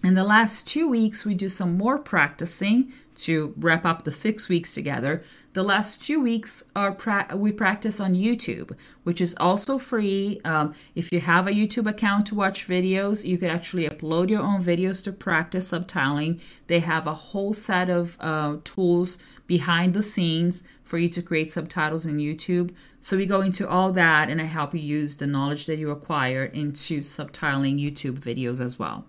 In 0.03 0.15
the 0.15 0.23
last 0.23 0.67
two 0.67 0.87
weeks, 0.89 1.25
we 1.25 1.35
do 1.35 1.47
some 1.47 1.77
more 1.77 1.99
practicing 1.99 2.91
to 3.17 3.53
wrap 3.55 3.85
up 3.85 4.03
the 4.03 4.11
six 4.11 4.49
weeks 4.49 4.73
together. 4.73 5.21
The 5.53 5.61
last 5.61 6.01
two 6.01 6.19
weeks 6.19 6.63
are 6.75 6.91
pra- 6.91 7.27
we 7.35 7.51
practice 7.51 7.99
on 7.99 8.15
YouTube, 8.15 8.75
which 9.03 9.21
is 9.21 9.35
also 9.39 9.77
free. 9.77 10.41
Um, 10.43 10.73
if 10.95 11.13
you 11.13 11.19
have 11.19 11.45
a 11.45 11.51
YouTube 11.51 11.87
account 11.87 12.25
to 12.27 12.35
watch 12.35 12.67
videos, 12.67 13.23
you 13.23 13.37
could 13.37 13.51
actually 13.51 13.87
upload 13.87 14.31
your 14.31 14.41
own 14.41 14.63
videos 14.63 15.03
to 15.03 15.11
practice 15.11 15.71
subtitling. 15.71 16.41
They 16.65 16.79
have 16.79 17.05
a 17.05 17.13
whole 17.13 17.53
set 17.53 17.91
of 17.91 18.17
uh, 18.19 18.57
tools 18.63 19.19
behind 19.45 19.93
the 19.93 20.01
scenes 20.01 20.63
for 20.83 20.97
you 20.97 21.09
to 21.09 21.21
create 21.21 21.51
subtitles 21.51 22.07
in 22.07 22.17
YouTube. 22.17 22.73
So 22.99 23.17
we 23.17 23.27
go 23.27 23.41
into 23.41 23.69
all 23.69 23.91
that, 23.91 24.31
and 24.31 24.41
I 24.41 24.45
help 24.45 24.73
you 24.73 24.79
use 24.79 25.15
the 25.15 25.27
knowledge 25.27 25.67
that 25.67 25.77
you 25.77 25.91
acquire 25.91 26.45
into 26.45 27.01
subtitling 27.01 27.79
YouTube 27.79 28.17
videos 28.17 28.59
as 28.59 28.79
well. 28.79 29.05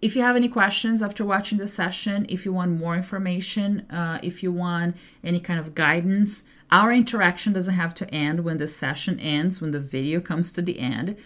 If 0.00 0.14
you 0.14 0.22
have 0.22 0.36
any 0.36 0.48
questions 0.48 1.02
after 1.02 1.24
watching 1.24 1.58
the 1.58 1.66
session, 1.66 2.24
if 2.28 2.44
you 2.44 2.52
want 2.52 2.70
more 2.70 2.94
information, 2.94 3.80
uh, 3.90 4.20
if 4.22 4.44
you 4.44 4.52
want 4.52 4.96
any 5.24 5.40
kind 5.40 5.58
of 5.58 5.74
guidance, 5.74 6.44
our 6.70 6.92
interaction 6.92 7.52
doesn't 7.52 7.74
have 7.74 7.94
to 7.94 8.14
end 8.14 8.44
when 8.44 8.58
the 8.58 8.68
session 8.68 9.18
ends, 9.18 9.60
when 9.60 9.72
the 9.72 9.80
video 9.80 10.20
comes 10.20 10.52
to 10.52 10.62
the 10.62 10.78
end. 10.78 11.16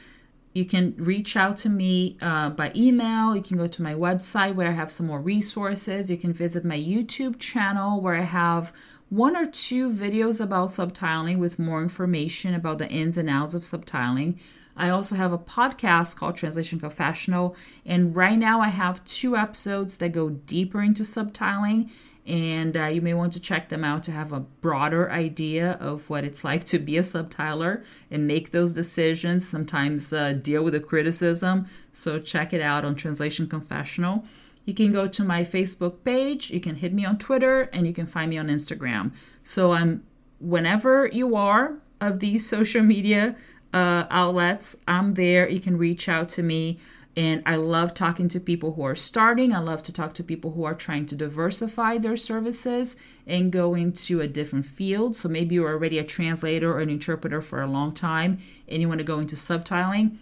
You 0.54 0.64
can 0.64 0.94
reach 0.96 1.36
out 1.36 1.56
to 1.58 1.68
me 1.68 2.16
uh, 2.20 2.50
by 2.50 2.72
email. 2.74 3.34
You 3.34 3.42
can 3.42 3.56
go 3.56 3.66
to 3.66 3.82
my 3.82 3.94
website 3.94 4.54
where 4.54 4.68
I 4.68 4.72
have 4.72 4.90
some 4.90 5.06
more 5.06 5.20
resources. 5.20 6.10
You 6.10 6.16
can 6.16 6.32
visit 6.32 6.64
my 6.64 6.78
YouTube 6.78 7.38
channel 7.38 8.00
where 8.00 8.14
I 8.14 8.22
have 8.22 8.72
one 9.08 9.36
or 9.36 9.46
two 9.46 9.90
videos 9.90 10.42
about 10.42 10.68
subtitling 10.68 11.38
with 11.38 11.58
more 11.58 11.82
information 11.82 12.54
about 12.54 12.78
the 12.78 12.88
ins 12.88 13.18
and 13.18 13.28
outs 13.28 13.54
of 13.54 13.62
subtitling. 13.62 14.38
I 14.76 14.90
also 14.90 15.16
have 15.16 15.32
a 15.32 15.38
podcast 15.38 16.16
called 16.16 16.36
Translation 16.36 16.80
Confessional, 16.80 17.56
and 17.84 18.14
right 18.16 18.38
now 18.38 18.60
I 18.60 18.68
have 18.68 19.04
two 19.04 19.36
episodes 19.36 19.98
that 19.98 20.12
go 20.12 20.30
deeper 20.30 20.80
into 20.82 21.02
subtitling, 21.02 21.90
and 22.26 22.76
uh, 22.76 22.84
you 22.84 23.00
may 23.00 23.14
want 23.14 23.32
to 23.32 23.40
check 23.40 23.68
them 23.68 23.84
out 23.84 24.04
to 24.04 24.12
have 24.12 24.32
a 24.32 24.40
broader 24.40 25.10
idea 25.10 25.72
of 25.80 26.08
what 26.08 26.24
it's 26.24 26.44
like 26.44 26.64
to 26.64 26.78
be 26.78 26.96
a 26.96 27.02
subtitler 27.02 27.82
and 28.10 28.26
make 28.26 28.52
those 28.52 28.72
decisions, 28.72 29.48
sometimes 29.48 30.12
uh, 30.12 30.32
deal 30.32 30.62
with 30.62 30.74
the 30.74 30.80
criticism. 30.80 31.66
So 31.90 32.20
check 32.20 32.52
it 32.52 32.60
out 32.60 32.84
on 32.84 32.94
Translation 32.94 33.48
Confessional. 33.48 34.24
You 34.64 34.74
can 34.74 34.92
go 34.92 35.08
to 35.08 35.24
my 35.24 35.42
Facebook 35.42 36.04
page, 36.04 36.50
you 36.50 36.60
can 36.60 36.76
hit 36.76 36.92
me 36.92 37.04
on 37.04 37.18
Twitter, 37.18 37.62
and 37.72 37.86
you 37.86 37.92
can 37.92 38.06
find 38.06 38.30
me 38.30 38.38
on 38.38 38.46
Instagram. 38.46 39.12
So 39.42 39.72
I'm 39.72 40.04
whenever 40.38 41.06
you 41.06 41.34
are 41.34 41.78
of 42.00 42.20
these 42.20 42.48
social 42.56 42.82
media 42.82 43.36
uh, 43.72 44.04
outlets. 44.10 44.76
I'm 44.86 45.14
there. 45.14 45.48
You 45.48 45.60
can 45.60 45.78
reach 45.78 46.08
out 46.08 46.28
to 46.30 46.42
me. 46.42 46.78
And 47.14 47.42
I 47.44 47.56
love 47.56 47.92
talking 47.92 48.28
to 48.28 48.40
people 48.40 48.72
who 48.72 48.82
are 48.84 48.94
starting. 48.94 49.52
I 49.52 49.58
love 49.58 49.82
to 49.84 49.92
talk 49.92 50.14
to 50.14 50.24
people 50.24 50.52
who 50.52 50.64
are 50.64 50.74
trying 50.74 51.04
to 51.06 51.16
diversify 51.16 51.98
their 51.98 52.16
services 52.16 52.96
and 53.26 53.52
go 53.52 53.74
into 53.74 54.22
a 54.22 54.26
different 54.26 54.64
field. 54.64 55.14
So 55.14 55.28
maybe 55.28 55.56
you're 55.56 55.70
already 55.70 55.98
a 55.98 56.04
translator 56.04 56.72
or 56.72 56.80
an 56.80 56.88
interpreter 56.88 57.42
for 57.42 57.60
a 57.60 57.66
long 57.66 57.92
time 57.92 58.38
and 58.66 58.80
you 58.80 58.88
want 58.88 59.00
to 59.00 59.04
go 59.04 59.18
into 59.18 59.36
subtitling. 59.36 60.16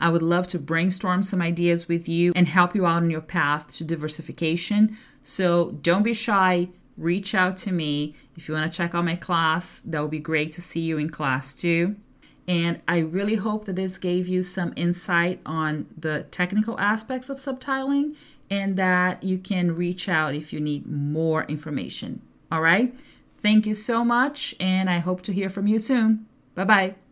I 0.00 0.10
would 0.10 0.22
love 0.22 0.48
to 0.48 0.58
brainstorm 0.58 1.22
some 1.22 1.40
ideas 1.40 1.86
with 1.86 2.08
you 2.08 2.32
and 2.34 2.48
help 2.48 2.74
you 2.74 2.84
out 2.84 3.02
on 3.02 3.10
your 3.10 3.20
path 3.20 3.68
to 3.76 3.84
diversification. 3.84 4.96
So 5.22 5.70
don't 5.82 6.02
be 6.02 6.14
shy. 6.14 6.68
Reach 6.96 7.34
out 7.36 7.56
to 7.58 7.72
me. 7.72 8.16
If 8.36 8.48
you 8.48 8.54
want 8.54 8.70
to 8.70 8.76
check 8.76 8.94
out 8.96 9.04
my 9.04 9.14
class, 9.14 9.80
that 9.80 10.02
would 10.02 10.10
be 10.10 10.18
great 10.18 10.50
to 10.52 10.60
see 10.60 10.80
you 10.80 10.98
in 10.98 11.10
class 11.10 11.54
too. 11.54 11.94
And 12.46 12.82
I 12.86 12.98
really 12.98 13.36
hope 13.36 13.64
that 13.64 13.76
this 13.76 13.96
gave 13.96 14.28
you 14.28 14.42
some 14.42 14.72
insight 14.76 15.40
on 15.46 15.86
the 15.96 16.24
technical 16.30 16.78
aspects 16.78 17.30
of 17.30 17.38
subtitling 17.38 18.16
and 18.50 18.76
that 18.76 19.22
you 19.22 19.38
can 19.38 19.74
reach 19.74 20.08
out 20.08 20.34
if 20.34 20.52
you 20.52 20.60
need 20.60 20.86
more 20.86 21.44
information. 21.44 22.20
All 22.52 22.60
right. 22.60 22.94
Thank 23.32 23.66
you 23.66 23.74
so 23.74 24.04
much, 24.04 24.54
and 24.58 24.88
I 24.88 24.98
hope 24.98 25.20
to 25.22 25.32
hear 25.32 25.50
from 25.50 25.66
you 25.66 25.78
soon. 25.78 26.26
Bye 26.54 26.64
bye. 26.64 27.03